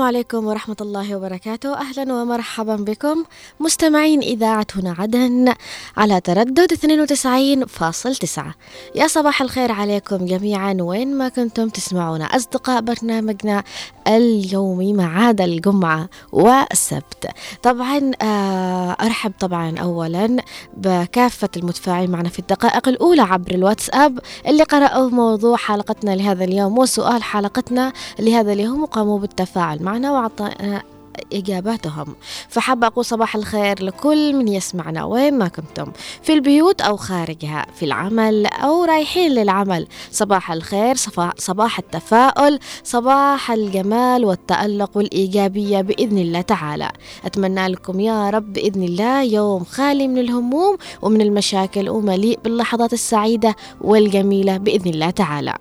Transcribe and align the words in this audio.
السلام 0.00 0.16
عليكم 0.16 0.46
ورحمة 0.46 0.76
الله 0.80 1.16
وبركاته. 1.16 1.74
أهلا 1.74 2.14
ومرحبا 2.14 2.76
بكم 2.76 3.24
مستمعين 3.60 4.20
إذاعة 4.20 4.66
هنا 4.76 4.94
عدن 4.98 5.54
على 5.96 6.20
تردد 6.20 6.72
92.9 6.72 8.40
يا 8.94 9.06
صباح 9.06 9.42
الخير 9.42 9.72
عليكم 9.72 10.26
جميعا 10.26 10.76
وين 10.80 11.18
ما 11.18 11.28
كنتم 11.28 11.68
تسمعونا 11.68 12.24
أصدقاء 12.24 12.80
برنامجنا 12.80 13.64
اليومي 14.06 14.92
ما 14.92 15.06
عدا 15.06 15.44
الجمعة 15.44 16.08
والسبت. 16.32 17.26
طبعا 17.62 18.10
آه، 18.22 18.96
أرحب 19.00 19.32
طبعا 19.40 19.78
أولا 19.78 20.36
بكافة 20.76 21.48
المتفاعلين 21.56 22.10
معنا 22.10 22.28
في 22.28 22.38
الدقائق 22.38 22.88
الأولى 22.88 23.22
عبر 23.22 23.54
الواتساب 23.54 24.18
اللي 24.46 24.62
قرأوا 24.62 25.10
موضوع 25.10 25.56
حلقتنا 25.56 26.10
لهذا 26.10 26.44
اليوم 26.44 26.78
وسؤال 26.78 27.22
حلقتنا 27.22 27.92
لهذا 28.18 28.52
اليوم 28.52 28.82
وقاموا 28.82 29.18
بالتفاعل. 29.18 29.82
معنا 29.90 30.12
وأعطانا 30.12 30.82
إجاباتهم. 31.32 32.14
فحابة 32.48 32.86
أقول 32.86 33.04
صباح 33.04 33.36
الخير 33.36 33.84
لكل 33.84 34.34
من 34.34 34.48
يسمعنا 34.48 35.04
وين 35.04 35.38
ما 35.38 35.48
كنتم 35.48 35.92
في 36.22 36.32
البيوت 36.32 36.80
أو 36.80 36.96
خارجها 36.96 37.66
في 37.74 37.84
العمل 37.84 38.46
أو 38.46 38.84
رايحين 38.84 39.30
للعمل. 39.30 39.86
صباح 40.10 40.52
الخير 40.52 40.96
صباح 41.38 41.78
التفاؤل 41.78 42.58
صباح 42.84 43.50
الجمال 43.50 44.24
والتألق 44.24 44.96
والإيجابية 44.96 45.80
بإذن 45.80 46.18
الله 46.18 46.40
تعالى. 46.40 46.90
أتمنى 47.24 47.68
لكم 47.68 48.00
يا 48.00 48.30
رب 48.30 48.52
بإذن 48.52 48.82
الله 48.82 49.22
يوم 49.22 49.64
خالي 49.64 50.08
من 50.08 50.18
الهموم 50.18 50.76
ومن 51.02 51.20
المشاكل 51.20 51.88
ومليء 51.88 52.38
باللحظات 52.44 52.92
السعيدة 52.92 53.56
والجميلة 53.80 54.56
بإذن 54.56 54.90
الله 54.90 55.10
تعالى. 55.10 55.54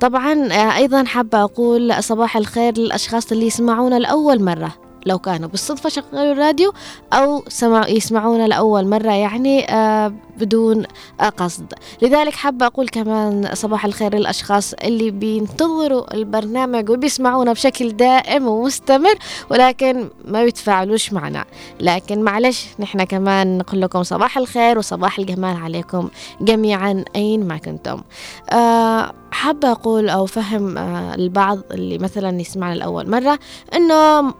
طبعا 0.00 0.32
أيضا 0.76 1.04
حابة 1.04 1.42
أقول 1.42 2.02
صباح 2.02 2.36
الخير 2.36 2.78
للأشخاص 2.78 3.32
اللي 3.32 3.46
يسمعونا 3.46 3.98
لأول 3.98 4.42
مرة. 4.42 4.85
لو 5.06 5.18
كانوا 5.18 5.48
بالصدفة 5.48 5.88
شغلوا 5.88 6.32
الراديو 6.32 6.72
أو 7.12 7.44
سمع 7.48 7.88
يسمعونا 7.88 8.46
لأول 8.46 8.88
مرة 8.88 9.12
يعني 9.12 9.70
آه 9.74 10.12
بدون 10.38 10.84
آه 11.20 11.28
قصد. 11.28 11.72
لذلك 12.02 12.32
حابة 12.34 12.66
أقول 12.66 12.88
كمان 12.88 13.48
صباح 13.54 13.84
الخير 13.84 14.14
للأشخاص 14.14 14.74
اللي 14.74 15.10
بينتظروا 15.10 16.14
البرنامج 16.14 16.90
وبيسمعونا 16.90 17.52
بشكل 17.52 17.96
دائم 17.96 18.46
ومستمر 18.48 19.14
ولكن 19.50 20.08
ما 20.24 20.44
بيتفاعلوش 20.44 21.12
معنا. 21.12 21.44
لكن 21.80 22.22
معلش 22.22 22.66
نحن 22.78 23.04
كمان 23.04 23.58
نقول 23.58 23.80
لكم 23.80 24.02
صباح 24.02 24.38
الخير 24.38 24.78
وصباح 24.78 25.18
الجمال 25.18 25.56
عليكم 25.56 26.08
جميعا 26.40 27.04
أين 27.16 27.48
ما 27.48 27.56
كنتم. 27.58 28.02
آه 28.50 29.12
حابة 29.30 29.70
أقول 29.70 30.08
أو 30.08 30.26
فهم 30.26 30.78
آه 30.78 31.14
البعض 31.14 31.58
اللي 31.70 31.98
مثلا 31.98 32.40
يسمعنا 32.40 32.74
لأول 32.74 33.10
مرة 33.10 33.38
إنه 33.74 34.34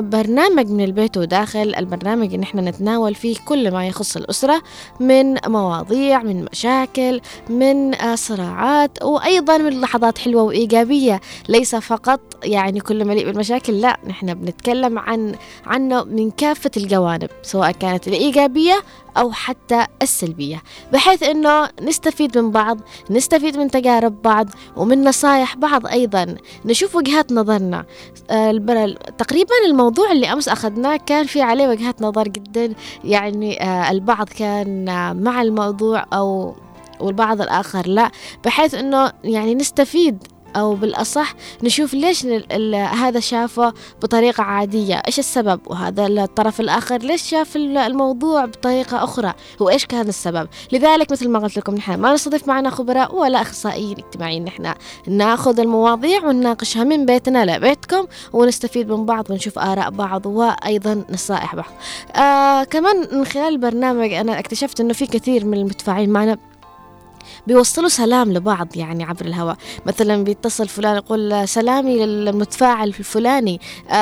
برنامج 0.00 0.70
من 0.70 0.84
البيت 0.84 1.16
وداخل 1.16 1.74
البرنامج 1.78 2.34
اللي 2.34 2.44
إحنا 2.44 2.62
نتناول 2.70 3.14
فيه 3.14 3.36
كل 3.44 3.70
ما 3.72 3.86
يخص 3.86 4.16
الأسرة 4.16 4.62
من 5.00 5.36
مواضيع 5.46 6.22
من 6.22 6.44
مشاكل 6.52 7.20
من 7.50 7.92
صراعات 8.14 9.02
وأيضا 9.02 9.58
من 9.58 9.80
لحظات 9.80 10.18
حلوة 10.18 10.42
وإيجابية 10.42 11.20
ليس 11.48 11.74
فقط 11.74 12.20
يعني 12.44 12.80
كل 12.80 13.04
مليء 13.04 13.26
بالمشاكل 13.26 13.80
لا 13.80 13.98
نحن 14.06 14.34
بنتكلم 14.34 14.98
عن 14.98 15.34
عنه 15.66 16.04
من 16.04 16.30
كافة 16.30 16.70
الجوانب 16.76 17.28
سواء 17.42 17.70
كانت 17.70 18.08
الإيجابية 18.08 18.82
أو 19.16 19.32
حتى 19.32 19.86
السلبية. 20.02 20.62
بحيث 20.92 21.22
أنه 21.22 21.68
نستفيد 21.82 22.38
من 22.38 22.50
بعض 22.50 22.78
نستفيد 23.10 23.56
من 23.56 23.70
تجارب 23.70 24.22
بعض 24.22 24.48
ومن 24.76 25.04
نصايح 25.04 25.56
بعض 25.56 25.86
أيضا. 25.86 26.36
نشوف 26.64 26.96
وجهات 26.96 27.32
نظرنا. 27.32 27.84
تقريبا 29.18 29.54
الموضوع 29.66 30.12
اللي 30.12 30.32
أمس 30.32 30.48
أخذناه 30.48 30.96
كان 30.96 31.26
في 31.26 31.42
عليه 31.42 31.68
وجهات 31.68 32.02
نظر 32.02 32.28
جدا. 32.28 32.74
يعني 33.04 33.64
البعض 33.90 34.28
كان 34.28 34.84
مع 35.22 35.42
الموضوع 35.42 36.04
أو 36.12 36.54
والبعض 37.00 37.40
الآخر 37.40 37.86
لا. 37.86 38.10
بحيث 38.44 38.74
أنه 38.74 39.12
يعني 39.24 39.54
نستفيد 39.54 40.26
أو 40.56 40.74
بالأصح 40.74 41.34
نشوف 41.62 41.94
ليش 41.94 42.26
هذا 42.72 43.20
شافه 43.20 43.72
بطريقة 44.02 44.42
عادية. 44.42 45.02
إيش 45.06 45.18
السبب؟ 45.18 45.60
وهذا 45.66 46.06
الطرف 46.06 46.60
الآخر 46.60 46.98
ليش 46.98 47.22
شاف 47.22 47.56
الموضوع 47.56 48.44
بطريقة 48.44 49.04
أخرى؟ 49.04 49.34
وإيش 49.60 49.86
كان 49.86 50.08
السبب؟ 50.08 50.48
لذلك 50.72 51.12
مثل 51.12 51.28
ما 51.28 51.38
قلت 51.38 51.56
لكم 51.56 51.74
نحن 51.74 51.94
ما 51.94 52.14
نستضيف 52.14 52.48
معنا 52.48 52.70
خبراء 52.70 53.14
ولا 53.14 53.40
أخصائيين 53.42 53.96
اجتماعيين. 53.98 54.44
نحن 54.44 54.74
ناخذ 55.06 55.60
المواضيع 55.60 56.24
ونناقشها 56.24 56.84
من 56.84 57.06
بيتنا 57.06 57.56
لبيتكم 57.56 58.06
ونستفيد 58.32 58.92
من 58.92 59.06
بعض 59.06 59.30
ونشوف 59.30 59.58
آراء 59.58 59.90
بعض 59.90 60.26
وأيضا 60.26 61.04
نصائح 61.10 61.54
بعض. 61.54 61.72
آه 62.16 62.64
كمان 62.64 63.08
من 63.12 63.24
خلال 63.24 63.48
البرنامج 63.48 64.12
أنا 64.12 64.38
اكتشفت 64.38 64.80
أنه 64.80 64.92
في 64.92 65.06
كثير 65.06 65.44
من 65.44 65.58
المتفاعلين 65.58 66.10
معنا 66.10 66.38
بيوصلوا 67.46 67.88
سلام 67.88 68.32
لبعض 68.32 68.68
يعني 68.76 69.04
عبر 69.04 69.24
الهواء. 69.24 69.56
مثلا 69.86 70.24
بيتصل 70.24 70.68
فلان 70.68 70.96
يقول 70.96 71.48
سلامي 71.48 72.06
للمتفاعل 72.06 72.88
الفلاني. 72.88 73.60
آه 73.90 73.94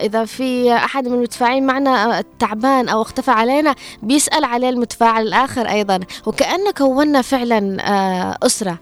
إذا 0.00 0.24
في 0.24 0.74
أحد 0.74 1.08
من 1.08 1.14
المتفاعلين 1.14 1.66
معنا 1.66 2.24
تعبان 2.38 2.88
أو 2.88 3.02
اختفى 3.02 3.30
علينا 3.30 3.74
بيسأل 4.02 4.44
عليه 4.44 4.68
المتفاعل 4.68 5.22
الآخر 5.22 5.68
أيضا. 5.68 6.00
وكأنه 6.26 6.70
كونا 6.70 7.22
فعلا 7.22 7.88
آه 7.88 8.46
أسرة 8.46 8.78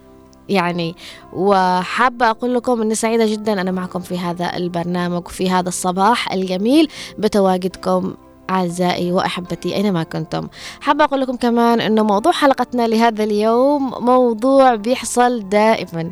يعني. 0.49 0.97
وحابة 1.33 2.31
أقول 2.31 2.55
لكم 2.55 2.83
أني 2.83 2.95
سعيدة 2.95 3.27
جدا 3.27 3.61
أنا 3.61 3.71
معكم 3.71 4.01
في 4.01 4.19
هذا 4.19 4.57
البرنامج 4.57 5.27
وفي 5.27 5.51
هذا 5.51 5.69
الصباح 5.69 6.33
الجميل. 6.33 6.89
بتواجدكم 7.19 8.15
أعزائي 8.51 9.13
وأحبتي 9.13 9.75
أينما 9.75 10.03
كنتم؟ 10.03 10.49
حابة 10.81 11.05
أقول 11.05 11.21
لكم 11.21 11.37
كمان 11.37 11.81
أنه 11.81 12.03
موضوع 12.03 12.33
حلقتنا 12.33 12.87
لهذا 12.87 13.25
اليوم 13.25 14.05
موضوع 14.05 14.75
بيحصل 14.75 15.49
دائما 15.49 16.11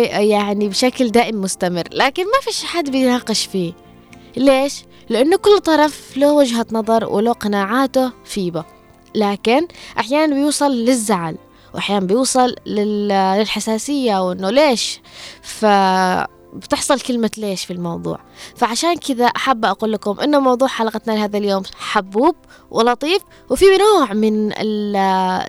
يعني 0.00 0.68
بشكل 0.68 1.10
دائم 1.10 1.40
مستمر 1.40 1.84
لكن 1.92 2.24
ما 2.24 2.40
فيش 2.42 2.64
حد 2.64 2.90
بيناقش 2.90 3.46
فيه. 3.46 3.72
ليش؟ 4.36 4.84
لأنه 5.08 5.36
كل 5.36 5.58
طرف 5.58 6.16
له 6.16 6.32
وجهة 6.32 6.66
نظر 6.72 7.04
وله 7.04 7.32
قناعاته 7.32 8.12
فيه 8.24 8.64
لكن 9.14 9.66
أحيانا 9.98 10.34
بيوصل 10.34 10.70
للزعل 10.72 11.36
وأحيانا 11.74 12.06
بيوصل 12.06 12.54
للحساسية 12.66 14.28
وإنه 14.28 14.50
ليش؟ 14.50 15.00
ف 15.42 15.64
بتحصل 16.54 17.00
كلمة 17.00 17.30
ليش 17.38 17.64
في 17.64 17.72
الموضوع. 17.72 18.18
فعشان 18.56 18.94
كذا 18.96 19.28
حابة 19.34 19.70
أقول 19.70 19.92
لكم 19.92 20.20
إنه 20.20 20.38
موضوع 20.40 20.68
حلقتنا 20.68 21.12
لهذا 21.12 21.38
اليوم 21.38 21.62
حبوب 21.78 22.34
ولطيف 22.70 23.22
وفي 23.50 23.64
نوع 23.78 24.12
من 24.12 24.52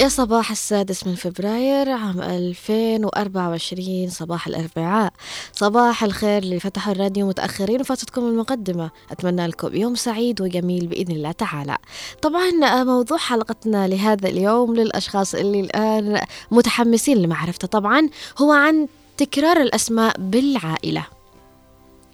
صباح 0.08 0.52
السادس 0.52 1.08
من 1.08 1.16
فبراير 1.16 1.90
عام 1.90 2.22
2024 2.22 4.10
صباح 4.10 4.48
الأربعاء. 4.48 5.14
صباح 5.54 6.04
الخير 6.04 6.44
اللي 6.44 6.60
فتحوا 6.60 6.94
الراديو 6.94 7.28
متأخرين 7.28 7.82
وفاتتكم 7.82 8.22
المقدمة. 8.28 8.92
أتمنى 9.12 9.48
لكم 9.48 9.76
يوم 9.76 9.96
سعيد 9.96 10.42
وجميل 10.42 10.88
بإذن 10.88 11.16
الله 11.16 11.32
تعالى. 11.32 11.78
طبعا 12.22 12.84
موضوع 12.84 13.18
حلقتنا 13.18 13.88
لهذا 13.88 14.30
اليوم 14.30 14.76
للأشخاص 14.76 15.36
اللي 15.36 15.60
الآن 15.60 16.22
متحمسين 16.52 17.18
لمعرفته. 17.18 17.68
طبعا 17.68 18.10
هو 18.38 18.52
عن 18.52 18.88
تكرار 19.18 19.62
الأسماء 19.62 20.16
بالعائلة. 20.20 21.06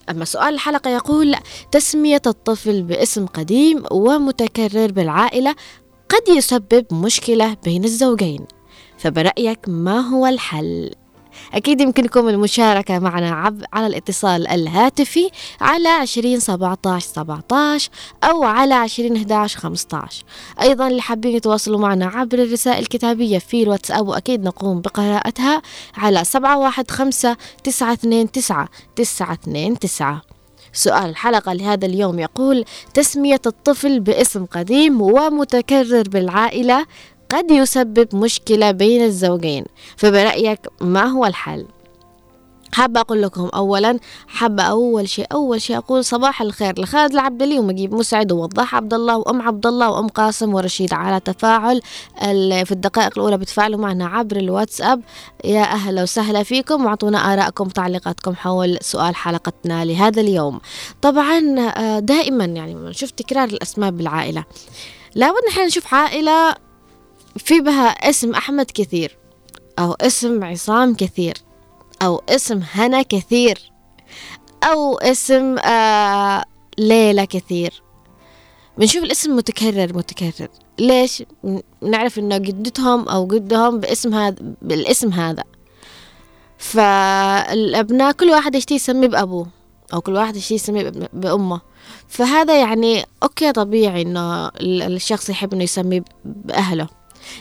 أما 0.09 0.25
سؤال 0.25 0.53
الحلقة 0.53 0.89
يقول 0.89 1.35
تسمية 1.71 2.21
الطفل 2.27 2.83
باسم 2.83 3.25
قديم 3.25 3.83
ومتكرر 3.91 4.91
بالعائلة 4.91 5.55
قد 6.09 6.35
يسبب 6.37 6.85
مشكلة 6.91 7.57
بين 7.63 7.83
الزوجين 7.83 8.45
فبرأيك 8.97 9.59
ما 9.67 9.99
هو 9.99 10.27
الحل؟ 10.27 10.91
أكيد 11.53 11.81
يمكنكم 11.81 12.29
المشاركة 12.29 12.99
معنا 12.99 13.31
عب 13.31 13.63
على 13.73 13.87
الاتصال 13.87 14.47
الهاتفي 14.47 15.29
على 15.61 15.89
20 15.89 16.39
17 16.39 17.07
17 17.07 17.89
أو 18.23 18.43
على 18.43 18.73
20 18.73 19.15
11 19.15 19.59
15 19.59 20.23
أيضا 20.61 20.87
اللي 20.87 21.01
حابين 21.01 21.35
يتواصلوا 21.35 21.79
معنا 21.79 22.05
عبر 22.05 22.39
الرسائل 22.39 22.79
الكتابية 22.79 23.37
في 23.39 23.63
الواتساب 23.63 24.07
وأكيد 24.07 24.43
نقوم 24.43 24.81
بقراءتها 24.81 25.61
على 25.97 26.23
715 26.23 27.35
929 27.63 28.31
929 28.95 30.19
سؤال 30.73 31.09
الحلقة 31.09 31.53
لهذا 31.53 31.85
اليوم 31.85 32.19
يقول 32.19 32.65
تسمية 32.93 33.41
الطفل 33.45 33.99
باسم 33.99 34.45
قديم 34.45 35.01
ومتكرر 35.01 36.03
بالعائلة 36.09 36.85
قد 37.29 37.51
يسبب 37.51 38.15
مشكلة 38.15 38.71
بين 38.71 39.01
الزوجين 39.03 39.65
فبرأيك 39.97 40.59
ما 40.81 41.05
هو 41.05 41.25
الحل؟ 41.25 41.65
حابة 42.73 42.99
أقول 42.99 43.21
لكم 43.21 43.49
أولا 43.55 43.99
حابة 44.27 44.63
أول 44.63 45.09
شيء 45.09 45.27
أول 45.31 45.61
شيء 45.61 45.77
أقول 45.77 46.05
صباح 46.05 46.41
الخير 46.41 46.81
لخالد 46.81 47.13
العبدلي 47.13 47.59
ومجيب 47.59 47.93
مسعد 47.93 48.31
ووضاح 48.31 48.75
عبد 48.75 48.93
الله 48.93 49.17
وأم 49.17 49.41
عبد 49.41 49.67
الله 49.67 49.89
وأم 49.89 50.07
قاسم 50.07 50.53
ورشيد 50.53 50.93
على 50.93 51.19
تفاعل 51.19 51.81
في 52.65 52.71
الدقائق 52.71 53.11
الأولى 53.17 53.37
بتفاعلوا 53.37 53.79
معنا 53.79 54.05
عبر 54.05 54.37
الواتساب. 54.37 55.01
يا 55.43 55.63
أهلا 55.63 56.03
وسهلا 56.03 56.43
فيكم 56.43 56.85
وأعطونا 56.85 57.33
آرائكم 57.33 57.69
تعليقاتكم 57.69 58.35
حول 58.35 58.77
سؤال 58.81 59.15
حلقتنا 59.15 59.85
لهذا 59.85 60.21
اليوم. 60.21 60.59
طبعا 61.01 61.59
آه، 61.59 61.99
دائما 61.99 62.45
يعني 62.45 62.73
نشوف 62.75 63.11
تكرار 63.11 63.49
الأسماء 63.49 63.91
بالعائلة. 63.91 64.45
لابد 65.15 65.37
نحن 65.49 65.65
نشوف 65.65 65.93
عائلة 65.93 66.55
في 67.37 67.59
بها 67.59 67.87
اسم 67.87 68.31
أحمد 68.31 68.71
كثير 68.73 69.17
أو 69.79 69.93
اسم 69.93 70.43
عصام 70.43 70.95
كثير. 70.95 71.33
أو 72.05 72.21
اسم 72.29 72.61
هنا 72.71 73.01
كثير. 73.01 73.71
أو 74.63 74.97
اسم 74.97 75.57
آه 75.59 76.43
ليلى 76.77 77.25
كثير. 77.25 77.83
بنشوف 78.77 79.03
الاسم 79.03 79.35
متكرر 79.35 79.97
متكرر. 79.97 80.47
ليش؟ 80.79 81.23
نعرف 81.81 82.19
إنه 82.19 82.37
جدتهم 82.37 83.09
أو 83.09 83.27
جدهم 83.27 83.79
باسم 83.79 84.13
هذا 84.13 84.35
بالاسم 84.61 85.13
هذا. 85.13 85.43
فالأبناء 86.57 88.11
كل 88.11 88.29
واحد 88.29 88.55
يشتي 88.55 88.75
يسمي 88.75 89.07
بأبوه؟ 89.07 89.47
أو 89.93 90.01
كل 90.01 90.13
واحد 90.13 90.35
يشتي 90.35 90.55
يسمي 90.55 90.91
بأمه. 91.13 91.61
فهذا 92.07 92.59
يعني 92.59 93.05
أوكي 93.23 93.51
طبيعي 93.51 94.01
إنه 94.01 94.51
الشخص 94.61 95.29
يحب 95.29 95.53
إنه 95.53 95.63
يسمي 95.63 96.03
بأهله. 96.25 96.87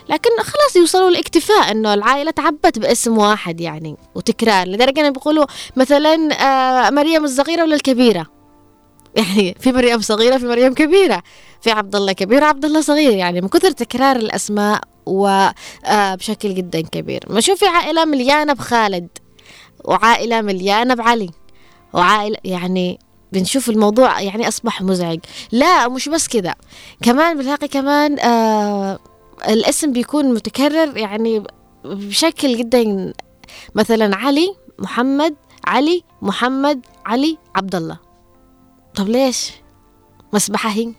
لكن 0.09 0.31
خلاص 0.39 0.77
يوصلوا 0.77 1.11
لاكتفاء 1.11 1.71
إنه 1.71 1.95
العائلة 1.95 2.31
تعبت 2.31 2.79
باسم 2.79 3.19
واحد 3.19 3.61
يعني 3.61 3.97
وتكرار. 4.15 4.69
لدرجة 4.69 5.01
إنهم 5.01 5.12
بيقولوا 5.12 5.47
مثلا 5.77 6.29
آه، 6.33 6.91
مريم 6.91 7.25
الصغيرة 7.25 7.62
ولا 7.62 7.75
الكبيرة؟ 7.75 8.27
يعني 9.17 9.57
في 9.61 9.73
مريم 9.73 10.01
صغيرة 10.01 10.39
في 10.39 10.47
مريم 10.47 10.75
كبيرة. 10.75 11.23
في 11.61 11.71
عبد 11.71 11.97
الله 11.97 12.12
كبير 12.12 12.43
وعبد 12.43 12.65
الله 12.65 12.81
صغير. 12.81 13.12
يعني 13.12 13.41
من 13.41 13.49
كثر 13.49 13.71
تكرار 13.71 14.17
الأسماء 14.17 14.81
وبشكل 15.07 16.49
آه، 16.49 16.55
جدا 16.55 16.81
كبير. 16.81 17.25
ما 17.31 17.41
شوف 17.41 17.59
في 17.59 17.67
عائلة 17.67 18.05
مليانة 18.05 18.53
بخالد 18.53 19.09
وعائلة 19.85 20.41
مليانة 20.41 20.95
بعلي 20.95 21.31
وعائلة 21.93 22.37
يعني 22.45 22.99
بنشوف 23.33 23.69
الموضوع 23.69 24.21
يعني 24.21 24.49
أصبح 24.49 24.83
مزعج. 24.83 25.19
لا 25.53 25.89
مش 25.89 26.09
بس 26.09 26.29
كذا 26.29 26.55
كمان 27.03 27.39
بنلاقي 27.39 27.69
كمان 27.69 28.21
آه 28.21 28.99
الاسم 29.49 29.93
بيكون 29.93 30.35
متكرر 30.35 30.97
يعني 30.97 31.45
بشكل 31.85 32.57
جدا 32.57 33.12
مثلا 33.75 34.17
علي 34.17 34.55
محمد 34.79 35.35
علي 35.67 36.03
محمد 36.23 36.87
علي 37.07 37.39
عبد 37.55 37.75
الله 37.75 37.99
طب 38.95 39.09
ليش؟ 39.09 39.51
مسبحة 40.33 40.71
هي؟ 40.71 40.93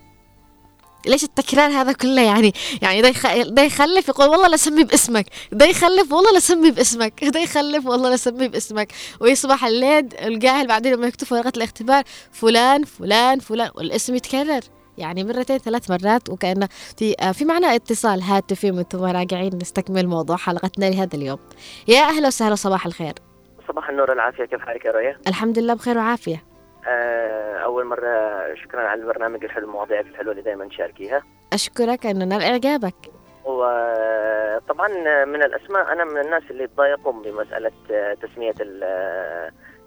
ليش 1.06 1.24
التكرار 1.24 1.72
هذا 1.72 1.92
كله 1.92 2.22
يعني؟ 2.22 2.54
يعني 2.82 3.02
ده 3.02 3.08
يخ... 3.08 3.26
يخلف 3.60 4.08
يقول 4.08 4.28
والله 4.28 4.48
لا 4.48 4.58
سمي 4.58 4.84
باسمك. 4.84 5.26
ده 5.52 5.66
يخلف 5.66 6.12
والله 6.12 6.32
لا 6.32 6.40
سمي 6.40 6.72
باسمك. 6.72 7.24
ده 7.34 7.40
يخلف 7.40 7.86
والله 7.86 8.10
لا 8.10 8.18
سمي 8.18 8.48
باسمك. 8.48 8.92
ويصبح 9.20 9.66
الليد 9.66 10.14
الجاهل 10.14 10.68
بعدين 10.68 10.94
لما 10.94 11.08
يكتب 11.08 11.32
ورقة 11.32 11.52
الاختبار 11.58 12.04
فلان 12.32 12.84
فلان 12.84 13.40
فلان 13.40 13.72
والاسم 13.76 14.16
يتكرر. 14.16 14.62
يعني 14.98 15.24
مرتين 15.24 15.58
ثلاث 15.58 15.92
مرات 15.92 16.30
وكأنه 16.30 16.68
في 16.98 17.16
آه، 17.22 17.32
في 17.32 17.46
معنا 17.46 17.76
اتصال 17.76 18.22
هاتفي 18.22 18.72
وأنتم 18.72 19.04
راجعين 19.04 19.56
نستكمل 19.56 20.08
موضوع 20.08 20.36
حلقتنا 20.36 20.86
لهذا 20.86 21.16
اليوم. 21.16 21.40
يا 21.88 22.02
أهلا 22.02 22.28
وسهلا 22.28 22.56
صباح 22.56 22.86
الخير. 22.86 23.14
صباح 23.68 23.90
النور 23.90 24.12
العافية. 24.14 24.46
كيف 24.46 24.62
حالك 24.62 24.86
يا 24.86 24.92
رؤيا؟ 24.92 25.18
الحمد 25.28 25.60
لله 25.60 25.74
بخير 25.74 25.98
وعافية. 25.98 26.44
آه، 26.88 27.58
أول 27.58 27.86
مرة 27.86 28.56
شكرا 28.64 28.82
على 28.82 29.02
البرنامج 29.02 29.44
الحلو 29.44 29.66
المواضيع 29.66 30.00
الحلوة 30.00 30.32
اللي 30.32 30.44
دايما 30.44 30.68
تشاركيها 30.68 31.24
أشكرك 31.54 32.06
أنه 32.06 32.26
نال 32.26 32.42
إعجابك 32.42 32.96
وطبعا 33.46 34.88
من 35.26 35.44
الأسماء 35.44 35.92
أنا 35.92 36.04
من 36.04 36.18
الناس 36.18 36.44
اللي 36.50 36.68
تضايقوا 36.68 37.14
بمسألة 37.14 37.72
تسمية 38.22 38.54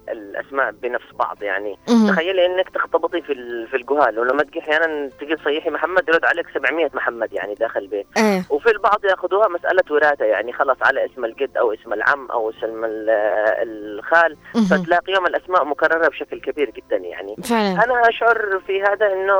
الأسماء 0.09 0.71
بنفس 0.71 1.05
بعض 1.19 1.43
يعني. 1.43 1.77
تخيلي 2.07 2.45
إنك 2.45 2.69
تختبطي 2.69 3.21
في 3.21 3.33
في 3.71 3.77
الجهال 3.77 4.19
ولما 4.19 4.43
تجي 4.43 4.59
أحيانا 4.59 5.09
تجي 5.19 5.35
تصيحي 5.35 5.69
محمد 5.69 6.09
يرد 6.09 6.25
عليك 6.25 6.45
700 6.53 6.89
محمد 6.93 7.33
يعني 7.33 7.53
داخل 7.53 7.79
البيت. 7.79 8.07
أه. 8.17 8.43
وفي 8.49 8.71
البعض 8.71 9.05
ياخذوها 9.05 9.47
مسألة 9.47 9.83
وراثة 9.91 10.25
يعني 10.25 10.53
خلاص 10.53 10.77
على 10.81 11.05
اسم 11.05 11.25
الجد 11.25 11.57
أو 11.57 11.73
اسم 11.73 11.93
العم 11.93 12.31
أو 12.31 12.49
اسم 12.49 12.81
الخال 12.85 14.37
فتلاقيهم 14.69 15.25
الأسماء 15.25 15.65
مكررة 15.65 16.07
بشكل 16.07 16.39
كبير 16.39 16.69
جدا 16.69 16.97
يعني. 16.97 17.35
فعلا. 17.43 17.83
أنا 17.83 18.09
أشعر 18.09 18.61
في 18.67 18.81
هذا 18.81 19.13
إنه 19.13 19.35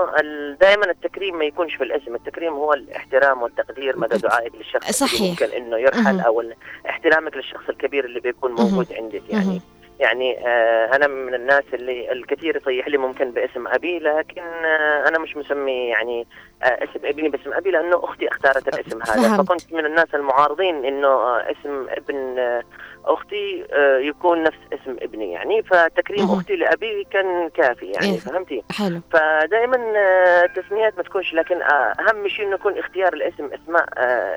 دائما 0.62 0.92
التكريم 0.92 1.38
ما 1.38 1.46
يكونش 1.46 1.76
في 1.76 1.84
الاسم 1.84 2.16
التكريم 2.16 2.54
هو 2.54 2.74
الاحترام 2.74 3.42
والتقدير 3.42 3.98
مدى 3.98 4.18
دعائك 4.18 4.56
للشخص 4.56 4.92
صحيح. 4.92 5.30
ممكن 5.30 5.56
إنه 5.56 5.78
يرحل 5.78 6.20
أو 6.20 6.44
احترامك 6.90 7.38
للشخص 7.38 7.70
الكبير 7.70 8.06
اللي 8.06 8.20
بيكون 8.20 8.52
موجود 8.52 8.94
عندك 8.94 9.22
يعني. 9.30 9.62
يعني 10.00 10.48
آه 10.48 10.96
أنا 10.96 11.08
من 11.08 11.34
الناس 11.34 11.63
اللي 11.74 12.12
الكثير 12.12 12.58
يصيح 12.58 12.88
لي 12.88 12.98
ممكن 12.98 13.32
باسم 13.32 13.68
أبي 13.68 14.00
لكن 14.00 14.42
آه 14.42 15.08
أنا 15.08 15.20
مش 15.20 15.38
مسمي 15.38 15.88
يعني 15.88 16.27
اسم 16.62 17.06
ابني 17.06 17.30
باسم 17.30 17.54
أبي 17.54 17.72
لأنه 17.72 18.00
أختي 18.04 18.28
اختارت 18.28 18.68
الاسم 18.68 19.00
هذا. 19.02 19.44
فكنت 19.44 19.74
من 19.74 19.86
الناس 19.86 20.08
المعارضين 20.14 20.86
إنه 20.86 21.08
آه 21.08 21.52
اسم 21.52 21.88
ابن 21.90 22.40
آه 22.40 22.64
أختي 23.08 23.66
آه، 23.74 23.98
يكون 23.98 24.44
نفس 24.44 24.58
اسم 24.74 24.98
ابني 25.02 25.32
يعني. 25.32 25.64
فتكريم. 25.64 26.32
أختي 26.32 26.56
لأبي 26.56 27.08
كان 27.12 27.50
كافي 27.50 27.86
يعني 27.86 28.14
إيه. 28.14 28.20
فهمتي؟ 28.20 28.64
حلو. 28.72 29.02
فدائما 29.12 29.78
آه، 29.98 30.46
تسميات 30.46 30.98
ما 30.98 31.04
تكونش 31.04 31.34
لكن 31.34 31.62
آه، 31.62 31.94
أهم 32.00 32.28
شيء 32.28 32.46
إنه 32.46 32.56
يكون 32.56 32.78
اختيار 32.78 33.14
الاسم 33.14 33.50
أسماء 33.54 33.88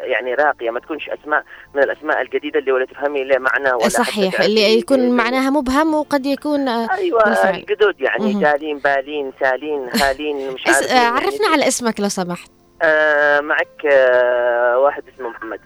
يعني 0.03 0.35
راقية 0.35 0.71
ما 0.71 0.81
تكونش 0.81 1.11
أسماء 1.11 1.45
من 1.75 1.83
الأسماء 1.83 2.21
الجديدة 2.21 2.59
اللي 2.59 2.73
ولا 2.73 2.85
تفهمي 2.85 3.25
له 3.25 3.39
معنى 3.39 3.73
ولا 3.73 3.89
صحيح 3.89 4.41
اللي 4.41 4.79
يكون 4.79 5.11
معناها 5.11 5.51
مبهم 5.51 5.95
وقد 5.95 6.27
يكون 6.27 6.69
أيوه 6.69 7.51
الجدود 7.51 8.01
يعني 8.01 8.33
دالين 8.33 8.79
بالين 8.79 9.33
سالين 9.41 9.89
هالين 10.03 10.51
مش 10.51 10.67
عارف 10.67 10.91
يعني 10.91 11.07
عرفنا 11.07 11.43
يعني. 11.43 11.53
على 11.53 11.69
اسمك 11.69 12.01
لو 12.01 12.09
سمحت 12.11 12.51
آه 12.83 13.41
معك 13.41 13.87
آه 13.93 14.79
واحد 14.79 15.03
اسمه 15.15 15.29
محمد. 15.29 15.61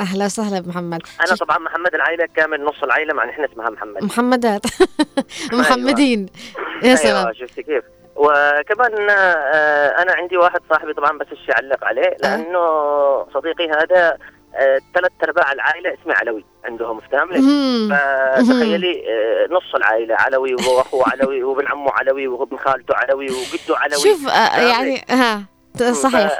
أهلا 0.00 0.24
وسهلا 0.24 0.60
محمد. 0.68 1.00
أنا 1.26 1.36
طبعا 1.36 1.58
محمد 1.58 1.94
العائلة 1.94 2.26
كامل 2.36 2.64
نص 2.64 2.82
العائلة 2.82 3.14
مع 3.14 3.30
إحنا 3.30 3.44
اسمها 3.52 3.70
محمد. 3.70 4.04
محمدات. 4.04 4.62
محمدين. 5.52 6.26
أيوة. 6.58 6.90
يا 6.90 6.94
سلام. 6.94 7.16
أيوه 7.16 7.32
شفتي 7.32 7.62
كيف. 7.62 7.84
وكمان 8.16 9.10
آه، 9.10 10.02
أنا 10.02 10.12
عندي 10.12 10.36
واحد 10.36 10.60
صاحبي 10.70 10.92
طبعا 10.92 11.18
بس 11.18 11.26
إيش 11.30 11.50
اعلق 11.50 11.84
عليه 11.84 12.02
أه. 12.08 12.16
لأنه 12.36 12.60
صديقي 13.34 13.70
هذا 13.70 14.16
آه، 14.54 14.78
ثلاث 14.94 15.12
أرباع 15.24 15.52
العائلة 15.52 15.94
اسمه 16.02 16.14
علوي 16.14 16.44
عندهم 16.64 16.98
افتهم 16.98 17.28
فتخيلي 17.88 19.02
نص 19.50 19.74
العائلة 19.74 20.14
علوي 20.18 20.54
وأخوه 20.54 21.04
علوي 21.12 21.42
وابن 21.42 21.66
عمه 21.68 21.90
علوي 21.92 22.26
وابن 22.28 22.56
خالته 22.56 22.94
علوي 22.96 23.26
وجده 23.26 23.76
علوي. 23.76 24.00
شوف 24.02 24.24
يعني 24.56 25.04
ها 25.10 25.44
صحيح. 25.78 26.38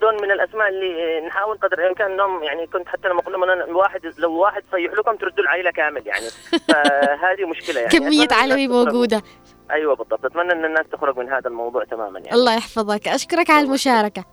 دون 0.00 0.14
من 0.22 0.30
الأسماء 0.30 0.68
اللي 0.68 1.20
نحاول 1.26 1.58
قدر 1.58 1.78
الإمكان 1.78 2.12
إنهم 2.12 2.42
يعني 2.42 2.66
كنت 2.66 2.88
حتى 2.88 3.08
لما 3.08 3.20
أقول 3.20 3.32
لهم 3.32 3.42
أنا 3.42 3.64
الواحد 3.64 4.00
لو 4.18 4.32
واحد 4.32 4.62
صيح 4.72 4.92
لكم 4.92 5.16
تردوا 5.16 5.44
العائلة 5.44 5.70
كامل 5.70 6.06
يعني. 6.06 6.26
فهذه 6.68 7.44
مشكلة 7.50 7.80
يعني. 7.80 7.98
كمية 7.98 8.28
علوي 8.30 8.68
موجودة. 8.68 9.22
أيوه 9.70 9.94
بالضبط. 9.94 10.24
أتمنى 10.24 10.52
إن 10.52 10.64
الناس 10.64 10.86
تخرج 10.92 11.18
من 11.18 11.28
هذا 11.28 11.48
الموضوع 11.48 11.84
تماما 11.84 12.18
يعني. 12.18 12.32
الله 12.32 12.56
يحفظك. 12.56 13.08
أشكرك 13.08 13.50
على 13.50 13.66
المشاركة. 13.66 14.24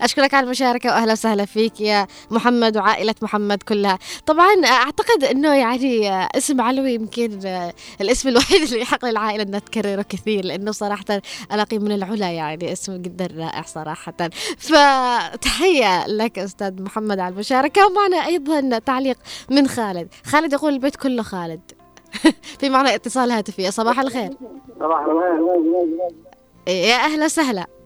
أشكرك 0.00 0.34
على 0.34 0.44
المشاركة 0.44 0.88
وأهلا 0.90 1.12
وسهلا 1.12 1.44
فيك 1.44 1.80
يا 1.80 2.06
محمد 2.30 2.76
وعائلة 2.76 3.14
محمد 3.22 3.62
كلها. 3.62 3.98
طبعا 4.26 4.64
أعتقد 4.64 5.24
أنه 5.24 5.54
يعني 5.54 6.10
اسم 6.36 6.60
علوي 6.60 6.94
يمكن 6.94 7.40
الاسم 8.00 8.28
الوحيد 8.38 8.62
اللي 8.62 8.80
يحق 8.80 9.04
للعائلة 9.04 9.42
أنها 9.42 9.58
تكرره 9.58 10.02
كثير 10.02 10.44
لأنه 10.44 10.72
صراحة 10.72 11.04
ألاقي 11.52 11.78
من 11.78 11.92
العلا 11.92 12.30
يعني 12.30 12.72
اسم 12.72 12.96
جدا 12.96 13.28
رائع 13.36 13.62
صراحة. 13.62 14.14
فتحية 14.58 16.06
لك 16.06 16.38
أستاذ 16.38 16.82
محمد 16.82 17.18
على 17.18 17.32
المشاركة 17.34 17.86
ومعنا 17.86 18.16
أيضا 18.26 18.78
تعليق 18.78 19.16
من 19.50 19.68
خالد. 19.68 20.08
خالد 20.24 20.52
يقول 20.52 20.72
البيت 20.72 20.96
كله 20.96 21.22
خالد. 21.22 21.60
في 22.60 22.68
معنا 22.68 22.94
اتصال 22.94 23.30
هاتفي 23.30 23.70
صباح 23.70 24.00
الخير. 24.00 24.30
صباح 24.80 25.00
الخير. 25.00 26.10
يا 26.68 26.96
أهلا 26.96 27.24
وسهلا. 27.24 27.77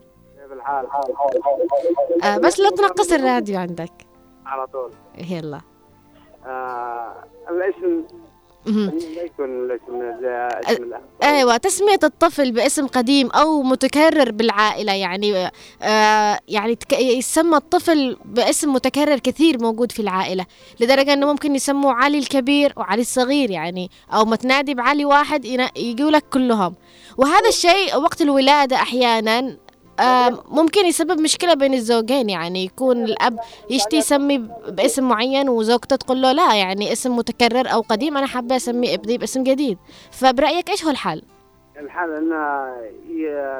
آه 2.24 2.38
بس 2.38 2.60
لا 2.60 2.70
تنقص 2.70 3.12
الراديو 3.12 3.58
عندك. 3.58 3.92
على 4.46 4.66
طول. 4.66 4.92
يلا. 5.30 5.60
آه 6.46 7.24
الاسم. 7.50 8.04
لا 8.66 9.22
يكون 9.22 9.64
الاسم 9.64 10.02
اسم 10.64 10.92
أيوه 11.22 11.56
تسمية 11.56 11.98
الطفل 12.04 12.52
باسم 12.52 12.86
قديم 12.86 13.30
أو 13.30 13.62
متكرر 13.62 14.30
بالعائلة 14.30 14.92
يعني 14.92 15.50
آه 15.82 16.38
يعني 16.48 16.78
يسمى 16.92 17.56
الطفل 17.56 18.16
باسم 18.24 18.72
متكرر 18.72 19.18
كثير 19.18 19.62
موجود 19.62 19.92
في 19.92 20.02
العائلة 20.02 20.46
لدرجة 20.80 21.12
إنه 21.12 21.26
ممكن 21.26 21.54
يسموه 21.54 21.92
علي 21.92 22.18
الكبير 22.18 22.72
وعلي 22.76 23.00
الصغير 23.00 23.50
يعني 23.50 23.90
أو 24.14 24.24
ما 24.24 24.36
تنادي 24.36 24.74
بعلي 24.74 25.04
واحد 25.04 25.44
يقولك 25.76 26.24
كلهم. 26.32 26.74
وهذا 27.16 27.48
الشيء 27.48 27.96
وقت 27.96 28.22
الولادة 28.22 28.76
أحيانا 28.76 29.56
ممكن 30.48 30.86
يسبب 30.86 31.20
مشكلة 31.20 31.54
بين 31.54 31.74
الزوجين 31.74 32.30
يعني 32.30 32.64
يكون 32.64 33.04
الأب 33.04 33.38
يشتي 33.70 33.96
يسمي 33.96 34.38
باسم 34.68 35.08
معين 35.08 35.48
وزوجته 35.48 35.96
تقول 35.96 36.22
له 36.22 36.32
لا 36.32 36.54
يعني 36.54 36.92
اسم 36.92 37.16
متكرر 37.16 37.72
أو 37.72 37.80
قديم 37.80 38.16
أنا 38.16 38.26
حابة 38.26 38.56
أسمي 38.56 38.94
ابني 38.94 39.18
باسم 39.18 39.42
جديد. 39.42 39.78
فبرأيك 40.10 40.70
إيش 40.70 40.84
هو 40.84 40.90
الحل؟ 40.90 41.22
الحل 41.76 42.10
أن 42.10 42.32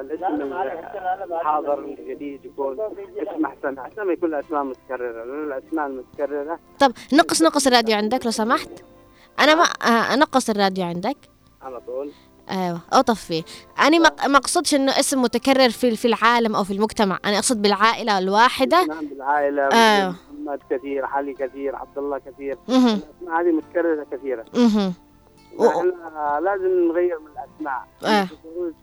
الاسم 0.01 0.53
الحاضر 1.33 1.79
الجديد 1.79 2.45
يكون 2.45 2.77
اسم 3.23 3.47
أحسن. 3.47 3.79
أحسن 3.79 4.03
ما 4.03 4.13
يكون 4.13 4.35
الأسماء 4.35 4.65
متكررة. 4.65 5.25
لأن 5.25 5.53
الأسماء 5.53 5.87
المتكررة 5.87 6.59
طب 6.79 6.93
نقص 7.13 7.43
نقص 7.43 7.67
الراديو 7.67 7.97
عندك 7.97 8.25
لو 8.25 8.31
سمحت. 8.31 8.71
أنا 9.41 9.55
ما 9.55 9.65
أنقص 10.15 10.51
الراديو 10.51 10.85
عندك. 10.85 11.17
على 11.63 11.81
طول. 11.81 12.11
أيوه. 12.53 12.81
اطفي 12.93 13.45
أنا 13.79 13.99
ما 13.99 14.37
أقصدش 14.37 14.75
إنه 14.75 14.93
اسم 14.93 15.23
متكرر 15.23 15.71
في 15.71 15.97
في 15.97 16.05
العالم 16.05 16.57
أو 16.57 16.65
في 16.65 16.73
المجتمع. 16.73 17.19
أنا 17.25 17.37
أقصد 17.37 17.63
بالعائلة 17.63 18.19
الواحدة. 18.19 18.85
نعم 18.85 19.07
بالعائلة 19.07 19.63
أيوه 19.63 20.15
محمد 20.33 20.61
كثير 20.71 21.05
علي 21.05 21.33
كثير 21.33 21.77
عبد 21.77 21.99
الله 21.99 22.19
كثير 22.19 22.59
الأسماء 22.69 23.41
هذه 23.41 23.53
متكررة 23.53 24.07
كثيرة. 24.13 24.45
أها 24.55 24.93
لازم 26.41 26.89
نغير 26.89 27.19
من 27.19 27.27
الأسماء. 27.27 27.89
آه. 28.05 28.29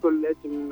كل 0.03 0.25
اسم 0.25 0.69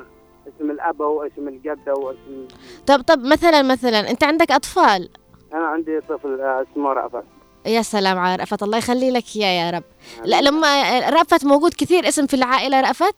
اسم 0.48 0.70
الأب 0.70 1.02
أو 1.02 1.22
اسم 1.22 1.48
الجد 1.48 1.88
أو 1.88 2.10
اسم 2.10 2.48
طب 2.86 3.02
طب 3.02 3.24
مثلا 3.24 3.62
مثلا 3.62 4.10
أنت 4.10 4.24
عندك 4.24 4.50
أطفال؟ 4.50 5.10
أنا 5.52 5.66
عندي 5.66 6.00
طفل 6.00 6.40
اسمه 6.40 6.92
رأفت. 6.92 7.24
يا 7.68 7.82
سلام 7.82 8.18
على 8.18 8.36
رأفت 8.36 8.62
الله 8.62 8.78
يخلي 8.78 9.10
لك 9.10 9.24
إياه 9.36 9.64
يا 9.64 9.70
رب. 9.70 9.82
لا 10.24 10.40
لما 10.40 11.00
رأفت 11.08 11.44
موجود 11.44 11.74
كثير 11.74 12.08
اسم 12.08 12.26
في 12.26 12.34
العائلة 12.34 12.80
رأفت؟ 12.80 13.14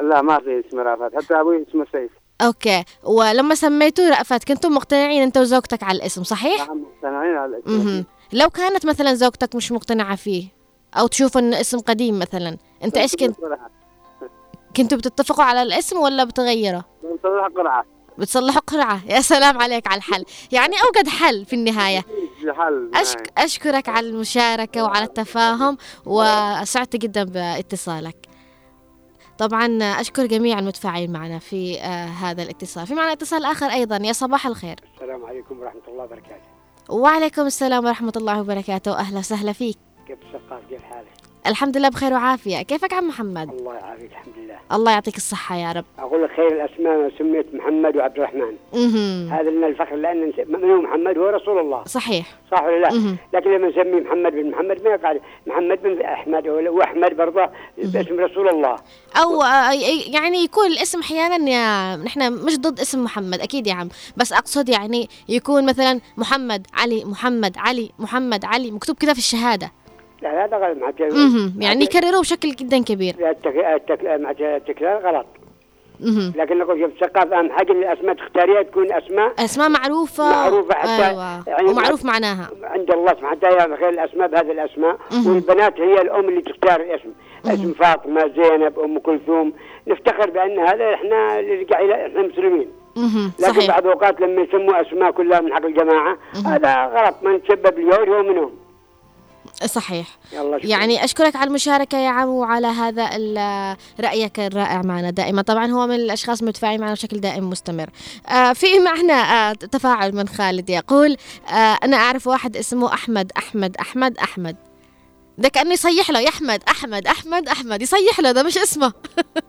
لا 0.00 0.22
ما 0.22 0.38
في 0.38 0.62
اسم 0.68 0.78
رأفت 0.78 1.16
حتى 1.16 1.34
أبوي 1.40 1.66
اسمه 1.68 1.86
سيف. 1.92 2.10
أوكي. 2.40 2.84
ولما 3.04 3.54
سميتوه 3.54 4.08
رأفت 4.10 4.44
كنتم 4.48 4.72
مقتنعين 4.72 5.22
أنت 5.22 5.38
وزوجتك 5.38 5.82
على 5.82 5.96
الاسم 5.96 6.22
صحيح؟ 6.24 6.66
نعم 6.68 6.82
مقتنعين 6.82 7.36
على 7.36 7.56
الاسم. 7.56 8.04
لو 8.32 8.50
كانت 8.50 8.86
مثلا 8.86 9.14
زوجتك 9.14 9.54
مش 9.54 9.72
مقتنعة 9.72 10.16
فيه 10.16 10.46
أو 10.94 11.06
تشوف 11.06 11.38
إنه 11.38 11.60
اسم 11.60 11.78
قديم 11.78 12.18
مثلا 12.18 12.56
أنت 12.84 12.96
إيش 12.96 13.16
كنت؟ 13.16 13.36
كنتوا 14.76 14.98
بتتفقوا 14.98 15.44
على 15.44 15.62
الاسم 15.62 15.98
ولا 15.98 16.24
بتغيره؟ 16.24 16.84
بنصلح 17.02 17.46
قرعة. 17.56 17.84
بتصلحوا 18.18 18.60
قرعة. 18.60 19.00
يا 19.06 19.20
سلام 19.20 19.62
عليك 19.62 19.88
على 19.88 19.98
الحل. 19.98 20.24
يعني 20.52 20.76
أوجد 20.84 21.08
حل 21.08 21.44
في 21.44 21.56
النهاية. 21.56 22.04
حل 22.56 22.90
أشك... 22.94 23.32
أشكرك 23.38 23.88
على 23.88 24.08
المشاركة 24.08 24.84
وعلى 24.84 25.04
التفاهم 25.04 25.78
وسعدت 26.06 26.96
جدا 26.96 27.24
باتصالك. 27.24 28.16
طبعا 29.38 29.78
أشكر 29.82 30.26
جميع 30.26 30.58
المتفاعلين 30.58 31.12
معنا 31.12 31.38
في 31.38 31.80
آه 31.80 32.06
هذا 32.06 32.42
الاتصال. 32.42 32.86
في 32.86 32.94
معنا 32.94 33.12
اتصال 33.12 33.44
آخر 33.44 33.66
أيضا. 33.66 33.96
يا 33.96 34.12
صباح 34.12 34.46
الخير. 34.46 34.76
السلام 34.94 35.24
عليكم 35.24 35.60
ورحمة 35.60 35.82
الله 35.88 36.04
وبركاته. 36.04 36.52
وعليكم 36.90 37.42
السلام 37.42 37.84
ورحمة 37.84 38.12
الله 38.16 38.40
وبركاته. 38.40 38.98
أهلا 38.98 39.18
وسهلا 39.18 39.52
فيك. 39.52 39.78
كيف 40.06 40.18
الشقاف 40.18 40.62
كيف 40.70 40.82
حالك؟ 40.82 41.11
الحمد 41.46 41.76
لله 41.76 41.88
بخير 41.88 42.12
وعافية. 42.12 42.62
كيفك 42.62 42.92
عم 42.92 43.08
محمد؟ 43.08 43.50
الله 43.50 43.74
يعافيك 43.74 44.10
الحمد 44.10 44.34
لله. 44.36 44.56
الله 44.72 44.92
يعطيك 44.92 45.16
الصحة 45.16 45.56
يا 45.56 45.72
رب. 45.72 45.84
أقول 45.98 46.24
لك 46.24 46.30
خير 46.36 46.46
الأسماء 46.46 47.12
سميت 47.18 47.54
محمد 47.54 47.96
وعبد 47.96 48.16
الرحمن. 48.16 48.56
مهم. 48.72 49.32
هذا 49.32 49.50
لنا 49.50 49.66
الفخر 49.66 49.96
لأن 49.96 50.32
من 50.48 50.70
هو 50.70 50.82
محمد؟ 50.82 51.18
هو 51.18 51.28
رسول 51.28 51.58
الله. 51.58 51.84
صحيح. 51.84 52.26
صح 52.50 52.64
ولا 52.64 52.80
لا. 52.80 53.16
لكن 53.34 53.50
لما 53.50 53.68
نسمي 53.68 54.00
محمد 54.00 54.32
بن 54.32 54.50
محمد 54.50 54.82
ما 54.84 54.90
يقال 54.90 55.20
محمد 55.46 55.82
بن 55.82 56.02
أحمد 56.02 56.48
وأحمد 56.48 57.16
برضه 57.16 57.50
باسم 57.78 58.20
رسول 58.20 58.48
الله. 58.48 58.76
آه، 59.16 59.72
يعني 60.06 60.44
يكون 60.44 60.66
الاسم 60.66 61.00
أحيانا 61.00 61.50
يا 61.50 61.96
نحن 61.96 62.32
مش 62.32 62.58
ضد 62.58 62.80
اسم 62.80 63.04
محمد 63.04 63.40
أكيد 63.40 63.66
يا 63.66 63.74
عم. 63.74 63.88
بس 64.16 64.32
أقصد 64.32 64.68
يعني 64.68 65.08
يكون 65.28 65.66
مثلا 65.66 66.00
محمد 66.16 66.66
علي 66.74 67.04
محمد 67.04 67.56
علي 67.58 67.90
محمد 67.98 68.44
علي 68.44 68.70
مكتوب 68.70 68.96
كذا 68.96 69.12
في 69.12 69.18
الشهادة. 69.18 69.72
لا 70.22 70.44
هذا 70.44 70.56
غلط 70.56 70.78
مع. 70.78 70.92
يعني 71.58 71.84
يكرروه 71.84 72.20
بشكل 72.20 72.50
جدا 72.50 72.82
كبير. 72.84 73.14
التك... 73.30 73.56
التك... 73.56 74.04
مع 74.04 74.30
التكرار 74.30 74.98
غلط. 75.06 75.26
لكن 76.36 76.58
نقول 76.58 76.78
في 76.78 76.84
الثقافة 76.84 77.38
أهم 77.38 77.52
حاجة 77.52 77.72
إن 77.72 77.82
الأسماء 77.82 78.14
تختاريها 78.14 78.62
تكون 78.62 78.92
أسماء 78.92 79.32
أسماء 79.38 79.68
معروفة. 79.68 80.30
معروفة 80.30 80.74
حتى 80.74 81.06
أيوة. 81.06 81.48
يعني 81.48 81.68
ومعروف 81.68 82.04
معناها. 82.04 82.50
عند 82.62 82.90
الله 82.90 83.12
سبحانه 83.12 83.36
وتعالى 83.36 83.76
خير 83.76 83.88
الأسماء 83.88 84.28
بهذه 84.28 84.52
الأسماء. 84.52 84.96
مهم. 85.12 85.34
والبنات 85.34 85.80
هي 85.80 86.00
الأم 86.00 86.28
اللي 86.28 86.42
تختار 86.42 86.80
الاسم 86.80 87.08
اسم 87.46 87.72
فاطمة 87.72 88.32
زينب 88.36 88.78
أم 88.78 88.98
كلثوم. 88.98 89.52
نفتخر 89.86 90.30
بأن 90.30 90.58
هذا 90.58 90.94
إحنا 90.94 91.40
اللي 91.40 91.54
رجع 91.62 91.76
إحنا 91.76 92.22
مسلمين. 92.22 92.68
لكن 92.96 93.38
صحيح. 93.38 93.68
بعض 93.68 93.86
الاوقات 93.86 94.20
لما 94.20 94.42
يسموا 94.42 94.80
أسماء 94.80 95.10
كلها 95.10 95.40
من 95.40 95.54
حق 95.54 95.64
الجماعة 95.64 96.18
هذا 96.46 96.86
غلط. 96.86 97.14
من 97.22 97.42
تسبب 97.42 97.78
اليهود 97.78 98.08
هو 98.08 98.22
منهم. 98.22 98.61
صحيح. 99.66 100.06
يلا 100.32 100.58
شكرا. 100.58 100.70
يعني 100.70 101.04
أشكرك 101.04 101.36
على 101.36 101.48
المشاركة 101.48 101.98
يا 101.98 102.08
عمو 102.08 102.40
وعلى 102.40 102.66
هذا 102.66 103.04
رأيك 104.00 104.40
الرائع 104.40 104.82
معنا 104.82 105.10
دائما. 105.10 105.42
طبعا 105.42 105.66
هو 105.66 105.86
من 105.86 105.94
الأشخاص 105.94 106.40
المتفاعلين 106.40 106.80
معنا 106.80 106.92
بشكل 106.92 107.20
دائم 107.20 107.50
مستمر. 107.50 107.90
آه 108.28 108.52
في 108.52 108.78
معنا 108.78 109.14
آه 109.14 109.52
تفاعل 109.52 110.14
من 110.14 110.28
خالد 110.28 110.70
يقول 110.70 111.16
آه 111.48 111.78
أنا 111.84 111.96
أعرف 111.96 112.26
واحد 112.26 112.56
اسمه 112.56 112.94
أحمد 112.94 113.32
أحمد 113.38 113.76
أحمد 113.76 114.18
أحمد. 114.18 114.56
ده 115.38 115.48
كأنه 115.48 115.72
يصيح 115.72 116.10
له 116.10 116.20
يا 116.20 116.28
أحمد 116.28 116.62
أحمد 116.68 117.06
أحمد 117.06 117.48
أحمد. 117.48 117.82
يصيح 117.82 118.20
له 118.20 118.32
ده 118.32 118.42
مش 118.42 118.58
اسمه. 118.58 118.92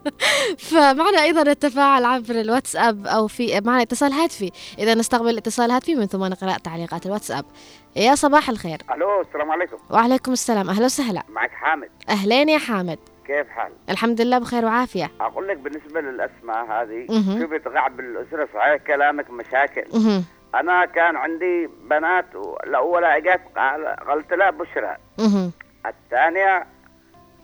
فمعنا 0.69 1.23
أيضا 1.23 1.41
التفاعل 1.41 2.05
عبر 2.05 2.41
الواتساب 2.41 3.07
أو 3.07 3.27
في 3.27 3.61
معنا 3.61 3.81
اتصال 3.81 4.13
هاتفي 4.13 4.51
إذا 4.79 4.93
نستقبل 4.93 5.37
اتصال 5.37 5.71
هاتفي 5.71 5.95
من 5.95 6.05
ثم 6.05 6.23
نقرأ 6.23 6.57
تعليقات 6.57 7.05
الواتساب. 7.05 7.45
يا 7.95 8.15
صباح 8.15 8.49
الخير. 8.49 8.77
ألو 8.93 9.21
السلام 9.21 9.51
عليكم. 9.51 9.77
وعليكم 9.89 10.31
السلام. 10.31 10.69
أهلا 10.69 10.85
وسهلا. 10.85 11.23
معك 11.29 11.51
حامد. 11.51 11.89
أهلين 12.09 12.49
يا 12.49 12.57
حامد. 12.57 12.99
كيف 13.27 13.49
حال 13.49 13.71
الحمد 13.89 14.21
لله 14.21 14.37
بخير 14.39 14.65
وعافية. 14.65 15.11
أقول 15.21 15.47
لك 15.47 15.57
بالنسبة 15.57 16.01
للأسماء 16.01 16.65
هذه. 16.65 17.07
شوفي 17.41 17.59
تقع 17.59 17.87
بالاسره 17.87 18.47
صحيح 18.53 18.75
كلامك 18.75 19.29
مشاكل. 19.29 19.83
مهم. 19.93 20.25
أنا 20.55 20.85
كان 20.85 21.15
عندي 21.15 21.69
بنات 21.89 22.25
الاولى 22.63 23.17
أجت 23.17 23.41
قال- 23.57 23.95
قلت 24.09 24.33
لها 24.33 24.49
بشرى. 24.49 24.95
مهم. 25.19 25.51
الثانية 25.85 26.65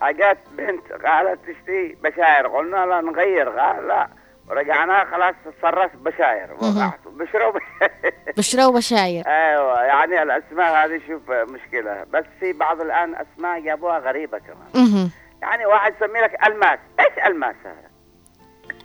أجت 0.02 0.38
بنت 0.58 0.92
قالت 1.06 1.40
تشتي 1.48 1.98
بشاير 2.04 2.48
قلنا 2.48 2.86
لا 2.86 3.02
نغير. 3.02 3.50
قال 3.50 3.88
لا. 3.88 4.10
ورجعنا 4.50 5.06
خلاص 5.12 5.36
صرت 5.62 5.96
بشاير. 5.96 6.54
وقعت 6.54 7.00
بشرى 7.08 7.46
وبشاير 7.46 8.14
بشرى 8.38 8.66
وبشاير. 8.66 9.28
أيوه 9.28 9.82
يعني 9.84 10.24
الأسماء 10.24 10.86
هذه 10.86 11.02
شوف 11.08 11.32
مشكلة. 11.32 12.06
بس 12.14 12.26
في 12.40 12.54
بعض 12.54 12.82
الآن 12.82 13.16
أسماء 13.16 13.60
جابوها 13.60 14.00
غريبة 14.00 14.38
كمان. 14.40 15.10
يعني 15.42 15.66
واحد 15.66 15.94
يسمي 15.96 16.20
لك 16.22 16.48
ألماس. 16.48 16.80
إيش 17.00 17.26
ألماس 17.28 17.56
هذا؟ 17.66 17.90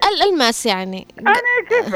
الألماس 0.09 0.67
يعني. 0.67 1.09
أنا 1.19 1.69
كيف 1.69 1.95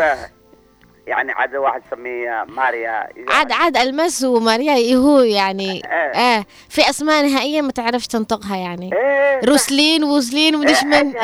يعني 1.08 1.32
عاد 1.32 1.56
واحد 1.56 1.82
يسميه 1.86 2.44
ماريا. 2.48 3.08
عاد 3.28 3.52
عاد 3.52 3.76
المس 3.76 4.24
وماريا 4.24 4.96
هو 4.96 5.20
يعني؟ 5.20 5.70
إيه. 5.86 6.38
آه 6.38 6.44
في 6.68 6.90
أسماء 6.90 7.26
نهائيا 7.26 7.60
ما 7.60 7.72
تعرفش 7.72 8.06
تنطقها 8.06 8.56
يعني. 8.56 8.90
إيه 8.94 9.40
روسلين 9.44 10.04
ووزلين 10.04 10.56
ومدش 10.56 10.82
إيه، 10.82 11.02
من. 11.02 11.14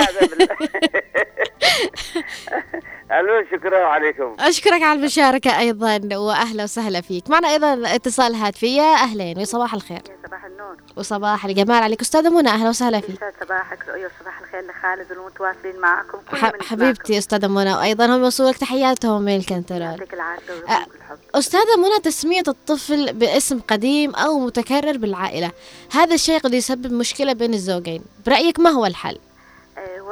ألو 3.21 3.45
شكرا 3.53 3.79
عليكم. 3.87 4.37
أشكرك 4.41 4.83
على 4.83 4.99
المشاركة 4.99 5.59
أيضا 5.59 6.01
واهلا 6.17 6.65
وسهلا 6.65 7.01
فيك. 7.01 7.31
معنا 7.31 7.49
أيضا 7.49 7.95
اتصال 7.95 8.35
هاتفية 8.35 8.83
اهلين 8.83 9.39
وصباح 9.39 9.75
الخير. 9.75 9.97
يا 9.97 10.27
صباح 10.27 10.45
النور. 10.45 10.77
وصباح 10.97 11.45
الجمال 11.45 11.83
عليك. 11.83 12.01
أستاذة 12.01 12.29
منى 12.31 12.49
أهلا 12.49 12.69
وسهلا 12.69 13.01
فيك. 13.01 13.21
صباحك. 13.45 13.79
رؤية 13.89 14.07
وصباح 14.07 14.41
الخير 14.41 14.61
لخالد 14.61 15.19
والمتواصلين 15.19 15.81
معكم. 15.81 16.19
كل 16.31 16.37
ح- 16.37 16.45
من 16.55 16.63
حبيبتي 16.63 17.19
أستاذة 17.19 17.47
منى 17.49 17.75
وأيضا 17.75 18.07
هم 18.07 18.25
يوصلوا 18.25 18.51
لك 18.51 18.57
تحياتهم 18.57 19.23
من 19.23 19.37
الكنترول. 19.37 19.81
يعطيك 19.81 20.15
الحب. 20.15 20.87
أستاذة 21.35 21.77
منى 21.79 22.01
تسمية 22.03 22.43
الطفل 22.49 23.13
باسم 23.13 23.61
قديم 23.61 24.15
أو 24.15 24.39
متكرر 24.39 24.97
بالعائلة 24.97 25.51
هذا 25.93 26.15
الشيء 26.15 26.39
قد 26.39 26.55
يسبب 26.55 26.93
مشكلة 26.93 27.33
بين 27.33 27.55
الزوجين. 27.55 28.03
برأيك 28.27 28.61
ما 28.61 28.71
هو 28.71 28.87
الحل؟ 28.87 29.19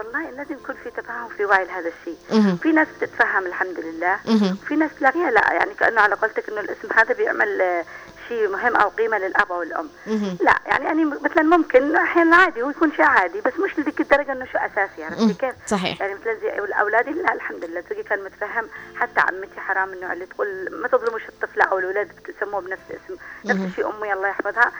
والله 0.04 0.30
لازم 0.30 0.54
يكون 0.54 0.74
في 0.84 0.90
تفاهم 0.90 1.28
في 1.28 1.44
وعي 1.44 1.64
لهذا 1.64 1.88
الشيء. 2.00 2.56
في 2.56 2.72
ناس 2.72 2.88
بتتفهم 3.00 3.46
الحمد 3.46 3.78
لله. 3.80 4.16
في 4.68 4.76
ناس 4.76 4.90
تلاقيها 4.98 5.30
لا 5.30 5.52
يعني 5.52 5.74
كأنه 5.74 6.00
على 6.00 6.14
قولتك 6.14 6.48
إنه 6.48 6.60
الاسم 6.60 6.88
هذا 6.94 7.14
بيعمل 7.14 7.60
آه، 7.60 7.84
شيء 8.28 8.48
مهم 8.48 8.76
أو 8.76 8.88
قيمة 8.88 9.18
للأب 9.18 9.52
أو 9.52 9.62
الأم 9.62 9.88
مهم. 10.06 10.36
لا 10.40 10.54
يعني 10.66 10.84
يعني 10.84 11.04
مثلا 11.04 11.42
ممكن 11.42 11.96
أحيانا 11.96 12.36
عادي 12.36 12.62
هو 12.62 12.70
يكون 12.70 12.92
شيء 12.92 13.04
عادي 13.04 13.40
بس 13.40 13.52
مش 13.58 13.78
لذيك 13.78 14.00
الدرجة 14.00 14.32
إنه 14.32 14.44
شيء 14.44 14.66
أساسي 14.66 15.04
عرفتي. 15.04 15.34
كيف؟ 15.34 15.54
صحيح 15.66 16.00
يعني 16.00 16.14
مثل 16.14 16.40
زي 16.40 16.50
أولادي 16.80 17.10
لا 17.10 17.32
الحمد 17.34 17.64
لله 17.64 17.80
تلاقي 17.80 18.02
كان 18.02 18.24
متفهم 18.24 18.68
حتى 18.96 19.20
عمتي 19.20 19.60
حرام 19.60 19.92
إنه 19.92 20.12
اللي 20.12 20.26
تقول 20.26 20.68
ما 20.82 20.88
تظلموش 20.88 21.22
الطفله 21.28 21.64
أو 21.64 21.78
الأولاد 21.78 22.08
بتسموه 22.28 22.60
بنفس 22.60 22.82
الاسم. 22.90 23.22
نفس 23.44 23.60
الشيء 23.70 23.90
أمي 23.96 24.12
الله 24.12 24.28
يحفظها 24.28 24.72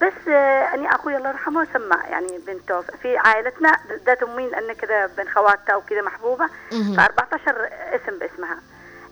بس 0.00 0.28
آه 0.28 0.74
اني 0.74 0.94
أخوي 0.94 1.16
الله 1.16 1.28
يرحمه 1.28 1.66
سمى 1.72 1.96
يعني 2.10 2.38
بنته 2.46 2.80
في 2.80 3.16
عائلتنا 3.18 3.78
ذات 4.06 4.22
امي 4.22 4.48
لأن 4.48 4.72
كذا 4.72 5.06
بين 5.06 5.28
خواتها 5.28 5.76
وكذا 5.76 6.02
محبوبة. 6.02 6.46
ف 6.96 7.00
14 7.00 7.68
اسم 7.94 8.18
باسمها. 8.18 8.58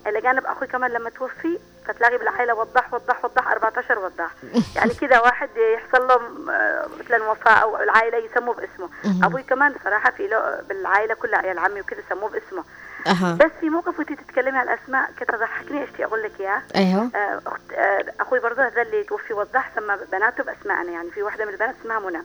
إلى 0.07 0.21
جانب 0.21 0.47
أخوي 0.47 0.67
كمان 0.69 0.91
لما 0.91 1.11
توفي 1.11 1.59
فتلاقي 1.87 2.19
بالعائلة 2.19 2.55
وضح 2.55 2.95
وضح 2.95 3.25
وضح 3.25 3.49
14 3.49 3.99
وضح. 3.99 4.31
يعني 4.77 4.95
كذا 4.95 5.21
واحد 5.21 5.49
يحصل 5.75 6.09
له 6.09 6.15
آه، 6.55 6.87
مثلا 7.01 7.31
وفاة 7.31 7.53
أو 7.53 7.77
العائلة 7.83 8.19
يسموه 8.19 8.55
باسمه. 8.55 8.89
أبوي 9.27 9.43
كمان 9.43 9.75
صراحة 9.85 10.11
في 10.11 10.27
له 10.27 10.61
بالعائلة 10.69 11.15
كلها 11.15 11.39
عيال 11.39 11.59
عمي 11.59 11.81
وكذا 11.81 12.01
سموه 12.11 12.31
باسمه. 12.31 12.65
أها. 13.07 13.35
بس 13.41 13.51
في 13.61 13.71
موقف 13.71 13.99
وانت 13.99 14.13
تتكلمي 14.13 14.59
على 14.59 14.75
الأسماء 14.75 15.11
كده 15.21 15.39
ضحكني 15.39 15.85
اشتي 15.85 16.05
أقول 16.05 16.23
لك 16.23 16.33
اياه 16.41 16.63
أيوه. 16.77 17.11
آه، 17.15 17.41
أخت 17.47 17.73
آه، 17.73 18.05
أخوي 18.21 18.41
برضه 18.41 18.63
هذا 18.67 18.83
اللي 18.83 19.05
توفي 19.05 19.33
وضح 19.35 19.71
سمى 19.77 19.97
بناته 20.13 20.45
باسمائنا 20.45 20.93
يعني 20.93 21.11
في 21.11 21.23
واحدة 21.23 21.45
من 21.45 21.53
البنات 21.53 21.75
اسمها 21.81 21.99
منى. 21.99 22.23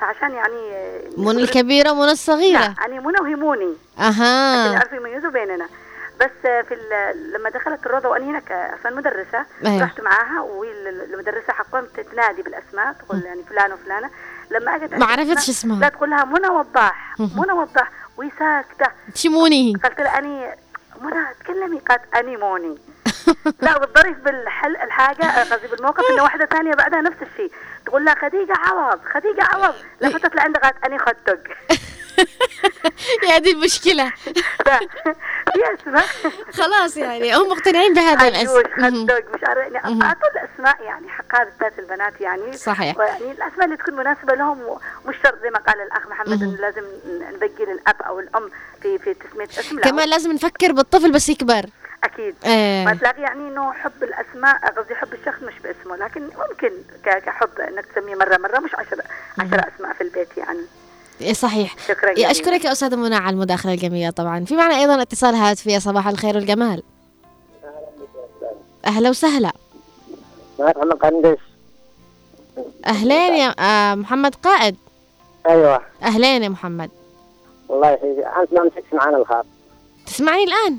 فعشان 0.00 0.30
يعني 0.34 0.70
منى 1.16 1.42
الكبيرة 1.42 1.92
منى 1.92 2.12
الصغيرة. 2.12 2.58
لا 2.58 2.74
يعني 2.80 3.00
منى 3.00 3.20
وهي 3.20 3.34
موني 3.34 3.76
عشان 3.98 4.22
أها 4.22 4.72
يعرفوا 4.72 4.96
يميزوا 4.96 5.30
بيننا. 5.30 5.66
بس 6.20 6.46
آه، 6.46 6.62
في 6.62 6.76
لما 7.34 7.50
دخلت 7.50 7.86
الروضة 7.86 8.08
وانا 8.08 8.24
هناك 8.24 8.52
أصلا 8.52 8.96
مدرسة 8.96 9.46
أيوه. 9.66 9.82
رحت 9.84 10.00
معاها 10.00 10.40
والمدرسة 10.40 11.52
حقهم 11.52 11.84
تنادي 12.12 12.42
بالأسماء 12.42 12.92
تقول 12.92 13.22
يعني 13.24 13.42
فلان 13.50 13.72
وفلانة. 13.72 14.10
لما 14.50 14.76
أجت 14.76 14.94
ما 14.94 15.06
عرفتش 15.06 15.48
اسمها. 15.50 15.80
لا 15.80 15.88
تقول 15.88 16.10
لها 16.10 16.24
منى 16.24 16.48
وضاح. 16.48 17.14
منى 17.18 17.52
وضاح. 17.52 17.90
وهي 18.22 18.30
ساكته 18.38 18.86
شموني؟ 19.14 19.72
قلت 19.84 20.00
لها 20.00 20.18
أني 20.18 20.54
منى 21.00 21.26
تكلمي 21.40 21.78
قالت 21.78 22.14
أني 22.14 22.36
موني. 22.36 22.78
لا 23.62 23.78
بالظرف 23.78 24.16
بالحل 24.18 24.76
الحاجة 24.76 25.40
قصدي 25.40 25.66
بالموقف 25.68 26.04
إنه 26.10 26.22
واحدة 26.22 26.46
ثانية 26.46 26.74
بعدها 26.74 27.00
نفس 27.00 27.16
الشيء. 27.22 27.52
تقول 27.86 28.04
لها 28.04 28.14
خديجة 28.14 28.54
عوض 28.56 29.00
خديجة 29.14 29.42
عوض. 29.42 29.74
لفتت 30.00 30.34
لعندها 30.34 30.60
قالت 30.62 30.84
أني 30.84 30.98
يا 33.30 33.38
دي 33.38 33.50
المشكلة. 33.50 34.12
خلاص 36.60 36.96
يعني 36.96 37.36
هم 37.36 37.48
مقتنعين 37.48 37.94
بهذا 37.94 38.38
عجوز 38.38 38.56
الاسم 38.56 39.04
مش 39.34 39.44
عارف 39.44 39.72
يعني. 39.72 40.02
أعطوا 40.04 40.28
الأسماء 40.28 40.82
يعني 40.82 41.08
حقها 41.08 41.44
بالذات 41.44 41.78
البنات 41.78 42.20
يعني. 42.20 42.52
صحيح. 42.52 42.96
يعني 42.98 43.32
الأسماء 43.32 43.64
اللي 43.64 43.76
تكون 43.76 43.94
مناسبة 43.94 44.34
لهم 44.34 44.58
ومش 45.04 45.16
شرط 45.22 45.42
زي 45.42 45.50
ما 45.50 45.58
قال 45.58 45.80
الأخ 45.80 46.06
محمد 46.06 46.42
إنه 46.42 46.56
لازم 46.56 46.82
نبقي 47.06 47.64
للأب 47.64 48.02
أو 48.02 48.20
الأم 48.20 48.50
في 48.82 48.98
في 48.98 49.14
تسمية 49.14 49.44
اسم 49.44 49.80
كمان 49.80 50.08
لازم 50.08 50.32
نفكر 50.32 50.72
بالطفل 50.72 51.12
بس 51.12 51.28
يكبر. 51.28 51.66
أكيد. 52.04 52.34
إيه. 52.44 52.84
ما 52.84 52.94
تلاقي 52.94 53.22
يعني 53.22 53.48
إنه 53.48 53.72
حب 53.72 54.02
الأسماء 54.02 54.56
قصدي 54.56 54.94
حب 54.94 55.14
الشخص 55.14 55.42
مش 55.42 55.54
باسمه 55.58 55.96
لكن 55.96 56.22
ممكن 56.22 56.72
كحب 57.04 57.60
إنك 57.60 57.86
تسميه 57.86 58.14
مرة 58.14 58.36
مرة 58.36 58.58
مش 58.58 58.74
عشر 58.74 59.02
عشر 59.38 59.68
أسماء 59.74 59.92
في 59.92 60.00
البيت 60.00 60.36
يعني. 60.36 60.66
إيه 61.22 61.32
صحيح. 61.32 61.76
شكرا 61.88 62.08
يا 62.08 62.14
جزيلا. 62.14 62.30
أشكرك 62.30 62.64
يا 62.64 62.72
أستاذة 62.72 62.96
منى 62.96 63.14
على 63.14 63.34
المداخلة 63.34 63.72
الجميلة 63.74 64.10
طبعا. 64.10 64.44
في 64.44 64.56
معنا 64.56 64.78
أيضا 64.78 65.02
اتصال 65.02 65.34
هاتفي 65.34 65.70
يا 65.70 65.78
صباح 65.78 66.08
الخير 66.08 66.36
والجمال. 66.36 66.82
أهلا 68.86 69.10
وسهلا. 69.10 69.52
محمد 70.58 70.92
قنديس 70.92 71.38
أهلين 72.86 73.34
يا 73.34 73.54
آه 73.58 73.94
محمد 73.94 74.34
قائد. 74.34 74.76
أيوه. 75.46 75.80
أهلين 76.02 76.42
يا 76.42 76.48
محمد. 76.48 76.90
الله 77.70 77.90
يحييك 77.90 78.18
أنت 78.18 78.52
ما 78.52 78.64
مسكت 78.64 78.94
معنا 78.94 79.16
الخط 79.16 79.46
تسمعني 80.06 80.44
الآن؟ 80.44 80.78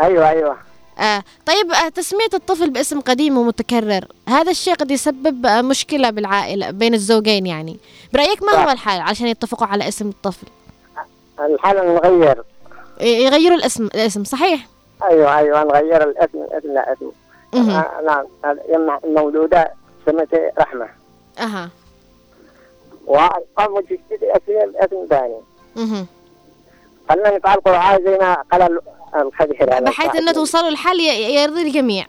أيوه 0.00 0.28
أيوه. 0.28 0.56
آه 0.98 1.22
طيب 1.46 1.72
آه 1.72 1.88
تسمية 1.88 2.28
الطفل 2.34 2.70
باسم 2.70 3.00
قديم 3.00 3.38
ومتكرر 3.38 4.04
هذا 4.28 4.50
الشيء 4.50 4.74
قد 4.74 4.90
يسبب 4.90 5.46
آه 5.46 5.62
مشكلة 5.62 6.10
بالعائلة 6.10 6.70
بين 6.70 6.94
الزوجين 6.94 7.46
يعني. 7.46 7.78
برأيك 8.12 8.42
ما 8.42 8.52
هو 8.52 8.70
الحل 8.70 9.00
عشان 9.00 9.26
يتفقوا 9.26 9.66
على 9.66 9.88
اسم 9.88 10.08
الطفل؟ 10.08 10.46
الحال 11.40 11.76
نغير. 11.76 12.42
يغيروا 13.00 13.56
الاسم 13.56 13.84
الاسم 13.84 14.24
صحيح؟ 14.24 14.66
أيوه 15.02 15.38
أيوه 15.38 15.64
نغير 15.64 16.02
الاسم 16.02 16.38
الاسم 16.38 16.72
لا 16.74 16.92
اسم. 16.92 17.10
آه، 17.54 18.00
نعم 18.06 18.26
يما 18.68 19.00
المولودة 19.04 19.72
سميتي 20.06 20.50
رحمة. 20.58 20.88
أها. 21.38 21.70
وقام 23.06 23.80
جديد 23.80 24.00
اسم 24.22 24.72
اسم 24.76 25.06
ثاني. 25.10 25.40
خلينا 27.08 27.36
نتعلقوا 27.38 27.72
معاه 27.72 27.98
زي 27.98 28.18
ما 28.18 28.34
قال 28.52 28.80
الخبير 29.16 29.74
هذا 29.74 29.80
بحيث 29.80 30.16
إنه 30.16 30.32
توصلوا 30.32 30.68
الحل 30.68 31.00
يرضي 31.00 31.62
الجميع. 31.62 32.06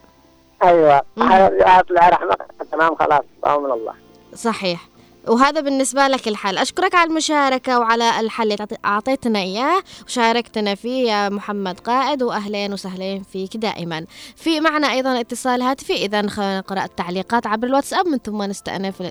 أيوه. 0.64 1.02
اطلع 1.18 2.08
رحمة. 2.08 2.36
تمام 2.72 2.94
خلاص. 2.94 3.22
من 3.46 3.72
الله. 3.72 3.94
صحيح. 4.34 4.80
وهذا 5.28 5.60
بالنسبة 5.60 6.08
لك 6.08 6.28
الحل. 6.28 6.58
أشكرك 6.58 6.94
على 6.94 7.10
المشاركة 7.10 7.78
وعلى 7.78 8.20
الحل 8.20 8.52
اللي 8.52 8.66
أعطيتنا 8.84 9.38
إياه. 9.38 9.82
وشاركتنا 10.06 10.74
فيه 10.74 11.12
يا 11.12 11.28
محمد 11.28 11.80
قائد 11.80 12.22
وأهلين 12.22 12.72
وسهلين 12.72 13.22
فيك 13.22 13.56
دائما. 13.56 14.06
في 14.36 14.60
معنا 14.60 14.92
أيضا 14.92 15.20
اتصال 15.20 15.62
هاتفي. 15.62 15.92
إذا 15.92 16.28
خلينا 16.28 16.58
نقرأ 16.58 16.84
التعليقات 16.84 17.46
عبر 17.46 17.66
الواتساب 17.66 18.08
من 18.08 18.18
ثم 18.18 18.42
نستأنف 18.42 19.02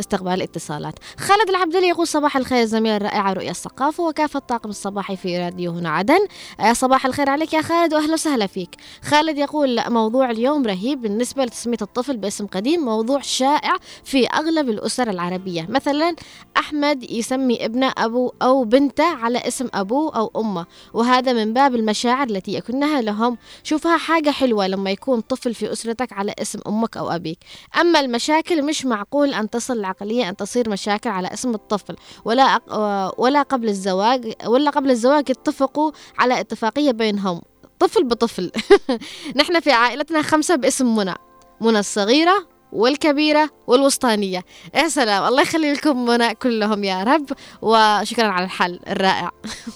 استقبال 0.00 0.32
الاتصالات. 0.32 0.94
خالد 1.18 1.48
العبدلي 1.48 1.88
يقول 1.88 2.06
صباح 2.06 2.36
الخير 2.36 2.62
الزميلة 2.62 2.96
الرائعة 2.96 3.32
رؤية 3.32 3.50
الثقافة 3.50 4.04
وكافة 4.04 4.38
الطاقم 4.38 4.70
الصباحي 4.70 5.16
في 5.16 5.38
راديو 5.38 5.72
هنا 5.72 5.90
عدن؟ 5.90 6.26
آه، 6.60 6.72
صباح 6.72 7.06
الخير 7.06 7.30
عليك 7.30 7.52
يا 7.52 7.62
خالد 7.62 7.94
وأهلا 7.94 8.12
وسهلا 8.12 8.46
فيك. 8.46 8.76
خالد 9.02 9.38
يقول 9.38 9.90
موضوع 9.90 10.30
اليوم 10.30 10.66
رهيب 10.66 11.02
بالنسبة 11.02 11.44
لتسمية 11.44 11.78
الطفل 11.82 12.16
باسم 12.16 12.46
قديم 12.46 12.80
موضوع 12.80 13.20
شائع 13.20 13.76
في 14.04 14.26
أغلب 14.26 14.68
الأسر 14.68 15.10
العربية. 15.10 15.57
مثلا 15.68 16.16
أحمد 16.56 17.10
يسمي 17.10 17.64
ابنه 17.64 17.92
أبو 17.98 18.32
أو 18.42 18.64
بنته 18.64 19.04
على 19.04 19.38
اسم 19.38 19.68
أبوه 19.74 20.16
أو 20.16 20.30
أمه 20.36 20.66
وهذا 20.94 21.32
من 21.32 21.52
باب 21.52 21.74
المشاعر 21.74 22.26
التي 22.26 22.54
يكنها 22.54 23.00
لهم. 23.00 23.38
شوفها 23.62 23.96
حاجة 23.96 24.30
حلوة 24.30 24.66
لما 24.66 24.90
يكون 24.90 25.20
طفل 25.20 25.54
في 25.54 25.72
أسرتك 25.72 26.12
على 26.12 26.34
اسم 26.42 26.58
أمك 26.66 26.96
أو 26.96 27.10
أبيك. 27.10 27.38
أما 27.80 28.00
المشاكل 28.00 28.62
مش 28.64 28.86
معقول 28.86 29.34
أن 29.34 29.50
تصل 29.50 29.78
العقلية 29.78 30.28
أن 30.28 30.36
تصير 30.36 30.70
مشاكل 30.70 31.10
على 31.10 31.28
اسم 31.32 31.54
الطفل. 31.54 31.96
ولا 32.24 32.58
أق- 32.58 33.18
ولا 33.18 33.42
قبل 33.42 33.68
الزواج 33.68 34.32
ولا 34.46 34.70
قبل 34.70 34.90
الزواج 34.90 35.30
اتفقوا 35.30 35.92
على 36.18 36.40
اتفاقية 36.40 36.90
بينهم. 36.90 37.40
طفل 37.78 38.04
بطفل. 38.04 38.50
نحن 39.36 39.60
في 39.60 39.72
عائلتنا 39.72 40.22
خمسة 40.22 40.54
باسم 40.56 40.96
منى. 40.96 41.14
منى 41.60 41.78
الصغيرة 41.78 42.57
والكبيرة 42.72 43.50
والوسطانية. 43.66 44.44
يا 44.74 44.88
سلام. 44.88 45.24
الله 45.24 45.42
يخلي 45.42 45.72
لكم 45.72 46.04
منى 46.04 46.34
كلهم 46.34 46.84
يا 46.84 47.02
رب 47.02 47.26
وشكرا 47.62 48.26
على 48.26 48.44
الحل 48.44 48.80
الرائع. 48.88 49.30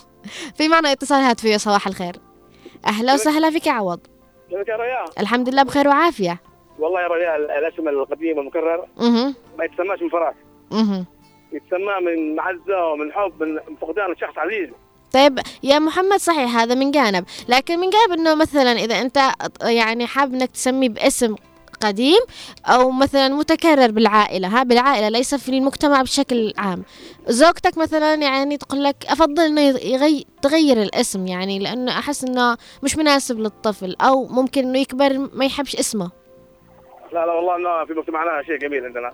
في 0.57 0.68
معنا 0.68 0.92
اتصال 0.92 1.20
هاتفي 1.20 1.48
يا 1.48 1.59
صباح 1.59 1.87
الخير. 1.87 2.16
أهلا 2.87 3.14
وسهلا 3.14 3.50
فيك 3.50 3.66
يا 3.66 3.72
عوض. 3.72 4.00
كيفك 4.50 4.68
يا 4.68 4.76
ريال؟ 4.76 5.18
الحمد 5.18 5.48
لله 5.48 5.62
بخير 5.62 5.88
وعافية. 5.88 6.40
والله 6.78 7.00
يا 7.00 7.09
ريال 7.09 7.50
الاسم 7.50 7.88
القديم 7.88 8.38
المكرر 8.38 8.87
أها 9.00 9.35
ما 9.59 9.64
يتسماش 9.64 10.02
من 10.02 10.09
فراغ. 10.09 10.33
أها 10.72 11.05
يتسمى 11.52 11.94
من 12.07 12.35
معزة 12.37 12.87
ومن 12.92 13.12
حب 13.12 13.42
من 13.42 13.76
فقدان 13.81 14.16
شخص 14.20 14.38
عزيز. 14.38 14.68
طيب 15.12 15.38
يا 15.62 15.78
محمد 15.78 16.16
صحيح 16.18 16.57
هذا 16.57 16.74
من 16.74 16.90
جانب. 16.90 17.24
لكن 17.48 17.78
من 17.78 17.90
جانب 17.90 18.12
إنه 18.20 18.35
مثلا 18.35 18.72
إذا 18.72 19.00
أنت 19.00 19.18
يعني 19.62 20.07
حاب 20.07 20.35
إنك 20.35 20.50
تسميه 20.50 20.88
باسم 20.88 21.35
قديم 21.82 22.20
أو 22.66 22.90
مثلا 22.90 23.28
متكرر 23.28 23.90
بالعائلة 23.90 24.48
ها 24.48 24.62
بالعائلة 24.62 25.08
ليس 25.08 25.34
في 25.34 25.48
المجتمع 25.48 26.02
بشكل 26.02 26.52
عام 26.58 26.84
زوجتك 27.26 27.78
مثلا 27.78 28.14
يعني 28.14 28.56
تقول 28.56 28.84
لك 28.84 28.96
أفضل 29.08 29.42
إنه 29.42 29.60
يغي 29.60 30.26
تغير 30.42 30.82
الاسم 30.82 31.26
يعني 31.26 31.58
لأنه 31.58 31.98
أحس 31.98 32.24
إنه 32.24 32.56
مش 32.82 32.96
مناسب 32.96 33.38
للطفل 33.38 33.96
أو 34.00 34.26
ممكن 34.26 34.62
إنه 34.62 34.78
يكبر 34.78 35.28
ما 35.32 35.44
يحبش 35.44 35.76
اسمه 35.76 36.10
لا 37.12 37.26
لا 37.26 37.32
والله 37.32 37.56
إنه 37.56 37.84
في 37.84 37.92
مجتمعنا 37.92 38.42
شيء 38.42 38.56
جميل 38.58 38.84
عندنا. 38.84 39.12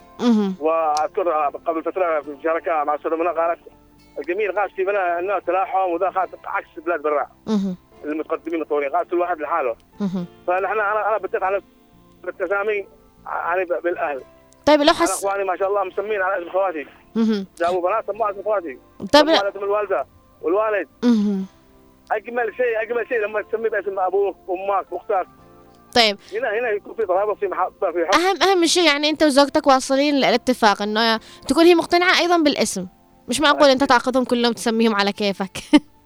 وأذكر 0.60 1.30
قبل 1.66 1.82
فترة 1.82 2.20
في 2.20 2.30
مشاركه 2.30 2.84
مع 2.84 2.94
استاذه 2.94 3.16
منى 3.16 3.28
قالت 3.28 3.60
الجميل 4.18 4.58
قالت 4.58 4.72
في 4.72 4.84
بلد 4.84 4.96
إنه 4.96 5.38
تلاحم 5.38 5.78
وذا 5.78 6.08
قالت 6.08 6.34
عكس 6.44 6.68
بلاد 6.86 7.02
برا. 7.02 7.26
المتقدمين 8.04 8.54
المتطورين 8.54 8.90
قالت 8.90 9.10
كل 9.10 9.20
واحد 9.20 9.40
لحاله. 9.40 9.76
فنحن 10.46 10.80
أنا 10.80 11.08
أنا 11.08 11.18
بتفق 11.18 11.44
على 11.44 11.62
التسامي 12.28 12.86
يعني 13.26 13.64
بالأهل. 13.84 14.22
طيب 14.66 14.80
لو 14.82 14.92
حس 14.92 15.10
إخواني 15.24 15.44
ما 15.44 15.56
شاء 15.56 15.68
الله 15.68 15.84
مسمين 15.84 16.22
على 16.22 16.42
اسم 16.42 16.50
خواتي 16.50 16.86
مهم. 17.14 17.46
جابوا 17.58 17.88
بنات 17.88 18.06
سموها 18.06 18.26
على 18.26 18.34
اسم 18.36 18.44
خواتي 18.44 18.78
طيب 19.12 19.28
على 19.28 19.48
اسم 19.48 19.58
الوالدة 19.58 20.06
والوالد. 20.42 20.88
أجمل 22.12 22.54
شيء 22.56 22.82
أجمل 22.82 23.08
شيء 23.08 23.18
لما 23.18 23.42
تسمي 23.42 23.68
باسم 23.68 23.98
أبوك 23.98 24.36
أمك 24.50 24.86
أختك. 24.92 25.26
طيب. 25.94 26.18
هنا 26.32 26.48
هنا 26.58 26.70
يكون 26.70 26.94
في 26.94 27.06
ترابط 27.06 27.38
في 27.38 27.46
محبة 27.46 27.90
في 27.92 28.06
حب. 28.06 28.14
اهم 28.20 28.42
أهم 28.42 28.66
شيء 28.66 28.86
يعني 28.86 29.10
أنت 29.10 29.22
وزوجتك 29.22 29.66
واصلين 29.66 30.14
للاتفاق 30.14 30.82
إنه 30.82 31.20
تكون 31.48 31.64
هي 31.64 31.74
مقتنعة 31.74 32.18
أيضا 32.20 32.36
بالاسم. 32.38 32.86
مش 33.28 33.40
معقول 33.40 33.68
أنت 33.68 33.84
تاخذهم 33.84 34.24
كلهم 34.24 34.52
تسميهم 34.52 34.94
على 34.94 35.12
كيفك. 35.12 35.58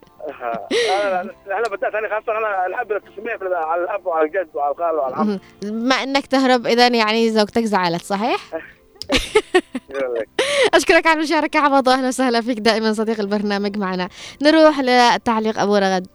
أنا 1.46 1.68
بدأت 1.70 1.94
أنا 1.94 2.08
خاصة 2.08 2.38
أنا 2.38 2.74
احب 2.74 2.92
التسميه 2.92 3.38
على 3.56 3.84
الأب 3.84 4.06
وعلى 4.06 4.26
الجد 4.26 4.48
وعلى 4.54 4.72
الخال 4.72 4.94
وعلى 4.94 5.14
العم. 5.14 5.38
بما 5.62 5.94
إنك 5.94 6.26
تهرب 6.26 6.66
إذا 6.66 6.88
يعني 6.88 7.30
زوجتك 7.30 7.64
زعلت 7.64 8.02
صحيح. 8.04 8.40
أشكرك 10.74 11.06
على 11.06 11.18
المشاركة 11.18 11.60
عوض 11.60 11.88
واهلا 11.88 12.08
وسهلا 12.08 12.40
فيك 12.40 12.58
دائما 12.58 12.92
صديق 12.92 13.20
البرنامج 13.20 13.76
معنا. 13.76 14.08
نروح 14.42 14.80
لتعليق 14.80 15.58
أبو 15.58 15.76
رغد. 15.76 16.06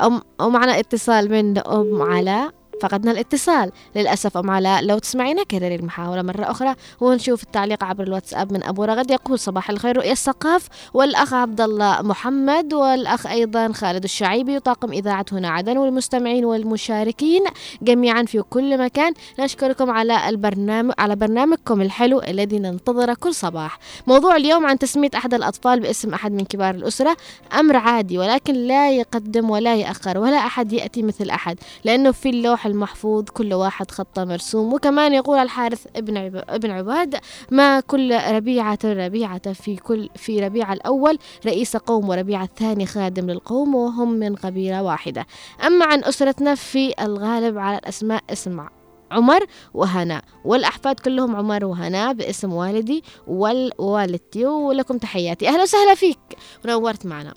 أم 0.00 0.22
ومعنا 0.40 0.78
اتصال 0.78 1.30
من 1.30 1.58
أم 1.58 2.02
علاء 2.02 2.61
فقدنا 2.82 3.10
الاتصال. 3.10 3.72
للأسف 3.96 4.36
أم 4.36 4.50
علاء 4.50 4.84
لو 4.84 4.98
تسمعينا 4.98 5.42
كرري 5.42 5.74
المحاولة 5.74 6.22
مرة 6.22 6.50
أخرى 6.50 6.74
ونشوف 7.00 7.42
التعليق 7.42 7.84
عبر 7.84 8.04
الواتساب 8.04 8.52
من 8.52 8.64
أبو 8.64 8.84
رغد 8.84 9.10
يقول 9.10 9.38
صباح 9.38 9.70
الخير 9.70 9.96
رؤيا 9.96 10.12
السقاف 10.12 10.68
والأخ 10.94 11.34
عبد 11.34 11.60
الله 11.60 12.02
محمد 12.02 12.74
والأخ 12.74 13.26
أيضا 13.26 13.72
خالد 13.72 14.04
الشعيبي 14.04 14.56
وطاقم 14.56 14.92
إذاعة 14.92 15.26
هنا 15.32 15.48
عدن 15.48 15.78
والمستمعين 15.78 16.44
والمشاركين 16.44 17.44
جميعا 17.82 18.22
في 18.22 18.42
كل 18.50 18.78
مكان. 18.78 19.12
نشكركم 19.38 19.90
على 19.90 20.28
البرنامج 20.28 20.94
على 20.98 21.16
برنامجكم 21.16 21.80
الحلو 21.82 22.22
الذي 22.22 22.58
ننتظره 22.58 23.16
كل 23.20 23.34
صباح. 23.34 23.78
موضوع 24.06 24.36
اليوم 24.36 24.66
عن 24.66 24.78
تسمية 24.78 25.10
أحد 25.14 25.34
الأطفال 25.34 25.80
باسم 25.80 26.14
أحد 26.14 26.32
من 26.32 26.44
كبار 26.44 26.74
الأسرة 26.74 27.16
أمر 27.58 27.76
عادي 27.76 28.18
ولكن 28.18 28.54
لا 28.54 28.90
يقدم 28.90 29.50
ولا 29.50 29.76
يأخر 29.76 30.18
ولا 30.18 30.36
أحد 30.36 30.72
يأتي 30.72 31.02
مثل 31.02 31.30
أحد 31.30 31.58
لأنه 31.84 32.12
في 32.12 32.30
اللوح 32.30 32.66
المحفوظ 32.72 33.24
كل 33.24 33.54
واحد 33.54 33.90
خطة 33.90 34.24
مرسوم. 34.24 34.72
وكمان 34.72 35.14
يقول 35.14 35.38
الحارث 35.38 35.86
ابن. 35.96 36.16
ابن 36.48 36.70
عباد 36.70 37.16
ما 37.50 37.80
كل 37.80 38.18
ربيعة 38.30 38.78
ربيعة 38.84 39.52
في 39.52 39.76
كل 39.76 40.08
في 40.16 40.40
ربيع 40.40 40.72
الأول 40.72 41.18
رئيس 41.46 41.76
قوم 41.76 42.08
وربيع 42.08 42.42
الثاني 42.42 42.86
خادم 42.86 43.30
للقوم 43.30 43.74
وهم 43.74 44.12
من 44.12 44.34
قبيلة 44.34 44.82
واحدة. 44.82 45.26
أما 45.66 45.86
عن 45.86 46.04
أسرتنا 46.04 46.54
في 46.54 46.94
الغالب 47.00 47.58
على 47.58 47.78
الأسماء 47.78 48.22
اسم 48.30 48.66
عمر 49.10 49.46
وهنا. 49.74 50.22
والأحفاد 50.44 51.00
كلهم 51.00 51.36
عمر 51.36 51.64
وهنا 51.64 52.12
باسم 52.12 52.52
والدي 52.52 53.04
والوالدتي 53.26 54.46
ولكم 54.46 54.98
تحياتي. 54.98 55.48
أهلا 55.48 55.62
وسهلا 55.62 55.94
فيك. 55.94 56.18
ونورت 56.64 57.06
معنا. 57.06 57.34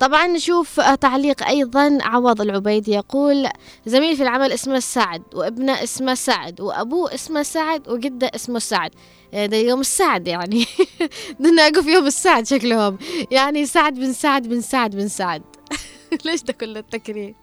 طبعا 0.00 0.26
نشوف 0.26 0.80
آه، 0.80 0.94
تعليق 0.94 1.46
أيضا. 1.46 1.98
عوض 2.02 2.40
العبيدي 2.40 2.92
يقول 2.92 3.48
زميل 3.86 4.16
في 4.16 4.22
العمل 4.22 4.52
اسمه 4.52 4.78
سعد 4.80 5.22
وابنه 5.34 5.82
اسمه 5.82 6.14
سعد 6.14 6.60
وأبوه 6.60 7.14
اسمه 7.14 7.42
سعد 7.42 7.88
وجدة 7.88 8.30
اسمه 8.34 8.58
سعد. 8.58 8.90
آه، 9.34 9.46
ده 9.46 9.56
يوم 9.56 9.80
السعد 9.80 10.28
يعني. 10.28 10.66
نلاقوا 11.40 11.82
في 11.82 11.92
يوم 11.92 12.06
السعد 12.06 12.46
شكلهم. 12.46 12.98
يعني 13.30 13.66
سعد 13.66 13.94
بن 13.94 14.12
سعد 14.12 14.48
بن 14.48 14.60
سعد 14.60 14.96
بن 14.96 15.08
سعد. 15.08 15.42
ليش 16.24 16.42
ده 16.42 16.52
كل 16.52 16.76
التكرير 16.76 17.34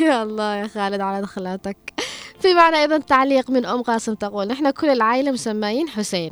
يا 0.00 0.22
الله 0.22 0.54
يا 0.56 0.66
خالد 0.66 1.00
على 1.00 1.22
دخلاتك. 1.22 1.76
في 2.40 2.54
معنا 2.54 2.80
أيضا 2.82 2.98
تعليق 2.98 3.50
من 3.50 3.66
أم 3.66 3.82
قاسم 3.82 4.14
تقول 4.14 4.48
نحن 4.48 4.70
كل 4.70 4.88
العائلة 4.90 5.30
مسميين 5.30 5.88
حسين. 5.88 6.30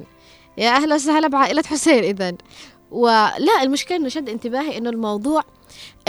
يا 0.59 0.71
أهلا 0.71 0.95
وسهلا 0.95 1.29
بعائلة 1.29 1.63
حسين 1.67 2.05
اذا. 2.05 2.33
ولا 2.91 3.63
المشكلة 3.63 3.97
إنه 3.99 4.09
شد 4.09 4.29
انتباهي 4.29 4.79
إنه 4.79 4.91
الموضوع 4.91 5.43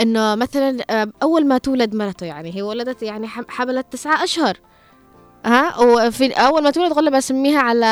إنه 0.00 0.34
مثلا 0.34 0.84
آه، 0.90 1.12
أول 1.22 1.46
ما 1.46 1.58
تولد 1.58 1.94
مرته 1.94 2.26
يعني 2.26 2.56
هي 2.56 2.62
ولدت 2.62 3.02
يعني 3.02 3.26
حم- 3.28 3.44
حملت 3.48 3.86
تسعة 3.92 4.24
أشهر. 4.24 4.56
ها؟ 5.46 5.78
وفي 5.80 6.32
أول 6.32 6.62
ما 6.62 6.70
تولد 6.70 6.92
قلنا 6.92 7.10
بسميها 7.10 7.60
على 7.60 7.86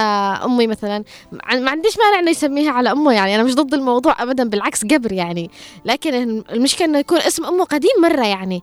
أمي 0.45 0.67
مثلا. 0.67 1.05
ما 1.33 1.71
عنديش 1.71 1.99
مانع 1.99 2.19
إنه 2.19 2.31
يسميها 2.31 2.71
على 2.71 2.93
أمه 2.93 3.12
يعني 3.12 3.35
أنا 3.35 3.43
مش 3.43 3.55
ضد 3.55 3.75
الموضوع 3.75 4.23
ابدا 4.23 4.49
بالعكس 4.49 4.85
قبر 4.85 5.12
يعني. 5.12 5.51
لكن 5.85 6.15
المشكلة 6.51 6.87
إنه 6.88 6.99
يكون 6.99 7.19
اسم 7.19 7.45
أمه 7.45 7.65
قديم 7.65 7.91
مرة 8.03 8.27
يعني. 8.27 8.62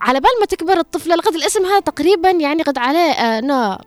على 0.00 0.20
بال 0.20 0.30
ما 0.40 0.46
تكبر 0.46 0.78
الطفله 0.78 1.14
لقد 1.14 1.34
الاسم 1.34 1.64
هذا 1.66 1.80
تقريبا 1.80 2.30
يعني 2.30 2.62
قد 2.62 2.78
عليه 2.78 2.98
آه 3.10 3.38
إنه 3.38 3.78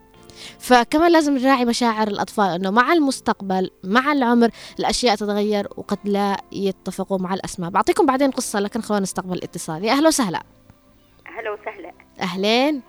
فكمان 0.58 1.12
لازم 1.12 1.38
نراعي 1.38 1.64
مشاعر 1.64 2.08
الأطفال 2.08 2.50
أنه 2.54 2.70
مع 2.70 2.92
المستقبل 2.92 3.70
مع 3.84 4.12
العمر 4.12 4.50
الأشياء 4.78 5.14
تتغير 5.14 5.68
وقد 5.76 5.98
لا 6.04 6.36
يتفقوا 6.52 7.18
مع 7.18 7.34
الأسماء. 7.34 7.70
بعطيكم 7.70 8.06
بعدين 8.06 8.30
قصة 8.30 8.60
لكن 8.60 8.80
خلونا 8.80 9.02
نستقبل 9.02 9.32
الاتصال. 9.32 9.84
يا 9.84 9.92
أهلا 9.92 10.08
وسهلا. 10.08 10.42
أهلا 11.26 11.50
وسهلا. 11.50 11.92
أهلين. 12.20 12.82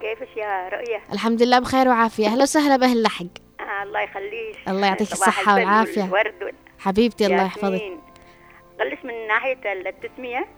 كيفك 0.00 0.36
يا 0.36 0.68
رؤية؟ 0.68 1.02
الحمد 1.12 1.42
لله 1.42 1.58
بخير 1.58 1.88
وعافية. 1.88 2.26
أهلا 2.26 2.42
وسهلا 2.42 2.76
بأهل 2.76 2.98
اللحق 2.98 3.24
آه 3.60 3.82
الله 3.82 4.00
يخليك. 4.00 4.68
الله 4.68 4.86
يعطيك 4.86 5.12
الصحة 5.12 5.54
والعافية. 5.54 6.10
حبيبتي 6.78 7.26
الله 7.26 7.42
يحفظك. 7.42 7.82
قلش 8.80 8.98
من 9.04 9.26
ناحية 9.28 9.72
التسمية. 9.72 10.48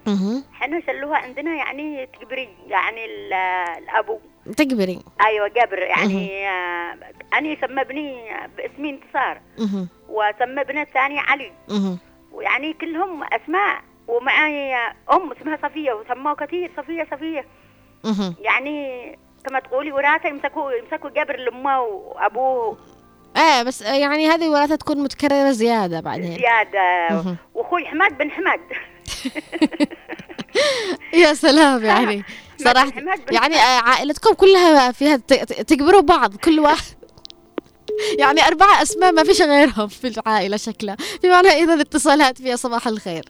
إحنا 0.53 0.81
شلوها 0.87 1.17
عندنا 1.17 1.55
يعني 1.57 2.07
تكبري 2.07 2.49
يعني 2.67 3.05
ال- 3.05 3.33
الأبو. 3.83 4.19
تكبري 4.57 4.99
أيوة 5.27 5.49
قبر. 5.49 5.79
يعني 5.79 6.49
آه 6.49 6.97
أنا 7.35 7.57
سمى 7.67 7.81
ابني 7.81 8.23
باسمي 8.57 8.91
انتصار. 8.91 9.41
وسمى 10.09 10.61
ابنه 10.61 10.83
الثاني 10.83 11.19
علي. 11.19 11.53
ويعني 12.33 12.73
كلهم 12.73 13.25
أسماء. 13.25 13.81
ومعي 14.09 14.75
أم 15.13 15.33
اسمها 15.33 15.59
صفية 15.63 15.93
وسموه 15.93 16.35
كثير 16.35 16.71
صفية 16.77 17.07
صفية. 17.11 17.45
مهم. 18.05 18.35
يعني 18.41 19.19
كما 19.49 19.61
تقولي 19.61 19.93
وراثة 19.93 20.29
يمسكوا 20.29 20.73
يمسكوا 20.73 21.11
قبر 21.11 21.37
لأمه 21.37 21.81
وأبوه. 21.81 22.79
إيه 23.37 23.63
بس 23.63 23.83
يعني 23.83 24.29
هذه 24.29 24.45
الوراثة 24.47 24.77
تكون 24.77 24.99
متكررة 25.03 25.51
زيادة 25.51 26.01
بعدين. 26.01 26.39
زيادة. 26.39 27.09
مهم. 27.11 27.37
وأخوي 27.55 27.87
حماد 27.87 28.19
بن 28.19 28.31
حماد 28.31 28.61
يا 31.23 31.35
سلام 31.35 31.85
يعني. 31.85 32.25
صراحة 32.65 32.93
يعني 33.33 33.57
آه، 33.57 33.81
عائلتكم 33.81 34.35
كلها 34.35 34.93
فيها 34.93 35.17
ت- 35.17 35.33
ت- 35.33 35.61
تكبروا 35.73 36.01
بعض 36.01 36.37
كل 36.37 36.61
واحد. 36.61 36.85
يعني 38.21 38.47
أربعة 38.47 38.83
أسماء 38.83 39.13
ما 39.13 39.25
فيش 39.25 39.43
غيرهم 39.43 39.89
في 39.89 40.07
العائلة 40.09 40.57
شكلها. 40.57 40.97
في 40.97 41.29
معنى 41.29 41.49
إذا 41.49 41.81
اتصالات 41.81 42.39
فيها 42.43 42.57
صباح 42.57 42.87
الخير. 42.87 43.25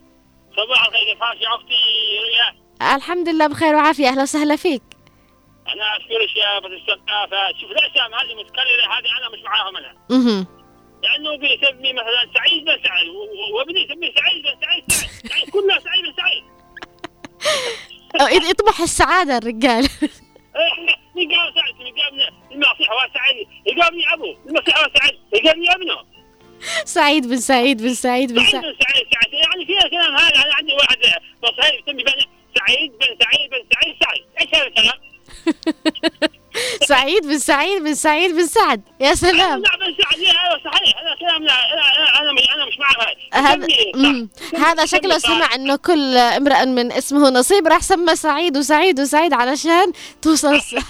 صباح 0.57 0.87
الخير 0.87 1.05
كيف 1.13 1.21
حالك 1.23 1.41
يا 1.43 1.49
أختي 1.49 1.75
رؤيا؟ 2.25 2.97
الحمد 2.97 3.29
لله 3.29 3.47
بخير 3.47 3.75
وعافية. 3.75 4.09
أهلا 4.09 4.23
وسهلا 4.23 4.57
فيك. 4.57 4.83
أنا 5.69 5.97
أشكرك 5.97 6.37
يا 6.37 6.59
أبو 6.59 6.67
السقافة. 6.67 7.59
شوف 7.61 7.71
الاسامي 7.71 8.15
هذه 8.15 8.33
المتكرره 8.33 8.85
هذه؟ 8.99 9.19
أنا 9.19 9.29
مش 9.37 9.43
معاهم 9.45 9.77
أنا. 9.77 9.95
مهم. 10.11 10.47
لأنه 11.03 11.37
بيسمي 11.39 11.93
مثلا 11.93 12.33
سعيد 12.35 12.65
بن 12.65 13.09
و- 13.11 13.57
وابني 13.59 13.85
يسميه 13.85 14.13
سعيد 14.15 14.43
بن 14.45 14.61
سعيد 14.67 14.85
سعيد, 14.93 15.31
سعيد 15.33 15.51
كلها 15.51 15.79
سعيد 15.79 16.05
بن 16.05 16.13
سعيد. 16.17 16.45
يطمح 18.51 18.81
السعادة 18.81 19.37
الرجال. 19.39 19.89
قال 21.17 21.55
سعد 21.55 21.75
قال 22.01 22.33
المسيح 22.53 22.91
هو 22.91 22.99
سعيد 23.15 23.49
يقابلني 23.67 24.15
ابوه 24.15 24.39
المسيح 24.47 24.79
هو 24.79 24.87
سعيد 24.99 25.19
يقابلني 25.33 25.75
ابنه 25.75 25.97
سعيد 26.85 27.27
بن 27.27 27.37
سعيد 27.37 27.83
بن 27.83 27.95
سعيد 27.95 28.33
بن 28.33 28.45
سعيد. 28.45 28.53
سعيد 28.53 28.63
بن 28.63 28.77
سعيد. 28.81 29.07
سعيد 29.13 29.33
يعني 29.33 29.67
فيها 29.67 29.89
كلام 29.89 30.17
هذا 30.17 30.35
أنا 30.35 30.55
عندي 30.55 30.73
واحد 30.73 30.99
مصري 31.43 31.79
يسمي 31.79 32.03
بن 32.03 32.13
سعيد 32.59 32.93
بن 32.93 33.07
سعيد 33.23 33.51
بن 33.51 33.65
سعيد 33.73 33.97
سعيد 34.05 34.25
إيش 34.41 34.55
هذا 34.55 34.67
الكلام؟ 34.67 35.01
سعيد 36.81 37.23
بن 37.27 37.39
سعيد 37.39 37.83
بن 37.83 37.95
سعيد 37.95 38.33
بن 38.33 38.47
سعد. 38.47 38.83
يا 39.01 39.15
سلام. 39.15 39.63
لا 39.63 39.77
بن 39.77 39.97
صحيح 40.65 40.99
هذا 41.01 41.15
كلام 41.21 41.43
لا 41.43 41.53
أنا 41.53 42.21
أنا 42.21 42.33
مش 42.33 42.49
أنا 42.55 42.65
مش 42.67 42.79
معه. 42.79 44.67
هذا 44.69 44.87
شكله. 44.87 45.19
سمع 45.19 45.55
إنه 45.55 45.77
كل 45.77 46.17
امرأ 46.17 46.65
من 46.65 46.93
اسمه 46.93 47.31
نصيب 47.31 47.67
راح 47.67 47.81
سمى 47.83 48.17
سعيد 48.17 48.57
وسعيد 48.57 49.01
وسعيد 49.01 49.33
علشان 49.33 49.93
توصل 50.23 50.55
السعادة. 50.61 50.87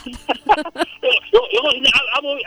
يقول- 1.54 1.87
ابو 2.18 2.38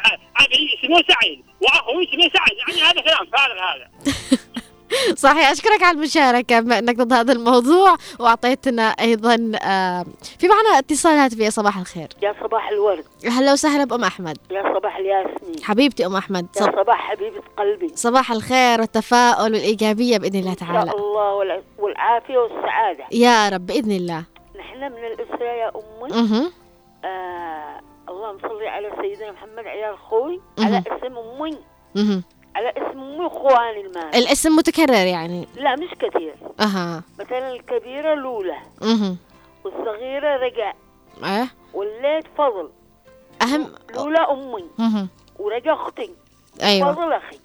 سعيد. 1.13 1.43
واخوي 1.61 2.03
اسمه 2.09 2.29
سعد 2.33 2.57
يعني 2.67 2.81
هذا 2.81 3.01
كلام 3.01 3.25
فارغ 3.37 3.59
هذا. 3.59 3.89
صحيح 5.15 5.51
أشكرك 5.51 5.83
على 5.83 5.97
المشاركة 5.97 6.59
بما 6.59 6.79
أنك 6.79 6.95
ضد 6.97 7.13
هذا 7.13 7.31
الموضوع 7.33 7.95
وأعطيتنا 8.19 8.83
أيضا 8.83 9.51
آه، 9.63 10.05
في 10.39 10.47
معنا 10.47 10.79
اتصال 10.79 11.11
هاتفي 11.11 11.43
يا 11.43 11.49
صباح 11.49 11.77
الخير. 11.77 12.07
يا 12.23 12.35
صباح 12.43 12.69
الورد. 12.69 13.03
أهلا 13.25 13.53
وسهلا 13.53 13.83
بأم 13.85 14.03
أحمد. 14.03 14.37
يا 14.51 14.73
صباح 14.77 14.97
الياسمين. 14.97 15.63
حبيبتي 15.63 16.05
أم 16.05 16.15
أحمد 16.15 16.47
يا 16.57 16.61
صب... 16.61 16.71
صباح 16.75 17.11
حبيبة 17.11 17.41
قلبي. 17.57 17.91
صباح 17.95 18.31
الخير 18.31 18.81
والتفاؤل 18.81 19.53
والإيجابية 19.53 20.17
بإذن 20.17 20.39
الله 20.39 20.51
إن 20.51 20.55
تعالى. 20.55 20.91
شاء 20.91 20.97
الله 20.97 21.33
والع- 21.39 21.79
والعافية 21.83 22.37
والسعادة. 22.37 23.03
يا 23.11 23.49
رب 23.49 23.65
بإذن 23.65 23.91
الله. 23.91 24.23
نحن 24.59 24.79
من 24.79 25.05
الأسرة 25.05 25.43
يا 25.45 25.71
أمي. 25.75 26.13
أها 26.13 26.51
آه 27.05 27.79
اللهم 28.09 28.37
صل 28.41 28.63
على 28.63 28.91
سيدنا 29.01 29.31
محمد 29.31 29.67
عيال 29.67 29.97
خوي 29.97 30.41
مهم. 30.57 30.67
على 30.67 30.77
اسم 30.87 31.17
أمي. 31.17 31.57
أها 31.97 32.21
على 32.55 32.69
اسم 32.69 32.99
أمي 32.99 33.25
وإخواني 33.25 33.81
المال. 33.81 34.15
الاسم 34.15 34.55
متكرر 34.55 35.05
يعني. 35.07 35.47
لا 35.55 35.75
مش 35.75 35.89
كثير. 35.99 36.35
أها. 36.59 37.03
مثلا 37.19 37.51
الكبيرة 37.51 38.13
لولة 38.15 38.57
أها. 38.83 39.15
والصغيرة 39.63 40.35
رجاء. 40.37 40.75
آه 41.23 41.47
والليت 41.73 42.25
فضل. 42.37 42.69
أهم. 43.41 43.71
لولة 43.95 44.31
أمي. 44.31 44.65
أها. 44.79 45.07
ورجاء 45.39 45.73
أختي. 45.73 46.09
أيوه. 46.63 46.93
فضل 46.93 47.13
أخي. 47.13 47.39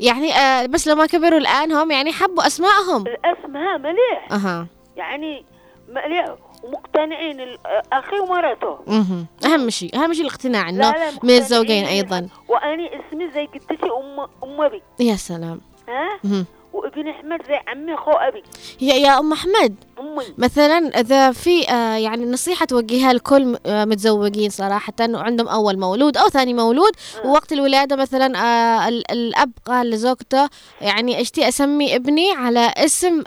يعني 0.00 0.32
آه 0.34 0.66
بس 0.66 0.88
لو 0.88 0.94
ما 0.94 1.06
كبروا 1.06 1.38
الآن 1.38 1.72
هم 1.72 1.90
يعني 1.90 2.12
حبوا 2.12 2.46
اسمائهم 2.46 3.06
الأسماء 3.06 3.78
مليح. 3.78 4.32
أها. 4.32 4.66
يعني 4.96 5.44
مليح. 5.88 6.34
ومقتنعين 6.64 7.40
ال- 7.40 7.58
أخي 7.92 8.18
ومرته 8.18 8.78
أها 8.88 9.24
أهم 9.44 9.70
شيء 9.70 9.96
أهم 9.96 10.12
شيء 10.12 10.22
الاقتناع 10.24 10.70
لا 10.70 10.88
إنه 10.88 10.96
من 11.10 11.14
مقتنعين 11.14 11.38
الزوجين. 11.42 11.84
أيضا. 11.84 12.28
وأني 12.48 12.86
اسمي 13.00 13.30
زي 13.30 13.46
جدتي 13.54 13.86
أم 13.86 14.20
أم 14.44 14.60
أبي 14.60 14.82
يا 15.00 15.16
سلام. 15.16 15.60
ها. 15.88 16.44
وابن 16.72 17.08
أحمد 17.08 17.40
زي 17.48 17.54
عمي 17.68 17.94
أخو 17.94 18.10
أبي. 18.10 18.42
يا 18.80 18.94
يا 18.94 19.18
أم 19.18 19.32
أحمد. 19.32 19.74
أمي. 20.00 20.24
مثلا 20.38 21.00
إذا 21.00 21.32
في 21.32 21.68
آه 21.70 21.96
يعني 21.96 22.24
نصيحة 22.26 22.66
توجهها 22.66 23.12
لكل 23.12 23.56
آه 23.66 23.84
متزوجين 23.84 24.50
صراحة 24.50 24.92
وعندهم 25.00 25.48
أول 25.48 25.78
مولود 25.78 26.16
أو 26.16 26.28
ثاني 26.28 26.54
مولود 26.54 26.92
ووقت 27.24 27.52
الولادة 27.52 27.96
مثلا 27.96 28.38
آه 28.38 28.88
ال- 28.88 29.10
الأب 29.10 29.52
قال 29.66 29.90
لزوجته 29.90 30.48
يعني 30.80 31.20
اشتي 31.20 31.48
أسمي 31.48 31.96
ابني 31.96 32.32
على 32.32 32.72
اسم 32.76 33.22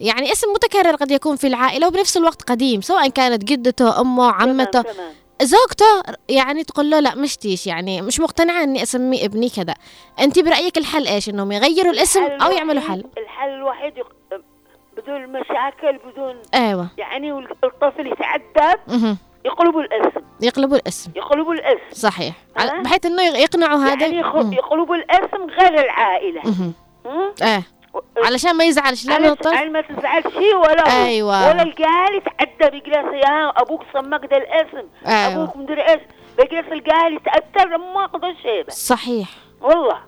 يعني 0.00 0.32
اسم 0.32 0.52
متكرر 0.52 0.94
قد 0.96 1.10
يكون 1.10 1.36
في 1.36 1.46
العائلة 1.46 1.86
وبنفس 1.86 2.16
الوقت 2.16 2.42
قديم 2.50 2.80
سواء 2.80 3.08
كانت 3.08 3.44
جدته 3.44 4.00
أمه 4.00 4.32
عمته. 4.32 4.82
تمام 4.82 4.94
تمام. 4.94 5.12
زوجته 5.42 6.02
يعني 6.28 6.64
تقول 6.64 6.90
له 6.90 7.00
لا 7.00 7.14
مشتيش 7.14 7.66
يعني 7.66 8.02
مش 8.02 8.20
مقتنعة 8.20 8.62
إني 8.62 8.82
أسمي 8.82 9.24
ابني 9.24 9.48
كذا. 9.48 9.74
أنت 10.20 10.38
برأيك 10.38 10.78
الحل 10.78 11.06
إيش؟ 11.06 11.28
إنهم 11.28 11.52
يغيروا 11.52 11.92
الاسم 11.92 12.22
أو 12.24 12.50
يعملوا 12.50 12.80
حل؟ 12.82 13.04
الحل 13.18 13.48
الوحيد 13.48 13.96
يق- 13.96 14.12
بدون 14.96 15.26
مشاكل 15.26 15.98
بدون 16.12 16.36
أيوه. 16.54 16.88
يعني 16.98 17.32
والطفل 17.32 18.06
يتعذب. 18.06 19.16
يقلبوا 19.44 19.82
الاسم. 19.82 20.20
يقلبوا 20.40 20.76
الاسم. 20.76 21.10
يقلبوا 21.16 21.54
الاسم. 21.54 21.94
صحيح؟ 21.94 22.34
على- 22.58 22.82
بحيث 22.84 23.06
إنه 23.06 23.22
يق- 23.22 23.36
يقنعوا 23.36 23.78
هذا 23.78 24.02
يعني. 24.06 24.18
يقلبوا 24.56 24.96
الاسم 24.96 25.44
غير 25.60 25.84
العائلة. 25.84 26.40
مهم. 26.44 26.72
علشان 28.24 28.56
ما 28.56 28.64
يزعلش 28.64 29.06
لا 29.06 29.18
من 29.18 29.24
الطرف 29.26 29.60
ما 29.62 29.80
تزعل 29.80 30.22
شيء 30.22 30.56
ولا. 30.56 31.04
أيوة. 31.06 31.48
ولا 31.48 31.62
القال 31.62 32.14
يتعدى 32.16 32.70
بيجلس 32.70 33.24
يا 33.24 33.48
أبوك 33.56 33.82
سماك 33.92 34.20
ده 34.26 34.36
الاسم 34.36 34.88
أيوة. 35.06 35.42
أبوك 35.42 35.56
مدري 35.56 35.82
إيش 35.88 36.00
بيجلس 36.38 36.72
القال 36.72 37.16
يتاثر 37.16 37.68
لما 37.68 38.04
اخذ 38.04 38.20
شيبه 38.42 38.70
صحيح 38.70 39.28
والله 39.60 39.98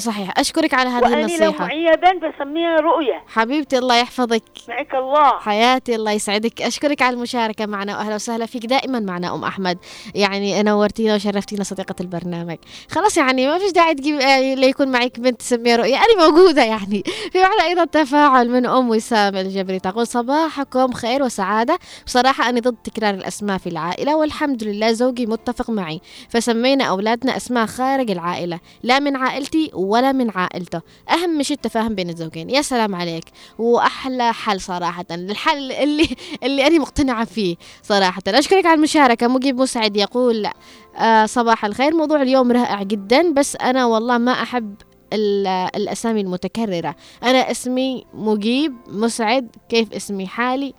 صحيح. 0.00 0.38
أشكرك 0.38 0.74
على 0.74 0.90
هذه 0.90 1.02
وأني 1.02 1.14
لو 1.14 1.20
النصيحة. 1.20 1.64
معي 1.64 1.96
بنت 1.96 2.24
بسميها 2.24 2.76
رؤية. 2.76 3.24
حبيبتي 3.26 3.78
الله 3.78 3.96
يحفظك. 3.96 4.42
معك 4.68 4.94
الله. 4.94 5.38
حياتي 5.38 5.94
الله 5.94 6.12
يسعدك. 6.12 6.62
أشكرك 6.62 7.02
على 7.02 7.14
المشاركة 7.16 7.66
معنا 7.66 7.98
واهلا 7.98 8.14
وسهلا 8.14 8.46
فيك. 8.46 8.66
دائما 8.66 9.00
معنا 9.00 9.34
أم 9.34 9.44
أحمد. 9.44 9.78
يعني 10.14 10.62
نورتينا 10.62 11.14
وشرفتينا 11.14 11.64
صديقة 11.64 11.94
البرنامج. 12.00 12.56
خلاص 12.90 13.16
يعني 13.16 13.46
ما 13.46 13.58
فيش 13.58 13.72
داعي 13.72 13.94
تجيب 13.94 14.20
آه، 14.20 14.54
ليكون 14.54 14.88
معك 14.88 15.20
بنت 15.20 15.40
تسميها 15.40 15.76
رؤيا 15.76 15.96
أنا 15.96 16.28
موجودة 16.28 16.64
يعني. 16.64 17.02
في 17.32 17.38
معنا 17.42 17.64
أيضا 17.64 17.84
تفاعل 17.84 18.48
من 18.48 18.66
أم 18.66 18.90
وسام 18.90 19.36
الجبري. 19.36 19.78
تقول 19.78 20.06
صباحكم 20.06 20.92
خير 20.92 21.22
وسعادة. 21.22 21.78
بصراحة 22.06 22.48
أنا 22.48 22.60
ضد 22.60 22.76
تكرار 22.84 23.14
الأسماء 23.14 23.58
في 23.58 23.68
العائلة 23.68 24.16
والحمد 24.16 24.64
لله 24.64 24.92
زوجي 24.92 25.26
متفق 25.26 25.70
معي. 25.70 26.00
فسمينا 26.28 26.84
أولادنا 26.84 27.36
أسماء 27.36 27.66
خارج 27.66 28.10
العائلة 28.10 28.60
لا 28.82 28.98
من 28.98 29.16
عائلتي 29.16 29.70
ولا 29.90 30.12
من 30.12 30.30
عائلته. 30.30 30.80
أهم 31.10 31.42
شيء 31.42 31.56
التفاهم 31.56 31.94
بين 31.94 32.10
الزوجين. 32.10 32.50
يا 32.50 32.62
سلام 32.62 32.94
عليك. 32.94 33.24
وأحلى 33.58 34.32
حل 34.32 34.60
صراحة. 34.60 35.04
الحل 35.10 35.72
اللي 35.72 36.08
اللي 36.44 36.66
أنا 36.66 36.78
مقتنعة 36.78 37.24
فيه 37.24 37.56
صراحة. 37.82 38.22
أشكرك 38.28 38.66
على 38.66 38.74
المشاركة. 38.74 39.28
مجيب 39.28 39.60
مسعد 39.60 39.96
يقول 39.96 40.48
آه 40.96 41.26
صباح 41.26 41.64
الخير. 41.64 41.94
موضوع 41.94 42.22
اليوم 42.22 42.52
رائع 42.52 42.82
جدا 42.82 43.32
بس 43.32 43.56
أنا 43.56 43.86
والله 43.86 44.18
ما 44.18 44.32
أحب 44.32 44.74
ال- 45.12 45.46
الأسامي 45.76 46.20
المتكررة. 46.20 46.94
أنا 47.22 47.50
اسمي 47.50 48.04
مجيب 48.14 48.74
مسعد. 48.88 49.56
كيف 49.68 49.92
اسمي؟ 49.92 50.26
حالي. 50.26 50.74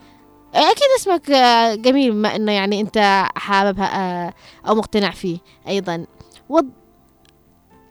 أكيد 0.56 0.88
اسمك 1.00 1.32
آه، 1.32 1.76
جميل 1.76 2.12
بما 2.12 2.36
إنه 2.36 2.52
يعني 2.52 2.82
أنت 2.82 3.26
حاببها 3.36 4.00
آه، 4.28 4.34
أو 4.68 4.76
مقتنع 4.76 5.12
فيه 5.12 5.38
أيضا. 5.68 6.06
وض... 6.50 6.70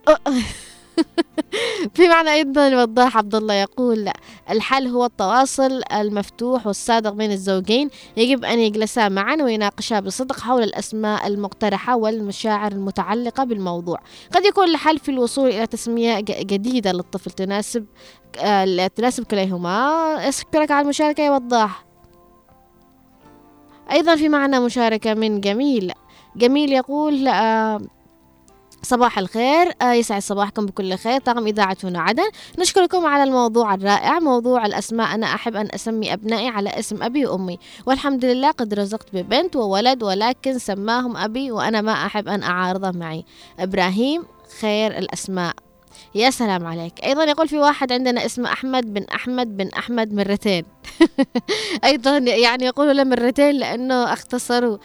في 1.95 2.09
معنى 2.09 2.33
أيضا 2.33 2.83
وضاح 2.83 3.17
عبد 3.17 3.35
الله 3.35 3.55
يقول 3.55 4.11
الحل 4.51 4.87
هو 4.87 5.05
التواصل 5.05 5.83
المفتوح 5.93 6.67
والصادق 6.67 7.11
بين 7.11 7.33
الزوجين. 7.33 7.91
يجب 8.17 8.45
أن 8.45 8.59
يجلسا 8.59 9.09
معا 9.09 9.37
ويناقشا 9.43 10.01
بصدق 10.01 10.41
حول 10.41 10.63
الأسماء 10.63 11.27
المقترحة 11.27 11.97
والمشاعر 11.97 12.73
المتعلقة 12.73 13.45
بالموضوع. 13.45 13.99
قد 14.35 14.45
يكون 14.45 14.69
الحل 14.69 14.99
في 14.99 15.11
الوصول 15.11 15.49
إلى 15.49 15.67
تسمية 15.67 16.21
ج- 16.21 16.47
جديدة 16.47 16.93
للطفل 16.93 17.31
تناسب 17.31 17.87
آه، 18.39 18.87
تناسب 18.87 19.25
كليهما. 19.25 20.29
أشكرك 20.29 20.71
على 20.71 20.83
المشاركة 20.85 21.21
يا 21.23 21.31
وضاح. 21.31 21.85
أيضا 23.93 24.17
في 24.17 24.29
معنا 24.29 24.61
مشاركة 24.61 25.15
من 25.15 25.41
جميل. 25.41 25.93
جميل 26.37 26.73
يقول 26.73 27.29
آه 27.29 27.81
صباح 28.83 29.19
الخير. 29.19 29.73
آه 29.83 29.93
يسعد 29.93 30.23
صباحكم 30.23 30.67
بكل 30.67 30.95
خير. 30.95 31.21
طاقم 31.21 31.47
إذاعة 31.47 31.77
هنا 31.85 32.01
عدن. 32.01 32.31
نشكركم 32.59 33.07
على 33.07 33.23
الموضوع 33.23 33.75
الرائع 33.75 34.19
موضوع 34.19 34.67
الأسماء. 34.67 35.15
أنا 35.15 35.27
أحب 35.27 35.57
أن 35.57 35.69
أسمي 35.75 36.13
أبنائي 36.13 36.49
على 36.49 36.71
اسم 36.71 37.03
أبي 37.03 37.27
وأمي. 37.27 37.59
والحمد 37.87 38.25
لله 38.25 38.51
قد 38.51 38.75
رزقت 38.75 39.07
ببنت 39.13 39.57
وولد 39.57 40.03
ولكن 40.03 40.59
سماهم 40.59 41.17
أبي 41.17 41.51
وأنا 41.53 41.81
ما 41.81 41.93
أحب 41.93 42.29
أن 42.29 42.43
أعارضه 42.43 42.91
معي. 42.91 43.25
إبراهيم 43.59 44.25
خير 44.61 44.99
الأسماء. 44.99 45.55
يا 46.15 46.31
سلام 46.31 46.67
عليك. 46.67 47.05
أيضا 47.05 47.25
يقول 47.25 47.49
في 47.49 47.59
واحد 47.59 47.93
عندنا 47.93 48.27
اسمه 48.27 48.53
أحمد 48.53 48.95
بن 48.95 49.05
أحمد 49.05 49.57
بن 49.57 49.69
أحمد 49.69 50.13
مرتين. 50.13 50.65
أيضا 51.85 52.19
يعني 52.19 52.65
يقولوا 52.65 52.93
له 52.93 53.05
مرتين 53.05 53.55
لأنه 53.55 54.13
اختصروا 54.13 54.79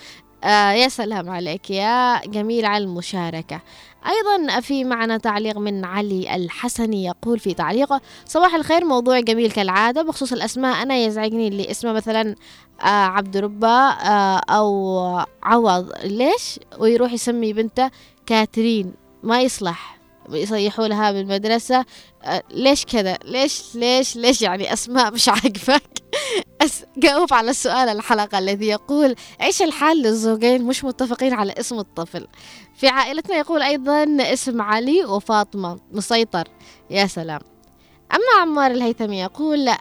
آه 0.46 0.72
يا 0.72 0.88
سلام 0.88 1.30
عليك 1.30 1.70
يا 1.72 2.22
جميل 2.28 2.66
على 2.66 2.84
المشاركة. 2.84 3.62
أيضا 4.08 4.60
في 4.60 4.84
معنا 4.84 5.18
تعليق 5.18 5.58
من 5.58 5.86
علي 5.86 6.36
الحسني 6.36 7.06
يقول 7.06 7.40
في 7.40 7.54
تعليقه 7.54 8.02
صباح 8.26 8.56
الخير 8.56 8.86
موضوع 8.86 9.20
جميل 9.20 9.52
كالعادة 9.52 10.02
بخصوص 10.02 10.34
الأسماء 10.34 10.82
أنا 10.82 10.98
يزعجني 10.98 11.48
اللي 11.48 11.72
اسمه 11.72 11.94
مثلا 11.94 12.36
آه 12.82 12.86
عبد 12.86 13.38
ربة 13.38 13.68
آه 13.68 14.42
أو 14.50 15.00
عوض 15.44 15.92
ليش؟ 16.04 16.60
ويروح 16.80 17.14
يسمي 17.14 17.54
بنته 17.54 17.92
كاترين 18.26 18.94
ما 19.24 19.42
يصلح. 19.42 19.95
يصيحوا 20.30 20.88
لها 20.88 21.12
بالمدرسة 21.12 21.86
آه 22.24 22.44
ليش 22.52 22.86
كذا 22.86 23.18
ليش 23.26 23.76
ليش 23.76 24.16
ليش 24.16 24.42
يعني 24.42 24.74
أسماء 24.74 25.12
مش 25.14 25.30
عاجبك. 25.30 25.82
جاوب 26.98 27.34
على 27.34 27.54
سؤال 27.54 27.90
الحلقة 27.90 28.38
الذي 28.40 28.68
يقول 28.68 29.16
إيش 29.42 29.62
الحال 29.62 29.98
للزوجين 29.98 30.64
مش 30.64 30.84
متفقين 30.84 31.34
على 31.34 31.54
اسم 31.60 31.80
الطفل. 31.80 32.28
في 32.76 32.88
عائلتنا 32.88 33.38
يقول 33.38 33.62
أيضا 33.62 34.18
اسم 34.20 34.62
علي 34.62 35.06
وفاطمة 35.06 35.80
مسيطر. 35.92 36.48
يا 36.90 37.08
سلام. 37.08 37.42
أما 38.14 38.42
عمار 38.42 38.72
الهيثمي 38.72 39.20
يقول 39.20 39.66
لا 39.66 39.78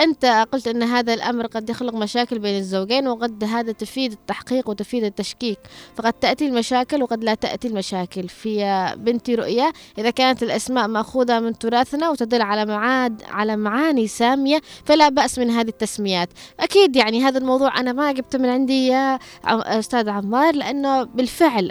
أنت 0.00 0.46
قلت 0.52 0.66
أن 0.68 0.82
هذا 0.82 1.14
الأمر 1.14 1.46
قد 1.46 1.70
يخلق 1.70 1.94
مشاكل 1.94 2.38
بين 2.38 2.58
الزوجين 2.58 3.08
وقد 3.08 3.44
هذا 3.44 3.72
تفيد 3.72 4.12
التحقيق 4.12 4.68
وتفيد 4.68 5.04
التشكيك. 5.04 5.58
فقد 5.94 6.12
تأتي 6.12 6.46
المشاكل 6.46 7.02
وقد 7.02 7.24
لا 7.24 7.34
تأتي 7.34 7.68
المشاكل. 7.68 8.28
في 8.28 8.94
بنتي 8.96 9.34
رؤيا 9.34 9.72
إذا 9.98 10.10
كانت 10.10 10.42
الأسماء 10.42 10.88
مأخوذة 10.88 11.40
من 11.40 11.58
تراثنا 11.58 12.10
وتدل 12.10 12.42
على 12.42 12.66
معاد 12.66 13.22
على 13.28 13.56
معاني 13.56 14.06
سامية 14.06 14.60
فلا 14.84 15.08
بأس 15.08 15.38
من 15.38 15.50
هذه 15.50 15.68
التسميات. 15.68 16.28
أكيد 16.60 16.96
يعني 16.96 17.22
هذا 17.22 17.38
الموضوع 17.38 17.80
أنا 17.80 17.92
ما 17.92 18.12
جبته 18.12 18.38
من 18.38 18.48
عندي 18.48 18.86
يا 18.86 19.18
أستاذ 19.44 20.08
عمار 20.08 20.54
لأنه 20.54 21.02
بالفعل 21.02 21.70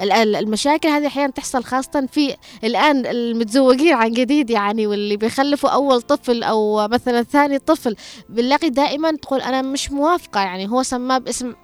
المشاكل 0.00 0.88
هذه 0.88 1.06
أحيانا 1.06 1.32
تحصل 1.32 1.64
خاصة 1.64 2.08
في 2.12 2.36
الآن 2.64 3.06
المتزوجين 3.06 3.94
عن 3.94 4.12
جديد 4.12 4.50
يعني 4.50 4.86
واللي 4.86 5.16
بيخلفوا 5.16 5.70
أول 5.70 6.02
طفل 6.02 6.42
أو 6.42 6.88
مثلا 6.88 7.22
ثاني 7.22 7.58
طفل 7.58 7.96
بنلاقي 8.28 8.70
دائما 8.70 9.12
تقول 9.12 9.40
أنا 9.40 9.62
مش 9.62 9.92
موافقة 9.92 10.40
يعني 10.40 10.70
هو 10.70 10.82
سماه 10.82 11.18
باسم 11.18 11.54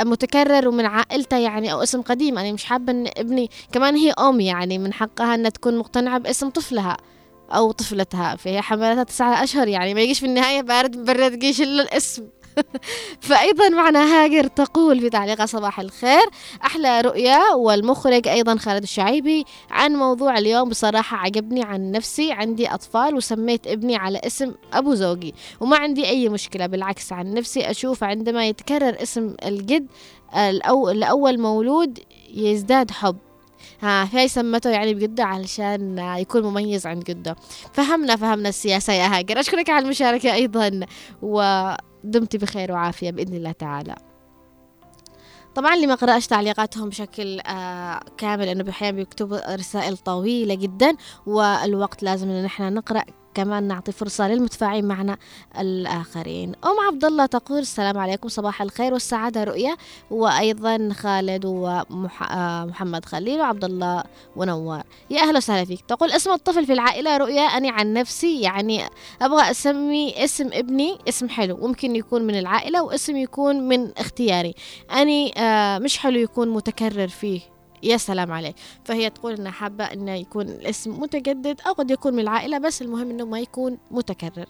متكرر 0.00 0.68
ومن 0.68 0.86
عائلته 0.86 1.36
يعني 1.36 1.72
أو 1.72 1.82
اسم 1.82 2.02
قديم 2.02 2.38
أنا 2.38 2.52
مش 2.52 2.64
حابة 2.64 2.92
إن 2.92 3.06
ابني 3.16 3.50
كمان 3.72 3.96
هي 3.96 4.10
أم 4.10 4.40
يعني 4.40 4.78
من 4.78 4.92
حقها 4.92 5.34
إنها 5.34 5.50
تكون 5.50 5.78
مقتنعة 5.78 6.18
باسم 6.18 6.50
طفلها 6.50 6.96
أو 7.50 7.72
طفلتها 7.72 8.36
فهي 8.36 8.62
حملتها 8.62 9.02
تسعة 9.02 9.42
أشهر 9.42 9.68
يعني 9.68 9.94
ما 9.94 10.00
يجيش 10.00 10.20
في 10.20 10.26
النهاية 10.26 10.60
بارد 10.60 11.04
برد 11.04 11.38
جيش 11.38 11.60
إلا 11.60 11.82
الاسم. 11.82 12.28
فأيضا 13.20 13.68
معنا 13.68 14.04
هاجر 14.04 14.46
تقول 14.46 15.00
في 15.00 15.10
تعليق 15.10 15.44
صباح 15.44 15.80
الخير 15.80 16.24
أحلى 16.64 17.00
رؤية 17.00 17.40
والمخرج 17.56 18.28
أيضا 18.28 18.56
خالد 18.56 18.82
الشعيبي 18.82 19.44
عن 19.70 19.92
موضوع 19.92 20.38
اليوم. 20.38 20.68
بصراحة 20.68 21.16
عجبني 21.16 21.62
عن 21.62 21.90
نفسي 21.90 22.32
عندي 22.32 22.68
أطفال 22.68 23.14
وسميت 23.14 23.66
ابني 23.66 23.96
على 23.96 24.20
اسم 24.24 24.54
أبو 24.72 24.94
زوجي 24.94 25.34
وما 25.60 25.76
عندي 25.76 26.08
أي 26.08 26.28
مشكلة 26.28 26.66
بالعكس 26.66 27.12
عن 27.12 27.34
نفسي 27.34 27.70
أشوف 27.70 28.04
عندما 28.04 28.48
يتكرر 28.48 29.02
اسم 29.02 29.34
الجد 29.44 29.86
الأو... 30.36 30.90
لأول 30.90 31.40
مولود 31.40 31.98
يزداد 32.34 32.90
حب. 32.90 33.16
ها 33.82 34.08
هاي 34.12 34.28
سمته 34.28 34.70
يعني 34.70 34.94
بجدة 34.94 35.24
علشان 35.24 35.98
يكون 35.98 36.42
مميز 36.42 36.86
عند 36.86 37.04
جدة. 37.04 37.36
فهمنا 37.72 38.16
فهمنا 38.16 38.48
السياسة 38.48 38.92
يا 38.92 39.18
هاجر. 39.18 39.40
أشكرك 39.40 39.70
على 39.70 39.84
المشاركة 39.84 40.34
أيضا 40.34 40.80
ودمت 42.04 42.36
بخير 42.36 42.72
وعافية 42.72 43.10
بإذن 43.10 43.34
الله 43.34 43.52
تعالى. 43.52 43.94
طبعا 45.54 45.74
اللي 45.74 45.86
ما 45.86 45.94
قرأش 45.94 46.26
تعليقاتهم 46.26 46.88
بشكل 46.88 47.40
آه 47.40 48.00
كامل 48.16 48.46
لأنه 48.46 48.70
أحيانا 48.70 48.96
بيكتبوا 48.96 49.54
رسائل 49.56 49.96
طويلة 49.96 50.54
جدا 50.54 50.96
والوقت 51.26 52.02
لازم 52.02 52.30
إن 52.30 52.44
إحنا 52.44 52.70
نقرأ 52.70 53.02
كمان 53.34 53.64
نعطي 53.64 53.92
فرصة 53.92 54.28
للمتفاعلين 54.28 54.84
معنا 54.84 55.16
الآخرين. 55.58 56.52
أم 56.64 56.86
عبد 56.88 57.04
الله 57.04 57.26
تقول 57.26 57.58
السلام 57.58 57.98
عليكم 57.98 58.28
صباح 58.28 58.62
الخير 58.62 58.92
والسعادة 58.92 59.44
رؤية 59.44 59.76
وأيضا 60.10 60.88
خالد 60.92 61.44
ومحمد 61.44 63.04
خليل 63.04 63.40
وعبد 63.40 63.64
الله 63.64 64.04
ونوار. 64.36 64.82
يا 65.10 65.22
أهلا 65.22 65.36
وسهلا 65.36 65.64
فيك. 65.64 65.80
تقول 65.80 66.10
اسم 66.10 66.32
الطفل 66.32 66.66
في 66.66 66.72
العائلة 66.72 67.16
رؤية 67.16 67.46
أنا 67.46 67.70
عن 67.70 67.92
نفسي 67.92 68.40
يعني 68.40 68.84
أبغى 69.22 69.50
أسمي 69.50 70.24
اسم 70.24 70.50
ابني 70.52 70.98
اسم 71.08 71.28
حلو. 71.28 71.56
ممكن 71.56 71.96
يكون 71.96 72.22
من 72.22 72.38
العائلة 72.38 72.82
واسم 72.82 73.16
يكون 73.16 73.68
من 73.68 73.98
اختياري. 73.98 74.54
أني 74.92 75.34
آه، 75.38 75.78
مش 75.78 75.98
حلو 75.98 76.18
يكون 76.18 76.48
متكرر 76.48 77.08
فيه. 77.08 77.53
يا 77.84 77.96
سلام 77.96 78.32
عليك. 78.32 78.54
فهي 78.84 79.10
تقول 79.10 79.32
إنها 79.32 79.52
حابة 79.52 79.84
انه 79.84 80.14
يكون 80.14 80.48
الاسم 80.48 81.00
متجدد 81.00 81.60
أو 81.66 81.72
قد 81.72 81.90
يكون 81.90 82.12
من 82.14 82.20
العائلة 82.20 82.58
بس 82.58 82.82
المهم 82.82 83.10
إنه 83.10 83.24
ما 83.24 83.40
يكون 83.40 83.78
متكرر. 83.90 84.46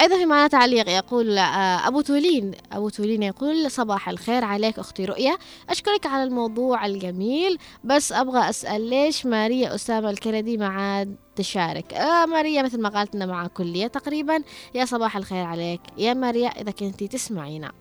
أيضا 0.00 0.16
في 0.16 0.26
معنا 0.26 0.48
تعليق 0.48 0.88
يقول 0.88 1.38
آه، 1.38 1.88
أبو 1.88 2.00
تولين. 2.00 2.52
أبو 2.72 2.88
تولين 2.88 3.22
يقول 3.22 3.70
صباح 3.70 4.08
الخير 4.08 4.44
عليك 4.44 4.78
أختي 4.78 5.04
رؤية 5.04 5.38
أشكرك 5.70 6.06
على 6.06 6.24
الموضوع 6.24 6.86
الجميل 6.86 7.58
بس 7.84 8.12
أبغى 8.12 8.50
أسأل 8.50 8.90
ليش 8.90 9.26
ماريا 9.26 9.74
أسامة 9.74 10.10
الكندي 10.10 10.56
ما 10.56 10.66
عاد 10.66 11.16
تشارك؟ 11.36 11.94
آه 11.94 12.26
ماريا 12.26 12.62
مثل 12.62 12.80
ما 12.80 12.88
قالتنا 12.88 13.26
مع 13.26 13.46
كلية 13.46 13.86
تقريبا. 13.86 14.42
يا 14.74 14.84
صباح 14.84 15.16
الخير 15.16 15.44
عليك. 15.44 15.80
يا 15.98 16.14
ماريا 16.14 16.48
إذا 16.48 16.70
كنتي 16.70 17.08
تسمعينا. 17.08 17.72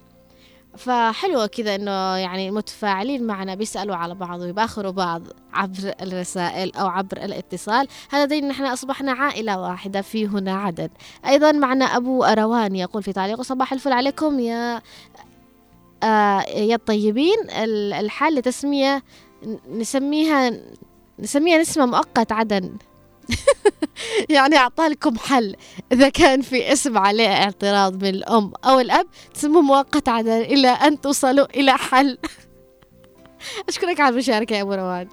فحلوة 0.77 1.47
كذا 1.47 1.75
إنه 1.75 2.15
يعني 2.17 2.51
متفاعلين 2.51 3.23
معنا 3.23 3.55
بيسألوا 3.55 3.95
على 3.95 4.15
بعض 4.15 4.39
ويباخروا 4.39 4.91
بعض 4.91 5.21
عبر 5.53 5.93
الرسائل 6.01 6.75
أو 6.75 6.87
عبر 6.87 7.17
الاتصال. 7.17 7.87
هذا 8.09 8.25
دليل 8.25 8.43
إن 8.43 8.51
إحنا 8.51 8.73
أصبحنا 8.73 9.11
عائلة 9.11 9.61
واحدة 9.61 10.01
في 10.01 10.27
هنا 10.27 10.55
عدد 10.55 10.91
أيضا 11.27 11.51
معنا 11.51 11.85
أبو 11.85 12.23
أروان 12.23 12.75
يقول 12.75 13.03
في 13.03 13.13
تعليقه 13.13 13.43
صباح 13.43 13.73
الفل 13.73 13.93
عليكم 13.93 14.39
يا 14.39 14.81
آه 16.03 16.41
يا 16.41 16.75
الطيبين. 16.75 17.37
الحال 17.49 18.35
لتسمية 18.35 19.03
نسميها 19.71 20.51
نسميها 21.19 21.57
نسمة 21.57 21.85
مؤقت 21.85 22.31
عدن. 22.31 22.77
يعني 24.29 24.57
أعطى 24.57 24.87
لكم 24.87 25.17
حل. 25.17 25.55
إذا 25.91 26.09
كان 26.09 26.41
في 26.41 26.73
اسم 26.73 26.97
عليه 26.97 27.27
اعتراض 27.27 28.03
من 28.03 28.09
الأم 28.09 28.53
أو 28.65 28.79
الأب 28.79 29.07
تسموه 29.33 29.61
مؤقت 29.61 30.09
عدن 30.09 30.31
إلى 30.41 30.67
أن 30.67 31.01
توصلوا 31.01 31.45
إلى 31.55 31.77
حل. 31.77 32.17
أشكرك 33.69 33.99
على 33.99 34.13
المشاركة 34.13 34.55
يا 34.55 34.61
أبو 34.61 34.73
روان. 34.73 35.07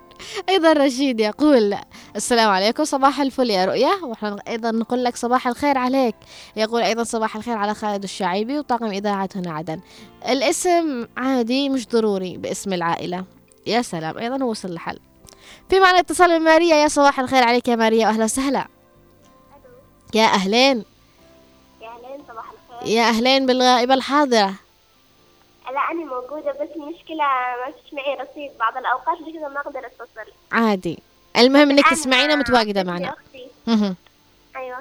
أيضا 0.48 0.72
رشيد 0.72 1.20
يقول 1.20 1.76
السلام 2.16 2.50
عليكم 2.50 2.84
صباح 2.84 3.20
الفل 3.20 3.50
يا 3.50 3.64
رؤية 3.64 4.00
ونحن 4.02 4.38
أيضا 4.48 4.70
نقول 4.70 5.04
لك 5.04 5.16
صباح 5.16 5.48
الخير 5.48 5.78
عليك. 5.78 6.14
يقول 6.56 6.82
أيضا 6.82 7.04
صباح 7.04 7.36
الخير 7.36 7.56
على 7.56 7.74
خالد 7.74 8.02
الشعيبي 8.02 8.58
وطاقم 8.58 8.86
إذاعة 8.86 9.28
هنا 9.36 9.52
عدن. 9.52 9.80
الاسم 10.28 11.06
عادي 11.16 11.68
مش 11.68 11.88
ضروري 11.88 12.36
باسم 12.36 12.72
العائلة. 12.72 13.24
يا 13.66 13.82
سلام. 13.82 14.18
أيضا 14.18 14.44
وصل 14.44 14.68
الحل 14.68 14.98
في 15.70 15.80
معنا 15.80 15.98
اتصال 15.98 16.38
من 16.38 16.44
ماريا 16.44 16.76
يا 16.76 16.88
صباح 16.88 17.20
الخير 17.20 17.42
عليك 17.42 17.68
يا 17.68 17.76
ماريا 17.76 18.06
واهلا 18.06 18.24
وسهلا. 18.24 18.66
يا 20.14 20.24
أهلين. 20.24 20.84
يا 21.80 21.88
أهلين 21.88 22.24
صباح 22.28 22.44
الخير. 22.50 22.96
يا 22.96 23.02
أهلين 23.02 23.46
بالغائبة 23.46 23.94
الحاضرة. 23.94 24.54
لا 25.72 25.80
أنا 25.90 26.04
موجودة 26.04 26.52
بس 26.52 26.68
المشكلة 26.76 27.24
ما 27.66 27.72
فيش 27.82 27.94
معي 27.94 28.14
رصيد 28.14 28.50
بعض 28.58 28.76
الأوقات 28.76 29.18
كذا 29.18 29.48
ما 29.48 29.60
أقدر 29.60 29.78
أتصل. 29.78 30.32
عادي. 30.52 30.98
المهم 31.36 31.70
إنك 31.70 31.88
تسمعينا 31.90 32.36
متواجدة 32.36 32.82
معنا. 32.82 33.14
أيوة. 34.56 34.78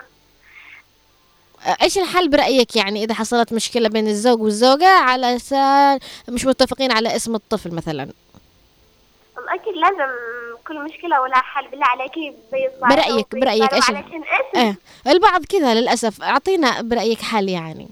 إيش 1.81 1.97
الحل 1.97 2.29
برأيك 2.29 2.75
يعني 2.75 3.03
إذا 3.03 3.13
حصلت 3.13 3.53
مشكلة 3.53 3.89
بين 3.89 4.07
الزوج 4.07 4.41
والزوجة 4.41 4.89
على 4.89 5.39
مش 6.29 6.45
متفقين 6.45 6.91
على 6.91 7.15
اسم 7.15 7.35
الطفل 7.35 7.75
مثلا؟ 7.75 8.09
أكيد 9.37 9.73
لازم 9.75 10.11
كل 10.67 10.83
مشكلة 10.83 11.21
ولا 11.21 11.35
حل 11.35 11.67
بالله 11.67 11.85
عليكي 11.85 12.33
بيصبر 12.51 12.87
برأيك 12.95 13.35
برأيك 13.35 13.73
إيش 13.73 13.89
آه. 14.55 14.75
البعض 15.07 15.45
كذا 15.45 15.73
للأسف 15.73 16.23
أعطينا 16.23 16.81
برأيك 16.81 17.21
حل 17.21 17.49
يعني. 17.49 17.87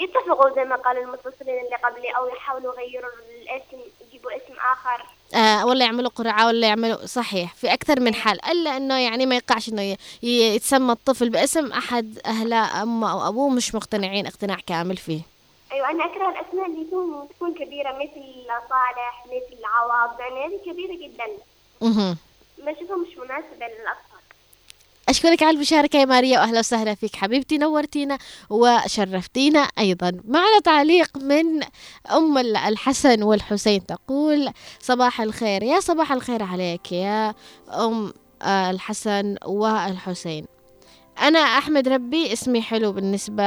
يتفقوا 0.00 0.54
زي 0.54 0.64
ما 0.64 0.76
قال 0.76 0.98
المتصلين 0.98 1.64
اللي 1.64 1.76
قبلي 1.84 2.10
أو 2.16 2.28
يحاولوا 2.28 2.74
يغيروا 2.74 3.10
الاسم 3.42 3.78
يجيبوا 4.08 4.30
اسم 4.30 4.54
آخر. 4.72 5.06
آه 5.34 5.66
ولا 5.66 5.84
يعملوا 5.84 6.10
قرعة 6.10 6.46
ولا 6.46 6.68
يعملوا 6.68 7.06
صحيح 7.06 7.54
في 7.54 7.72
أكثر 7.72 8.00
من 8.00 8.14
حل. 8.14 8.38
إلا 8.50 8.76
إنه 8.76 8.98
يعني 8.98 9.26
ما 9.26 9.36
يقعش 9.36 9.68
إنه 9.68 9.96
يتسمى 10.22 10.92
الطفل 10.92 11.30
باسم 11.30 11.72
أحد 11.72 12.18
أهله 12.26 12.82
أمه 12.82 13.12
أو 13.12 13.28
أبوه 13.28 13.48
مش 13.48 13.74
مقتنعين 13.74 14.26
اقتناع 14.26 14.56
كامل 14.66 14.96
فيه. 14.96 15.35
أيوه 15.72 15.90
أنا 15.90 16.04
أكره 16.04 16.28
الأسماء 16.28 16.66
اللي 16.66 16.84
تكون 16.84 17.28
تكون 17.28 17.54
كبيرة 17.54 17.92
مثل 17.92 18.46
صالح 18.46 19.26
مثل 19.26 19.64
عوض 19.64 20.20
يعني 20.20 20.46
هذه 20.46 20.60
كبيرة 20.72 20.94
جدا. 20.94 21.24
أها 21.82 22.16
بشوفها 22.58 22.96
مش 22.96 23.16
مناسبة 23.16 23.66
للأطفال. 23.66 24.16
أشكرك 25.08 25.42
على 25.42 25.56
المشاركة 25.56 25.96
يا 25.98 26.04
ماريا 26.04 26.40
وأهلا 26.40 26.58
وسهلا 26.58 26.94
فيك 26.94 27.16
حبيبتي 27.16 27.58
نورتينا 27.58 28.18
وشرفتينا 28.50 29.68
أيضا. 29.78 30.20
معنا 30.28 30.58
تعليق 30.64 31.16
من 31.16 31.62
أم 32.10 32.38
الحسن 32.38 33.22
والحسين 33.22 33.86
تقول 33.86 34.50
صباح 34.80 35.20
الخير. 35.20 35.62
يا 35.62 35.80
صباح 35.80 36.12
الخير 36.12 36.42
عليك 36.42 36.92
يا 36.92 37.34
أم 37.72 38.12
الحسن 38.42 39.36
والحسين. 39.44 40.46
أنا 41.22 41.38
أحمد 41.38 41.88
ربي 41.88 42.32
اسمي 42.32 42.62
حلو 42.62 42.92
بالنسبة 42.92 43.44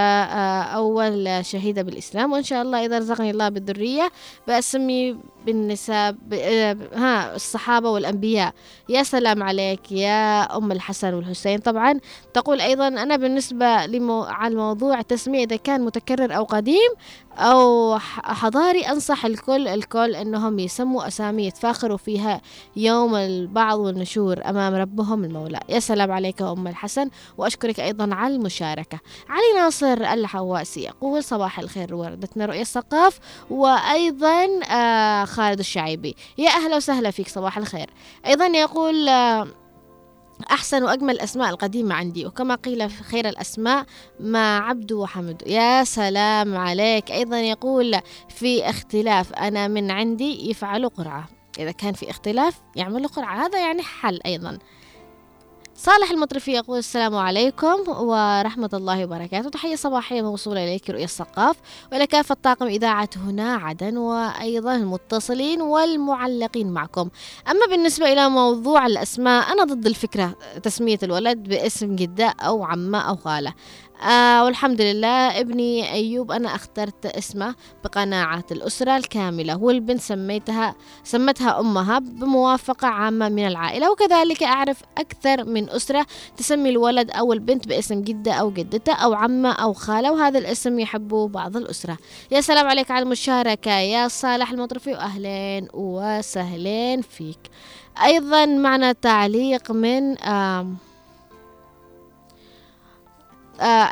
أول 0.64 1.46
شهيدة 1.46 1.82
بالإسلام 1.82 2.32
وإن 2.32 2.44
شاء 2.44 2.62
الله 2.62 2.86
إذا 2.86 2.98
رزقني 2.98 3.32
الله 3.32 3.50
بالذرية 3.50 4.12
بأسمي 4.48 5.18
بالنساء 5.46 6.12
ب- 6.12 6.34
آه، 6.34 6.78
ها 6.96 7.36
الصحابة 7.36 7.90
والأنبياء. 7.90 8.54
يا 8.90 9.04
سلام 9.04 9.44
عليك 9.44 9.92
يا 9.92 10.42
أم 10.58 10.72
الحسن 10.72 11.14
والحسين. 11.14 11.58
طبعا 11.60 12.00
تقول 12.34 12.62
أيضا 12.62 12.88
أنا 12.88 13.16
بالنسبة 13.16 13.86
لمو 13.86 14.24
على 14.24 14.52
الموضوع 14.52 15.00
التسمية 15.00 15.44
إذا 15.44 15.56
كان 15.56 15.82
متكرر 15.82 16.36
أو 16.36 16.44
قديم 16.44 16.90
أو 17.38 17.98
حضاري 18.24 18.82
أنصح 18.82 19.26
الكل 19.26 19.68
الكل 19.68 20.16
أنهم 20.16 20.60
يسموا 20.60 21.08
أسامي 21.08 21.48
يتفاخروا 21.48 21.98
فيها 21.98 22.42
يوم 22.76 23.16
البعض 23.16 23.80
والنشور 23.80 24.42
أمام 24.46 24.76
ربهم 24.76 25.24
المولى. 25.24 25.60
يا 25.70 25.80
سلام 25.80 26.12
عليك 26.12 26.42
أم 26.42 26.68
الحسن. 26.68 27.10
وأشكرك 27.38 27.80
أيضا 27.80 28.16
على 28.16 28.36
المشاركة. 28.36 29.00
علي 29.30 29.60
ناصر 29.64 29.94
الحواسي 30.14 30.82
يقول 30.82 31.24
صباح 31.24 31.60
الخير 31.60 31.96
وردتنا 31.96 32.46
رؤية 32.46 32.62
الثقاف. 32.62 33.20
وأيضا 33.50 34.46
آه 34.72 35.26
خالد 35.30 35.60
الشعيبي. 35.60 36.16
يا 36.38 36.50
أهلا 36.50 36.76
وسهلا 36.76 37.12
فيك 37.12 37.28
صباح 37.28 37.58
الخير. 37.58 37.90
أيضا 38.26 38.46
يقول 38.46 39.10
آه 39.10 39.48
أحسن 40.52 40.84
وأجمل 40.84 41.14
الأسماء 41.14 41.50
القديمة 41.50 41.96
عندي 41.96 42.26
وكما 42.26 42.56
قيل 42.56 42.92
خير 42.92 43.30
الأسماء 43.30 43.86
ما 44.20 44.58
عبد 44.58 44.92
وحمد. 44.92 45.44
يا 45.48 45.84
سلام 45.84 46.58
عليك. 46.58 47.12
أيضا 47.12 47.40
يقول 47.40 48.00
في 48.30 48.70
اختلاف 48.70 49.34
أنا 49.34 49.68
من 49.68 49.92
عندي 49.92 50.50
يفعلوا 50.50 50.90
قرعة. 50.90 51.30
إذا 51.60 51.72
كان 51.72 51.94
في 51.94 52.10
اختلاف 52.10 52.62
يعملوا 52.76 53.08
قرعة. 53.08 53.46
هذا 53.46 53.60
يعني 53.60 53.82
حل 53.82 54.20
أيضا. 54.26 54.60
صالح 55.82 56.12
المطرفي 56.12 56.52
يقول 56.52 56.78
السلام 56.78 57.16
عليكم 57.16 57.78
ورحمة 57.88 58.70
الله 58.74 59.04
وبركاته. 59.06 59.50
تحية 59.50 59.76
صباحية 59.76 60.22
موصولة 60.22 60.64
إليك 60.64 60.90
رؤية 60.90 61.04
الثقاف 61.04 61.56
ولكافة 61.94 62.36
طاقم 62.44 62.66
إذاعة 62.66 63.10
هنا 63.16 63.54
عدن 63.56 63.98
وأيضا 63.98 64.76
المتصلين 64.76 65.62
والمعلقين 65.62 66.72
معكم. 66.72 67.10
أما 67.52 67.66
بالنسبة 67.70 68.14
إلى 68.14 68.30
موضوع 68.30 68.86
الأسماء 68.86 69.52
أنا 69.52 69.64
ضد 69.64 69.86
الفكرة 69.86 70.36
تسمية 70.64 71.00
الولد 71.04 71.38
باسم 71.38 71.96
جدة 71.96 72.34
أو 72.42 72.64
عمة 72.64 73.00
أو 73.00 73.16
خالة. 73.16 73.54
آه 74.02 74.46
والحمد 74.46 74.82
لله. 74.82 75.40
ابني 75.40 75.92
أيوب 75.92 76.32
أنا 76.32 76.56
أخترت 76.56 77.06
اسمه 77.06 77.56
بقناعة 77.84 78.46
الأسرة 78.52 78.98
الكاملة 78.98 79.58
والبنت 79.58 80.02
سميتها 80.02 80.76
سمتها 81.04 81.60
أمها 81.60 82.00
بموافقة 82.00 82.88
عامة 82.88 83.30
من 83.30 83.48
العائلة 83.48 83.92
وكذلك 83.92 84.44
أعرف 84.44 84.82
أكثر 84.98 85.46
من 85.46 85.70
أسرة 85.70 86.06
تسمي 86.38 86.70
الولد 86.70 87.12
أو 87.12 87.34
البنت 87.34 87.68
باسم 87.68 88.02
جدة 88.02 88.34
أو 88.34 88.52
جدته 88.52 88.94
أو 88.94 89.14
عمة 89.14 89.52
أو 89.52 89.74
خالة 89.74 90.12
وهذا 90.12 90.40
الاسم 90.40 90.80
يحبه 90.80 91.28
بعض 91.28 91.58
الأسرة. 91.58 91.98
يا 92.32 92.42
سلام 92.42 92.68
عليك 92.68 92.92
على 92.92 93.04
المشاركة 93.04 93.72
يا 93.72 94.08
صالح 94.08 94.52
المطرفي 94.52 94.92
وأهلين 94.92 95.68
وسهلين 95.74 97.02
فيك. 97.02 97.40
أيضا 98.04 98.46
معنا 98.46 98.92
تعليق 98.92 99.72
من 99.72 100.22
آه 100.22 100.68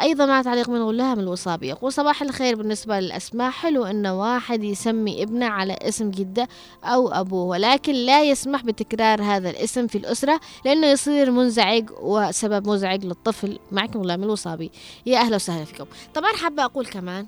أيضا 0.02 0.26
مع 0.26 0.42
تعليق 0.42 0.70
من 0.70 0.82
غلام 0.82 1.20
الوصابي 1.20 1.68
يقول 1.68 1.94
صباح 1.94 2.22
الخير 2.22 2.56
بالنسبة 2.56 3.00
للأسماء. 3.00 3.52
حلو 3.52 3.86
أن 3.86 4.08
واحد 4.08 4.64
يسمي 4.64 5.24
ابنه 5.24 5.46
على 5.46 5.74
اسم 5.82 6.12
جدة 6.12 6.48
أو 6.84 7.10
أبوه 7.10 7.44
ولكن 7.44 7.94
لا 7.94 8.24
يسمح 8.24 8.64
بتكرار 8.64 9.22
هذا 9.22 9.50
الاسم 9.50 9.88
في 9.88 9.98
الأسرة 9.98 10.40
لأنه 10.66 10.88
يصير 10.88 11.32
منزعج 11.32 11.90
وسبب 12.02 12.68
مزعج 12.70 13.06
للطفل 13.06 13.60
معكم 13.72 14.02
غلام 14.02 14.24
الوصابي. 14.24 14.72
يا 15.06 15.20
أهلا 15.20 15.36
وسهلا 15.36 15.66
فيكم. 15.66 15.86
طبعا 16.14 16.32
حابة 16.34 16.64
أقول 16.64 16.86
كمان 16.86 17.28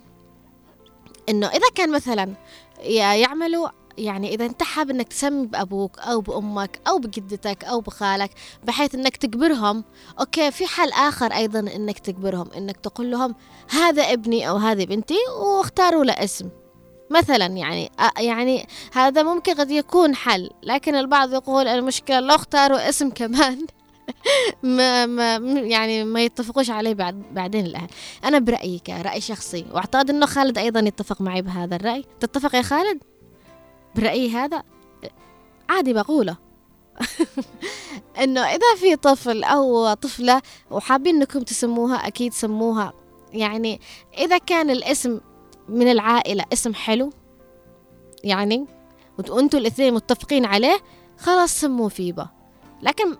إنه 1.29 1.47
إذا 1.47 1.69
كان 1.75 1.91
مثلا 1.91 2.33
يعملوا 3.15 3.69
يعني 3.99 4.33
إذا 4.35 4.45
أنت 4.45 4.63
حابب 4.63 4.89
إنك 4.89 5.07
تسمي 5.07 5.47
بأبوك 5.47 5.99
أو 5.99 6.21
بأمك 6.21 6.79
أو 6.87 6.99
بجدتك 6.99 7.63
أو 7.63 7.81
بخالك 7.81 8.31
بحيث 8.63 8.95
إنك 8.95 9.17
تجبرهم 9.17 9.83
أوكي 10.19 10.51
في 10.51 10.67
حل 10.67 10.91
آخر 10.91 11.33
أيضا 11.33 11.59
إنك 11.59 11.99
تجبرهم 11.99 12.49
إنك 12.57 12.77
تقول 12.77 13.11
لهم 13.11 13.35
هذا 13.69 14.03
ابني 14.03 14.49
أو 14.49 14.55
هذه 14.55 14.85
بنتي 14.85 15.17
واختاروا 15.41 16.03
له 16.03 16.13
اسم. 16.13 16.49
مثلا 17.11 17.45
يعني 17.45 17.91
يعني 18.19 18.67
هذا 18.93 19.23
ممكن 19.23 19.53
قد 19.53 19.71
يكون 19.71 20.15
حل 20.15 20.49
لكن 20.63 20.95
البعض 20.95 21.33
يقول 21.33 21.67
المشكلة 21.67 22.19
لو 22.19 22.35
اختاروا 22.35 22.89
اسم 22.89 23.09
كمان 23.09 23.65
ما 24.63 25.05
ما 25.05 25.35
يعني 25.59 26.03
ما 26.03 26.23
يتفقوش 26.23 26.69
عليه 26.69 26.93
بعد 26.93 27.23
بعدين 27.31 27.65
الاهل 27.65 27.87
أنا 28.23 28.39
برأيي 28.39 28.79
كرأي 28.79 29.21
شخصي 29.21 29.65
واعتقد 29.71 30.09
إنه 30.09 30.25
خالد 30.25 30.57
أيضا 30.57 30.79
يتفق 30.79 31.21
معي 31.21 31.41
بهذا 31.41 31.75
الرأي. 31.75 32.05
تتفق 32.19 32.55
يا 32.55 32.61
خالد؟ 32.61 33.08
برأيي 33.95 34.29
هذا 34.29 34.63
عادي 35.69 35.93
بقوله. 35.93 36.37
إنه 38.23 38.41
إذا 38.41 38.75
في 38.77 38.95
طفل 38.95 39.43
أو 39.43 39.93
طفلة 39.93 40.41
وحابين 40.71 41.15
إنكم 41.15 41.39
تسموها 41.39 42.07
أكيد 42.07 42.33
سموها. 42.33 42.93
يعني 43.33 43.81
إذا 44.17 44.37
كان 44.37 44.69
الاسم 44.69 45.19
من 45.69 45.91
العائلة 45.91 46.45
اسم 46.53 46.73
حلو 46.73 47.09
يعني 48.23 48.65
وأنتوا 49.29 49.59
الإثنين 49.59 49.93
متفقين 49.93 50.45
عليه 50.45 50.79
خلاص 51.17 51.59
سموه 51.61 51.89
فيبا. 51.89 52.29
لكن 52.81 53.17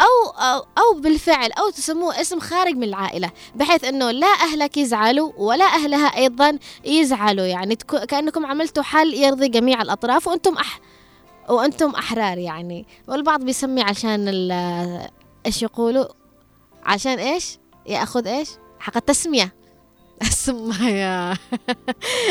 أو, 0.00 0.30
أو 0.30 0.66
أو 0.78 1.00
بالفعل 1.00 1.52
أو 1.52 1.70
تسموه 1.70 2.20
اسم 2.20 2.40
خارج 2.40 2.74
من 2.74 2.84
العائلة 2.84 3.30
بحيث 3.54 3.84
أنه 3.84 4.10
لا 4.10 4.26
أهلك 4.26 4.76
يزعلوا 4.76 5.32
ولا 5.36 5.64
أهلها 5.64 6.06
أيضا 6.06 6.58
يزعلوا. 6.84 7.46
يعني 7.46 7.76
كأنكم 8.08 8.46
عملتوا 8.46 8.82
حل 8.82 9.14
يرضي 9.14 9.48
جميع 9.48 9.82
الأطراف 9.82 10.26
وأنتم 10.26 10.54
أح 10.54 10.80
وأنتم 11.48 11.90
أحرار 11.90 12.38
يعني. 12.38 12.86
والبعض 13.08 13.44
بيسمي 13.44 13.82
عشان 13.82 14.28
إيش 15.46 15.62
يقولوا؟ 15.62 16.06
عشان 16.82 17.18
إيش؟ 17.18 17.58
يأخذ 17.86 18.26
إيش؟ 18.26 18.48
حق 18.78 18.96
التسمية. 18.96 19.59
السماية 20.28 21.34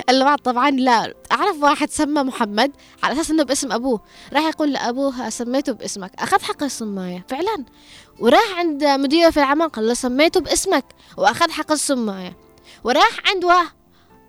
البعض 0.09 0.39
طبعا 0.39 0.71
لا. 0.71 1.13
أعرف 1.31 1.63
واحد 1.63 1.89
سمى 1.89 2.23
محمد 2.23 2.71
على 3.03 3.13
أساس 3.13 3.31
إنه 3.31 3.43
باسم 3.43 3.71
أبوه. 3.71 4.01
راح 4.33 4.43
يقول 4.43 4.73
لأبوه 4.73 5.29
سميته 5.29 5.73
باسمك. 5.73 6.11
أخذ 6.19 6.39
حق 6.41 6.63
السماية. 6.63 7.25
فعلا. 7.29 7.65
وراح 8.19 8.53
عند 8.57 8.83
مديره 8.83 9.29
في 9.29 9.37
العمل 9.37 9.69
قال 9.69 9.87
له 9.87 9.93
سميته 9.93 10.39
باسمك. 10.39 10.85
وأخذ 11.17 11.51
حق 11.51 11.71
السماية. 11.71 12.37
وراح 12.83 13.19
عند 13.25 13.45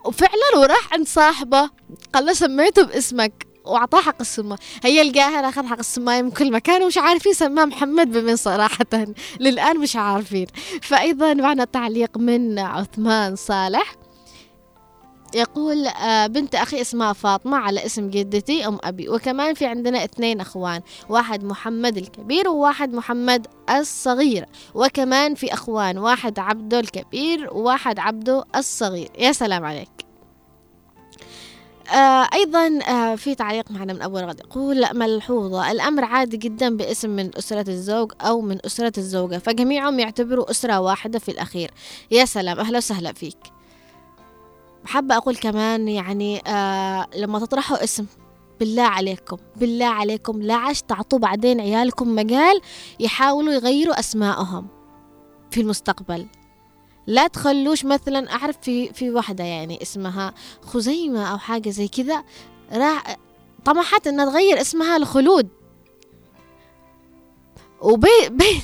وفعلا 0.04 0.56
وراح 0.58 0.92
عند 0.92 1.06
صاحبه 1.08 1.70
قال 2.12 2.26
له 2.26 2.32
سميته 2.32 2.82
باسمك. 2.82 3.49
وأعطاه 3.70 4.00
حق 4.00 4.20
السماية 4.20 4.58
هي 4.84 5.02
القاهرة 5.02 5.48
أخذ 5.48 5.66
حق 5.66 5.78
السماية 5.78 6.22
من 6.22 6.30
كل 6.30 6.52
مكان 6.52 6.82
ومش 6.82 6.98
عارفين 6.98 7.32
سماه 7.32 7.64
محمد 7.64 8.12
بمن 8.12 8.36
صراحة. 8.36 8.86
للآن 9.40 9.78
مش 9.78 9.96
عارفين. 9.96 10.46
فأيضا 10.82 11.34
معنا 11.34 11.64
تعليق 11.64 12.18
من 12.18 12.58
عثمان 12.58 13.36
صالح. 13.36 13.94
يقول 15.34 15.86
آه، 15.86 16.26
بنت 16.26 16.54
أخي 16.54 16.80
اسمها 16.80 17.12
فاطمة 17.12 17.56
على 17.56 17.86
اسم 17.86 18.10
جدتي 18.10 18.66
أم 18.66 18.78
أبي. 18.84 19.08
وكمان 19.08 19.54
في 19.54 19.66
عندنا 19.66 20.04
اثنين 20.04 20.40
أخوان 20.40 20.80
واحد 21.08 21.44
محمد 21.44 21.96
الكبير 21.96 22.48
وواحد 22.48 22.94
محمد 22.94 23.46
الصغير. 23.70 24.46
وكمان 24.74 25.34
في 25.34 25.52
أخوان 25.52 25.98
واحد 25.98 26.38
عبده 26.38 26.80
الكبير 26.80 27.48
وواحد 27.52 27.98
عبده 27.98 28.44
الصغير. 28.56 29.08
يا 29.18 29.32
سلام 29.32 29.64
عليك. 29.64 30.09
أيضا 32.34 32.78
آه 32.88 33.14
في 33.14 33.34
تعليق 33.34 33.70
معنا 33.70 33.92
من 33.92 34.02
أبو 34.02 34.18
رغد. 34.18 34.40
يقول 34.40 34.86
ملحوظة. 34.94 35.70
الأمر 35.70 36.04
عادي 36.04 36.36
جدا 36.36 36.76
باسم 36.76 37.10
من 37.10 37.30
أسرة 37.38 37.70
الزوج 37.70 38.12
أو 38.20 38.40
من 38.40 38.58
أسرة 38.66 38.92
الزوجة 38.98 39.38
فجميعهم 39.38 39.98
يعتبروا 39.98 40.50
أسرة 40.50 40.80
واحدة 40.80 41.18
في 41.18 41.30
الأخير. 41.30 41.70
يا 42.10 42.24
سلام 42.24 42.58
أهلا 42.60 42.78
وسهلا 42.78 43.12
فيك. 43.12 43.38
حابة 44.84 45.16
أقول 45.16 45.36
كمان 45.36 45.88
يعني 45.88 46.42
آه 46.46 47.06
لما 47.16 47.38
تطرحوا 47.38 47.84
اسم 47.84 48.06
بالله 48.60 48.82
عليكم 48.82 49.36
بالله 49.56 49.86
عليكم 49.86 50.42
لا 50.42 50.54
عش 50.54 50.82
تعطوا 50.82 51.18
بعدين 51.18 51.60
عيالكم 51.60 52.14
مجال 52.14 52.60
يحاولوا 53.00 53.52
يغيروا 53.52 54.00
أسمائهم 54.00 54.66
في 55.50 55.60
المستقبل. 55.60 56.26
لا 57.10 57.26
تخلوش 57.26 57.84
مثلا 57.84 58.32
أعرف 58.32 58.56
في 58.62 58.92
في 58.92 59.10
واحدة 59.10 59.44
يعني 59.44 59.82
اسمها 59.82 60.34
خزيمة 60.62 61.32
أو 61.32 61.38
حاجة 61.38 61.70
زي 61.70 61.88
كذا 61.88 62.24
راح 62.72 63.16
طمحت 63.64 64.06
إنها 64.06 64.24
تغير 64.24 64.60
اسمها 64.60 64.98
لخلود 64.98 65.48
وبي 67.80 68.08
بين 68.30 68.60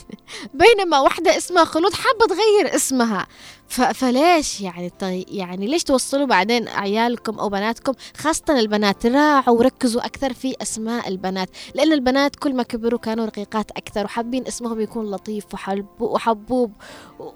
بينما 0.54 1.00
واحدة 1.00 1.36
اسمها 1.36 1.64
خلود 1.64 1.92
حابة 1.92 2.26
تغير 2.26 2.74
اسمها. 2.76 3.26
فليش 3.68 4.60
يعني 4.60 4.90
طي... 4.90 5.22
يعني 5.28 5.66
ليش 5.66 5.84
توصلوا 5.84 6.26
بعدين 6.26 6.68
عيالكم 6.68 7.38
أو 7.38 7.48
بناتكم 7.48 7.92
خاصة 8.16 8.44
البنات 8.60 9.06
راعوا 9.06 9.58
وركزوا 9.58 10.06
أكثر 10.06 10.32
في 10.32 10.54
أسماء 10.62 11.08
البنات 11.08 11.48
لأن 11.74 11.92
البنات 11.92 12.36
كل 12.36 12.54
ما 12.54 12.62
كبروا 12.62 12.98
كانوا 13.00 13.24
رقيقات 13.26 13.70
أكثر 13.70 14.04
وحابين 14.04 14.46
اسمهم 14.46 14.80
يكون 14.80 15.10
لطيف. 15.10 15.44
وحبوب 16.00 16.72
و... 17.20 17.24
و- 17.24 17.32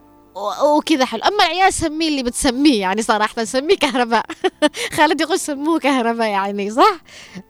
وكذا 0.62 1.04
حلو. 1.04 1.22
أما 1.22 1.44
العيال 1.44 1.72
سميه 1.72 2.08
اللي 2.08 2.22
بتسميه 2.22 2.80
يعني 2.80 3.02
صراحة 3.02 3.44
سميه 3.44 3.76
كهرباء. 3.76 4.26
خالد 4.96 5.20
يقول 5.20 5.40
سموه 5.40 5.78
كهرباء 5.78 6.28
يعني 6.28 6.70
صح؟ 6.70 7.00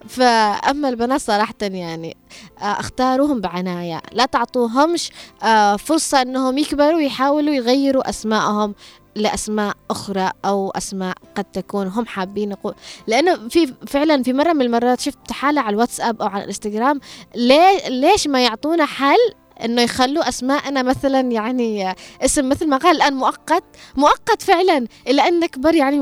فاما 0.08 0.88
البنات 0.88 1.20
صراحة 1.20 1.54
يعني 1.60 2.16
آه، 2.58 2.64
أختاروهم 2.64 3.40
بعناية. 3.40 4.02
لا 4.12 4.26
تعطوهمش 4.26 5.10
آه، 5.42 5.76
فرصة 5.76 6.22
إنهم 6.22 6.58
يكبروا 6.58 6.96
ويحاولوا 6.96 7.54
يغيروا 7.54 8.08
اسمائهم 8.10 8.74
لأسماء 9.14 9.76
أخرى 9.90 10.30
أو 10.44 10.70
أسماء 10.70 11.16
قد 11.34 11.44
تكون 11.44 11.86
هم 11.86 12.06
حابين 12.06 12.50
يقول 12.50 12.74
لأنه 13.06 13.48
في 13.48 13.74
فعلا 13.86 14.22
في 14.22 14.32
مرة 14.32 14.52
من 14.52 14.62
المرات 14.62 15.00
شفت 15.00 15.32
حالة 15.32 15.60
على 15.60 15.74
الواتساب 15.74 16.22
أو 16.22 16.28
على 16.28 16.42
الإنستغرام 16.42 17.00
ليه 17.34 17.88
ليش 17.88 18.26
ما 18.26 18.44
يعطونا 18.44 18.84
حل 18.86 19.34
إنه 19.64 19.82
يخلوا 19.82 20.28
أسماءنا 20.28 20.82
مثلا 20.82 21.20
يعني 21.20 21.94
اسم 22.22 22.48
مثل 22.48 22.68
ما 22.68 22.76
قال 22.76 22.96
الآن 22.96 23.14
مؤقت 23.14 23.64
مؤقت 23.96 24.42
فعلا 24.42 24.86
إلى 25.06 25.28
إن 25.28 25.40
نكبر 25.40 25.74
يعني 25.74 26.00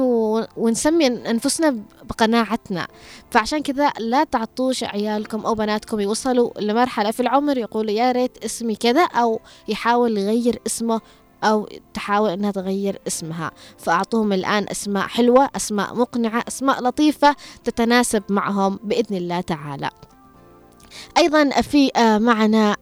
ونسمي 0.56 1.06
أنفسنا 1.06 1.76
بقناعتنا. 2.04 2.88
فعشان 3.30 3.62
كذا 3.62 3.92
لا 3.98 4.24
تعطوش 4.24 4.84
عيالكم 4.84 5.46
أو 5.46 5.54
بناتكم 5.54 6.00
يوصلوا 6.00 6.50
لمرحلة 6.60 7.10
في 7.10 7.20
العمر 7.20 7.58
يقولوا 7.58 7.90
يا 7.92 8.12
ريت 8.12 8.44
اسمي 8.44 8.76
كذا 8.76 9.02
أو 9.02 9.40
يحاول 9.68 10.18
يغير 10.18 10.60
اسمه 10.66 11.00
أو 11.44 11.68
تحاول 11.94 12.30
أنها 12.30 12.50
تغير 12.50 13.00
اسمها. 13.06 13.50
فأعطوهم 13.78 14.32
الآن 14.32 14.66
أسماء 14.70 15.06
حلوة 15.06 15.50
أسماء 15.56 15.94
مقنعة 15.94 16.44
أسماء 16.48 16.82
لطيفة 16.82 17.36
تتناسب 17.64 18.22
معهم 18.28 18.78
بإذن 18.82 19.16
الله 19.16 19.40
تعالى. 19.40 19.90
أيضا 21.18 21.50
في 21.50 21.90
آه، 21.96 22.18
معنا 22.18 22.76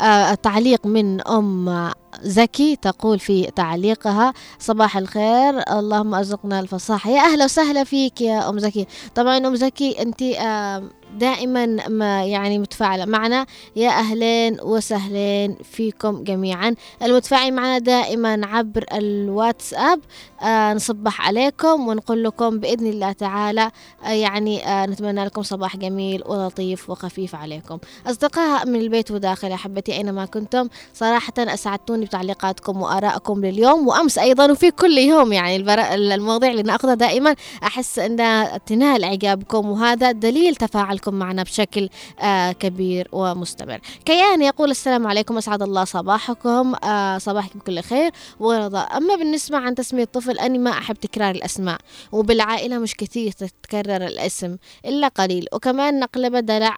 آه، 0.00 0.34
تعليق 0.34 0.86
من 0.86 1.20
أم 1.28 1.90
زكي 2.22 2.76
تقول 2.76 3.18
في 3.18 3.50
تعليقها 3.56 4.32
صباح 4.58 4.96
الخير 4.96 5.58
اللهم 5.78 6.14
أرزقنا 6.14 6.60
الفصاحة. 6.60 7.10
يا 7.10 7.20
أهلا 7.20 7.44
وسهلا 7.44 7.84
فيك 7.84 8.20
يا 8.20 8.48
أم 8.48 8.58
زكي. 8.58 8.86
طبعا 9.14 9.36
أم 9.38 9.56
زكي 9.56 10.02
أنت 10.02 10.22
آه، 10.22 10.82
دائما 11.18 11.66
ما 11.88 12.24
يعني 12.24 12.58
متفاعلة. 12.58 13.04
معنا 13.04 13.46
يا 13.76 13.90
أهلين 13.90 14.56
وسهلين 14.62 15.56
فيكم 15.72 16.24
جميعا. 16.24 16.74
المتفاعل 17.02 17.52
معنا 17.52 17.78
دائما 17.78 18.46
عبر 18.46 18.84
الواتساب. 18.92 20.00
آه 20.42 20.74
نصبح 20.74 21.26
عليكم 21.28 21.88
ونقول 21.88 22.24
لكم 22.24 22.58
بإذن 22.58 22.86
الله 22.86 23.12
تعالى 23.12 23.70
آه 24.04 24.08
يعني 24.08 24.66
آه 24.66 24.86
نتمنى 24.86 25.24
لكم 25.24 25.42
صباح 25.42 25.76
جميل 25.76 26.22
ولطيف 26.26 26.90
وخفيف 26.90 27.34
عليكم. 27.34 27.78
أصدقاء 28.06 28.66
من 28.66 28.80
البيت 28.80 29.10
وداخل 29.10 29.52
أحبتي 29.52 29.92
أينما 29.92 30.24
كنتم 30.24 30.68
صراحة 30.94 31.32
أسعدتوني 31.38 32.04
بتعليقاتكم 32.04 32.82
وآرائكم 32.82 33.44
لليوم 33.44 33.88
وأمس 33.88 34.18
أيضا 34.18 34.52
وفي 34.52 34.70
كل 34.70 34.98
يوم 34.98 35.32
يعني 35.32 35.56
المواضيع 35.94 36.50
اللي 36.50 36.62
نأخذها 36.62 36.94
دائما. 36.94 37.34
أحس 37.62 37.98
أنها 37.98 38.58
تنال 38.58 39.04
إعجابكم 39.04 39.70
وهذا 39.70 40.12
دليل 40.12 40.56
تفاعلكم. 40.56 41.01
معنا 41.10 41.42
بشكل 41.42 41.88
آه 42.20 42.52
كبير 42.52 43.08
ومستمر. 43.12 43.80
كيان 44.04 44.42
يقول 44.42 44.70
السلام 44.70 45.06
عليكم 45.06 45.38
أسعد 45.38 45.62
الله 45.62 45.84
صباحكم 45.84 46.74
آه 46.74 47.18
صباحكم 47.18 47.58
بكل 47.58 47.80
خير. 47.80 48.12
ورضا 48.40 48.80
أما 48.80 49.16
بالنسبة 49.16 49.58
عن 49.58 49.74
تسمية 49.74 50.02
الطفل 50.02 50.38
أني 50.38 50.58
ما 50.58 50.70
أحب 50.70 50.96
تكرار 50.96 51.34
الأسماء 51.34 51.78
وبالعائلة 52.12 52.78
مش 52.78 52.96
كثير 52.96 53.32
تتكرر 53.32 54.06
الاسم 54.06 54.56
إلا 54.84 55.08
قليل. 55.08 55.46
وكمان 55.52 56.00
نقلبه 56.00 56.40
دلع 56.40 56.76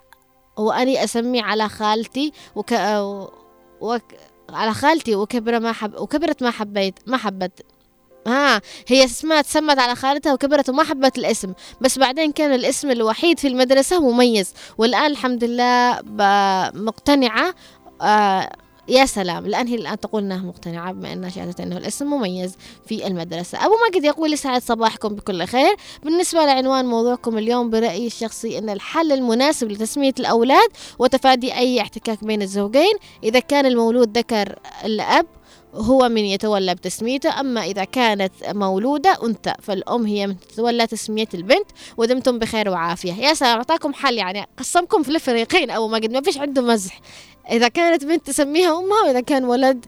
وأني 0.57 1.03
أسمي 1.03 1.41
على 1.41 1.69
خالتي 1.69 2.31
وك... 2.55 2.71
وك... 3.81 4.03
على 4.49 4.73
خالتي 4.73 5.15
وكبر 5.15 5.59
ما 5.59 5.71
حب 5.71 5.93
وكبرت 5.99 6.43
ما 6.43 6.51
حبيت 6.51 6.99
ما 7.07 7.17
حبت. 7.17 7.65
ها 8.27 8.61
هي 8.87 9.05
اسمها 9.05 9.41
تسمت 9.41 9.79
على 9.79 9.95
خالتها 9.95 10.33
وكبرت 10.33 10.69
وما 10.69 10.83
حبت 10.83 11.17
الاسم 11.17 11.53
بس 11.81 11.99
بعدين 11.99 12.31
كان 12.31 12.53
الاسم 12.53 12.91
الوحيد 12.91 13.39
في 13.39 13.47
المدرسة 13.47 13.99
مميز. 14.11 14.53
والآن 14.77 15.11
الحمد 15.11 15.43
لله 15.43 15.99
مقتنعة 16.73 17.53
آه 18.01 18.49
يا 18.87 19.05
سلام. 19.05 19.45
الآن 19.45 19.67
هي 19.67 19.75
الآن 19.75 19.99
تقول 19.99 20.23
أنها 20.23 20.37
مقتنعة 20.37 20.91
بما 20.91 21.13
أنها 21.13 21.29
شهدت 21.29 21.59
أنه 21.59 21.77
الاسم 21.77 22.05
مميز 22.05 22.55
في 22.87 23.07
المدرسة. 23.07 23.65
أبو 23.65 23.73
ماجد 23.83 24.05
يقول 24.05 24.33
يسعد 24.33 24.61
صباحكم 24.61 25.09
بكل 25.09 25.45
خير. 25.45 25.75
بالنسبة 26.03 26.45
لعنوان 26.45 26.85
موضوعكم 26.85 27.37
اليوم 27.37 27.69
برأيي 27.69 28.07
الشخصي 28.07 28.57
أن 28.57 28.69
الحل 28.69 29.11
المناسب 29.11 29.71
لتسمية 29.71 30.13
الأولاد 30.19 30.69
وتفادي 30.99 31.53
أي 31.53 31.81
احتكاك 31.81 32.23
بين 32.23 32.41
الزوجين. 32.41 32.93
إذا 33.23 33.39
كان 33.39 33.65
المولود 33.65 34.17
ذكر 34.17 34.59
الأب 34.85 35.25
هو 35.75 36.09
من 36.09 36.25
يتولى 36.25 36.75
بتسميته 36.75 37.39
أما 37.39 37.63
إذا 37.63 37.83
كانت 37.83 38.33
مولودة 38.47 39.17
أنثى 39.23 39.53
فالأم 39.61 40.05
هي 40.05 40.27
من 40.27 40.39
تتولى 40.39 40.87
تسمية 40.87 41.27
البنت 41.33 41.67
ودمتم 41.97 42.39
بخير 42.39 42.69
وعافية. 42.69 43.13
يا 43.13 43.33
سلام 43.33 43.57
أعطاكم 43.57 43.93
حل 43.93 44.17
يعني 44.17 44.47
قسمكم 44.57 45.03
في 45.03 45.09
الفريقين 45.09 45.69
أو 45.69 45.87
ما 45.87 45.97
قد 45.97 46.11
ما 46.11 46.21
فيش 46.21 46.37
عنده 46.37 46.61
مزح. 46.61 47.01
إذا 47.51 47.67
كانت 47.67 48.05
بنت 48.05 48.27
تسميها 48.27 48.79
أمها 48.79 49.03
وإذا 49.05 49.21
كان 49.21 49.45
ولد 49.45 49.85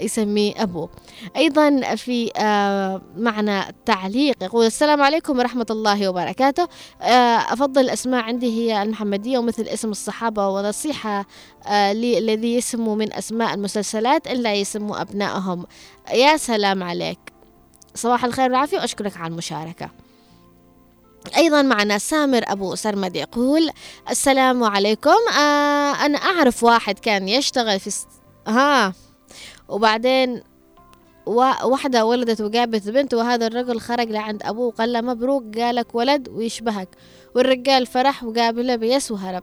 يسميه 0.00 0.62
أبوه. 0.62 0.88
أيضا 1.36 1.94
في 1.94 2.30
آه، 2.36 3.02
معنا 3.16 3.72
تعليق. 3.86 4.42
يقول 4.42 4.66
السلام 4.66 5.02
عليكم 5.02 5.38
ورحمة 5.38 5.66
الله 5.70 6.08
وبركاته. 6.08 6.68
آه، 7.02 7.38
أفضل 7.52 7.80
الأسماء 7.80 8.22
عندي 8.22 8.46
هي 8.46 8.82
المحمدية 8.82 9.38
ومثل 9.38 9.62
اسم 9.62 9.90
الصحابة 9.90 10.48
ونصيحة 10.48 11.26
آه، 11.66 11.92
لي 11.92 12.18
الذي 12.18 12.54
يسموا 12.54 12.96
من 12.96 13.12
أسماء 13.12 13.54
المسلسلات 13.54 14.26
إلا 14.26 14.54
يسموا 14.54 15.00
أبنائهم. 15.00 15.66
يا 16.14 16.36
سلام 16.36 16.82
عليك. 16.82 17.18
صباح 17.94 18.24
الخير 18.24 18.44
والعافية 18.44 18.78
وأشكرك 18.78 19.16
على 19.16 19.30
المشاركة. 19.32 20.03
أيضا 21.36 21.62
معنا 21.62 21.98
سامر 21.98 22.42
أبو 22.46 22.74
سرمد 22.74 23.16
يقول 23.16 23.70
السلام 24.10 24.64
عليكم. 24.64 25.32
آه 25.38 25.92
أنا 25.92 26.18
أعرف 26.18 26.62
واحد 26.64 26.98
كان 26.98 27.28
يشتغل 27.28 27.80
في 27.80 27.90
س... 27.90 28.06
ها 28.46 28.92
وبعدين 29.68 30.42
واحدة 31.26 32.04
ولدت 32.04 32.40
وجابت 32.40 32.88
بنت 32.88 33.14
وهذا 33.14 33.46
الرجل 33.46 33.80
خرج 33.80 34.10
لعند 34.10 34.42
أبوه 34.42 34.66
وقال 34.66 34.92
له 34.92 35.00
مبروك 35.00 35.42
جالك 35.42 35.94
ولد 35.94 36.28
ويشبهك. 36.28 36.88
والرجال 37.34 37.86
فرح 37.86 38.24
وقابله 38.24 38.76
بيس 38.76 39.10
وهرب. 39.10 39.42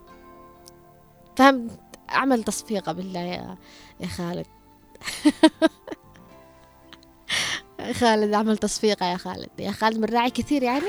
فهمت؟ 1.36 1.72
أعمل 2.10 2.44
تصفيقة 2.44 2.92
بالله 2.92 3.20
يا 3.20 3.58
يا 4.00 4.08
خالد. 4.08 4.46
خالد 8.00 8.34
أعمل 8.34 8.58
تصفيقة 8.58 9.06
يا 9.06 9.18
خالد. 9.18 9.50
يا 9.60 9.72
خالد 9.72 9.98
من 9.98 10.06
راعي 10.06 10.30
كثير 10.30 10.64
يعني؟ 10.64 10.88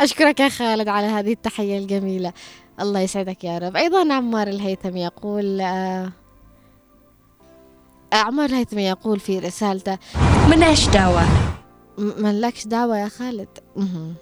أشكرك 0.00 0.40
يا 0.40 0.48
خالد 0.48 0.88
على 0.88 1.06
هذه 1.06 1.32
التحية 1.32 1.78
الجميلة. 1.78 2.32
الله 2.80 3.00
يسعدك 3.00 3.44
يا 3.44 3.58
رب. 3.58 3.76
أيضا 3.76 4.14
عمار 4.14 4.48
الهيثم 4.48 4.96
يقول 4.96 5.60
آه، 5.60 6.12
عمار 8.12 8.48
الهيثم 8.48 8.78
يقول 8.78 9.20
في 9.20 9.38
رسالته 9.38 9.98
ملهاش 10.50 10.88
دعوة. 10.88 11.22
ملكش 11.98 12.66
دعوة 12.66 12.98
يا 12.98 13.08
خالد. 13.08 13.48
مهم. 13.76 14.14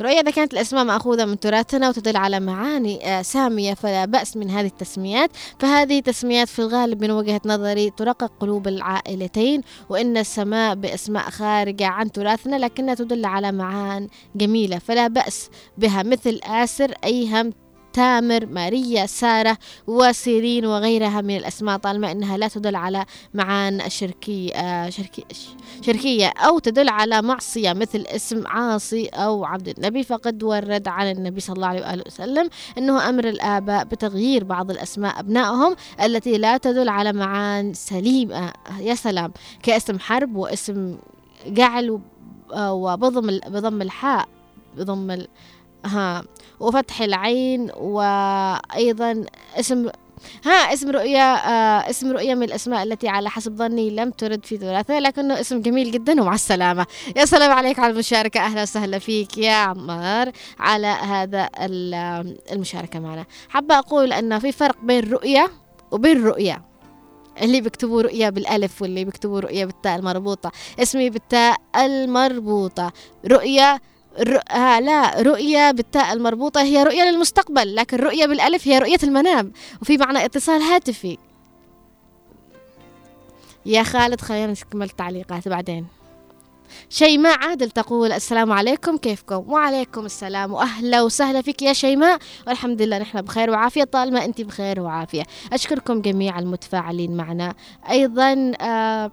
رؤيا 0.00 0.20
إذا 0.20 0.30
كانت 0.30 0.52
الأسماء 0.52 0.84
مأخوذة 0.84 1.24
من 1.24 1.40
تراثنا 1.40 1.88
وتدل 1.88 2.16
على 2.16 2.40
معاني 2.40 3.06
آه، 3.06 3.22
سامية 3.22 3.74
فلا 3.74 4.04
بأس 4.04 4.36
من 4.36 4.50
هذه 4.50 4.66
التسميات. 4.66 5.30
فهذه 5.58 6.00
تسميات 6.00 6.48
في 6.48 6.58
الغالب 6.58 7.00
من 7.00 7.10
وجهة 7.10 7.40
نظري 7.46 7.90
ترقق 7.90 8.32
قلوب 8.40 8.68
العائلتين 8.68 9.62
وإن 9.88 10.16
السماء 10.16 10.74
بأسماء 10.74 11.30
خارجة 11.30 11.86
عن 11.86 12.12
تراثنا 12.12 12.56
لكنها 12.56 12.94
تدل 12.94 13.24
على 13.24 13.52
معان 13.52 14.08
جميلة. 14.36 14.78
فلا 14.78 15.08
بأس 15.08 15.50
بها. 15.78 16.02
مثل 16.02 16.40
آسر 16.44 16.94
أيهم 17.04 17.52
تامر 17.98 18.46
ماريا 18.46 19.06
سارة 19.06 19.58
وسيرين 19.86 20.66
وغيرها 20.66 21.20
من 21.20 21.36
الأسماء 21.36 21.78
طالما 21.78 22.12
أنها 22.12 22.36
لا 22.36 22.48
تدل 22.48 22.76
على 22.76 23.04
معان 23.34 23.90
شركي 23.90 24.52
آه 24.54 24.90
شركي 24.90 25.24
شركية 25.82 26.26
أو 26.26 26.58
تدل 26.58 26.88
على 26.88 27.22
معصية 27.22 27.72
مثل 27.72 28.04
اسم 28.08 28.46
عاصي 28.46 29.06
أو 29.06 29.44
عبد 29.44 29.68
النبي 29.68 30.02
فقد 30.02 30.42
ورد 30.42 30.88
عن 30.88 31.10
النبي 31.10 31.40
صلى 31.40 31.56
الله 31.56 31.66
عليه 31.66 31.80
وآله 31.80 32.02
وسلم 32.06 32.48
أنه 32.78 33.08
أمر 33.08 33.28
الآباء 33.28 33.84
بتغيير 33.84 34.44
بعض 34.44 34.70
الأسماء 34.70 35.20
أبنائهم 35.20 35.76
التي 36.02 36.38
لا 36.38 36.56
تدل 36.56 36.88
على 36.88 37.12
معان 37.12 37.74
سليمة 37.74 38.52
يا 38.80 38.94
سلام 38.94 39.32
كاسم 39.62 39.98
حرب 39.98 40.36
واسم 40.36 40.98
جعل 41.46 42.00
آه، 42.52 42.72
وبضم 42.72 43.38
بضم 43.46 43.82
الحاء 43.82 44.28
بضم. 44.76 45.24
ها 45.86 46.24
وفتح 46.60 47.02
العين 47.02 47.70
وأيضا 47.76 49.24
اسم 49.56 49.88
ها 50.44 50.52
اسم 50.52 50.90
رؤيا 50.90 51.34
آه 51.34 51.90
اسم 51.90 52.12
رؤيا 52.12 52.34
من 52.34 52.42
الأسماء 52.42 52.82
التي 52.82 53.08
على 53.08 53.30
حسب 53.30 53.56
ظني 53.56 53.90
لم 53.90 54.10
ترد 54.10 54.44
في 54.46 54.56
ثلاثة 54.56 54.98
لكنه 54.98 55.40
اسم 55.40 55.60
جميل 55.62 55.90
جدا 55.90 56.22
ومع 56.22 56.34
السلامة. 56.34 56.86
يا 57.16 57.24
سلام 57.24 57.52
عليك 57.52 57.78
على 57.78 57.92
المشاركة. 57.92 58.40
أهلا 58.40 58.62
وسهلا 58.62 58.98
فيك 58.98 59.38
يا 59.38 59.52
عمار 59.52 60.32
على 60.58 60.86
هذا 60.86 61.48
ال- 61.60 62.38
المشاركة 62.52 62.98
معنا. 62.98 63.24
حابة 63.48 63.78
أقول 63.78 64.12
أن 64.12 64.38
في 64.38 64.52
فرق 64.52 64.76
بين 64.82 65.10
رؤيا 65.10 65.48
وبين 65.90 66.24
رؤيا. 66.24 66.62
اللي 67.42 67.60
بيكتبوا 67.60 68.02
رؤيا 68.02 68.30
بالألف 68.30 68.82
واللي 68.82 69.04
بيكتبوا 69.04 69.40
رؤيا 69.40 69.64
بالتاء 69.64 69.98
المربوطة. 69.98 70.52
اسمي 70.82 71.10
بالتاء 71.10 71.56
المربوطة. 71.76 72.92
رؤيا 73.26 73.78
لا 74.80 75.22
رؤية 75.22 75.70
بالتاء 75.70 76.12
المربوطة 76.12 76.62
هي 76.62 76.82
رؤية 76.82 77.02
للمستقبل 77.02 77.74
لكن 77.74 77.96
رؤية 77.96 78.26
بالألف 78.26 78.68
هي 78.68 78.78
رؤية 78.78 78.98
المنام 79.02 79.52
وفي 79.82 79.96
معنى 79.96 80.24
اتصال 80.24 80.62
هاتفي. 80.62 81.18
يا 83.66 83.82
خالد 83.82 84.20
خلينا 84.20 84.52
نكمل 84.52 84.86
التعليقات 84.86 85.48
بعدين. 85.48 85.86
شيماء 86.90 87.38
عادل 87.38 87.70
تقول 87.70 88.12
السلام 88.12 88.52
عليكم 88.52 88.96
كيفكم؟ 88.96 89.52
وعليكم 89.52 90.06
السلام 90.06 90.52
وأهلا 90.52 91.02
وسهلا 91.02 91.42
فيك 91.42 91.62
يا 91.62 91.72
شيماء. 91.72 92.18
والحمد 92.46 92.82
لله 92.82 92.98
نحن 92.98 93.20
بخير 93.22 93.50
وعافية 93.50 93.84
طالما 93.84 94.24
انت 94.24 94.40
بخير 94.40 94.80
وعافية. 94.80 95.22
أشكركم 95.52 96.00
جميع 96.00 96.38
المتفاعلين 96.38 97.16
معنا. 97.16 97.54
أيضا 97.90 98.52
آه 98.60 99.10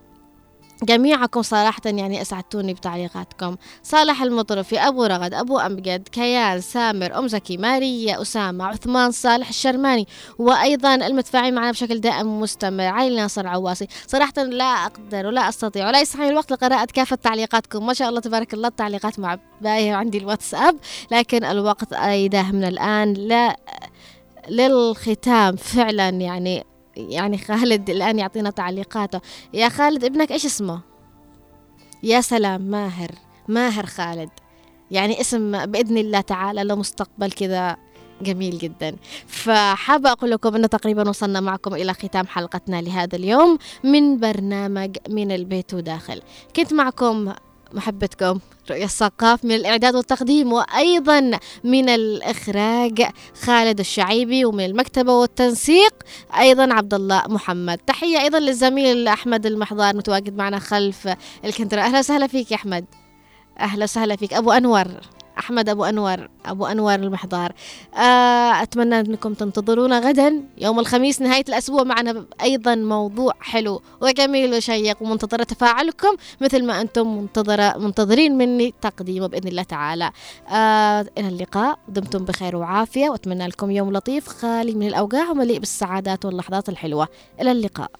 جميعكم 0.84 1.42
صراحة 1.42 1.82
يعني 1.86 2.22
أسعدتوني 2.22 2.74
بتعليقاتكم. 2.74 3.56
صالح 3.84 4.22
المطرفي 4.22 4.80
أبو 4.80 5.06
رغد 5.06 5.34
أبو 5.34 5.60
أمجد 5.60 6.08
كيان 6.08 6.62
سامر 6.62 7.20
أم 7.20 7.28
زكي 7.28 7.58
ماريا 7.58 8.22
أسامة 8.22 8.66
عثمان 8.66 9.12
صالح 9.12 9.50
الشرماني 9.50 10.08
وأيضا 10.40 10.96
المتفاعلين 10.96 11.54
معنا 11.56 11.72
بشكل 11.72 12.00
دائم 12.00 12.40
مستمر 12.42 12.84
علي 12.84 13.16
ناصر 13.16 13.48
عواسي 13.48 13.88
صراحة 14.08 14.44
لا 14.44 14.64
أقدر 14.64 15.26
ولا 15.26 15.50
أستطيع 15.50 15.88
ولا 15.88 16.02
يسعني 16.02 16.30
الوقت 16.30 16.52
لقراءة 16.52 16.86
كافة 16.86 17.16
تعليقاتكم. 17.16 17.86
ما 17.86 17.94
شاء 17.94 18.10
الله 18.10 18.20
تبارك 18.20 18.54
الله 18.54 18.68
التعليقات 18.68 19.20
مع 19.20 19.40
باية 19.62 19.94
عندي 19.94 20.18
الواتساب 20.18 20.76
لكن 21.12 21.44
الوقت 21.44 21.94
أيده 21.94 22.44
من 22.44 22.64
الآن 22.64 23.14
لا 23.14 23.58
للختام. 24.50 25.56
فعلا 25.56 26.10
يعني 26.10 26.75
يعني 26.98 27.38
خالد 27.38 27.90
الآن 27.90 28.20
يعطينا 28.20 28.50
تعليقاته. 28.50 29.22
يا 29.54 29.70
خالد 29.70 30.04
ابنك 30.04 30.32
إيش 30.32 30.46
اسمه؟ 30.46 30.82
يا 32.04 32.22
سلام 32.22 32.62
ماهر 32.62 33.12
ماهر 33.48 33.86
خالد. 33.86 34.30
يعني 34.92 35.22
اسم 35.22 35.66
بإذن 35.66 35.98
الله 35.98 36.22
تعالى 36.22 36.64
له 36.64 36.76
مستقبل 36.76 37.32
كذا 37.32 37.78
جميل 38.22 38.58
جدا. 38.58 38.96
فحابة 39.28 40.12
أقول 40.12 40.32
لكم 40.32 40.56
أنه 40.56 40.68
تقريبا 40.68 41.10
وصلنا 41.10 41.40
معكم 41.40 41.74
إلى 41.74 41.94
ختام 41.94 42.28
حلقتنا 42.28 42.82
لهذا 42.82 43.16
اليوم 43.16 43.58
من 43.84 44.20
برنامج 44.20 44.98
من 45.10 45.32
البيت 45.32 45.74
وداخل. 45.74 46.22
كنت 46.56 46.74
معكم 46.74 47.34
محبتكم 47.76 48.40
رؤية 48.72 48.84
الثقاف 48.84 49.46
من 49.46 49.52
الإعداد 49.52 49.96
والتقديم 49.96 50.54
وأيضا 50.54 51.40
من 51.64 51.90
الإخراج 51.90 53.08
خالد 53.42 53.80
الشعيبي 53.80 54.46
ومن 54.46 54.66
المكتبة 54.66 55.14
والتنسيق 55.14 55.94
أيضا 56.40 56.74
عبد 56.74 56.94
الله 56.94 57.24
محمد. 57.28 57.78
تحية 57.78 58.20
أيضا 58.20 58.40
للزميل 58.40 59.08
أحمد 59.08 59.46
المحضار 59.46 59.96
متواجد 59.96 60.36
معنا 60.38 60.60
خلف 60.60 61.10
الكنترول. 61.46 61.84
أهلا 61.84 62.00
وسهلا 62.00 62.28
فيك 62.28 62.52
يا 62.52 62.56
أحمد. 62.56 62.86
أهلا 63.60 63.84
وسهلا 63.84 64.16
فيك. 64.16 64.34
أبو 64.34 64.52
أنور. 64.52 64.88
أحمد 65.46 65.70
أبو 65.70 65.86
أنور 65.86 66.30
أبو 66.46 66.66
أنور 66.66 66.96
المحضار. 66.96 67.54
آه 67.96 68.64
أتمنى 68.64 69.00
أنكم 69.00 69.34
تنتظرونا 69.34 70.00
غدا. 70.00 70.44
يوم 70.58 70.80
الخميس 70.80 71.22
نهاية 71.22 71.44
الأسبوع 71.50 71.84
معنا 71.84 72.26
أيضا 72.42 72.76
موضوع 72.76 73.34
حلو 73.40 73.82
وجميل 74.02 74.54
وشيق 74.54 75.02
ومنتظرة 75.02 75.44
تفاعلكم 75.44 76.16
مثل 76.42 76.66
ما 76.66 76.82
أنتم 76.82 77.18
منتظرة 77.18 77.78
منتظرين 77.78 78.38
مني 78.38 78.74
تقديمه 78.82 79.28
بإذن 79.28 79.48
الله 79.48 79.64
تعالى. 79.64 80.12
آه 80.50 81.06
إلى 81.18 81.28
اللقاء. 81.28 81.80
دمتم 81.88 82.26
بخير 82.26 82.56
وعافية 82.56 83.10
وأتمنى 83.10 83.48
لكم 83.48 83.72
يوم 83.72 83.94
لطيف 83.94 84.28
خالي 84.28 84.74
من 84.74 84.88
الأوجاع 84.88 85.30
ومليء 85.30 85.60
بالسعادات 85.60 86.26
واللحظات 86.26 86.70
الحلوة. 86.70 87.08
إلى 87.42 87.52
اللقاء. 87.52 87.92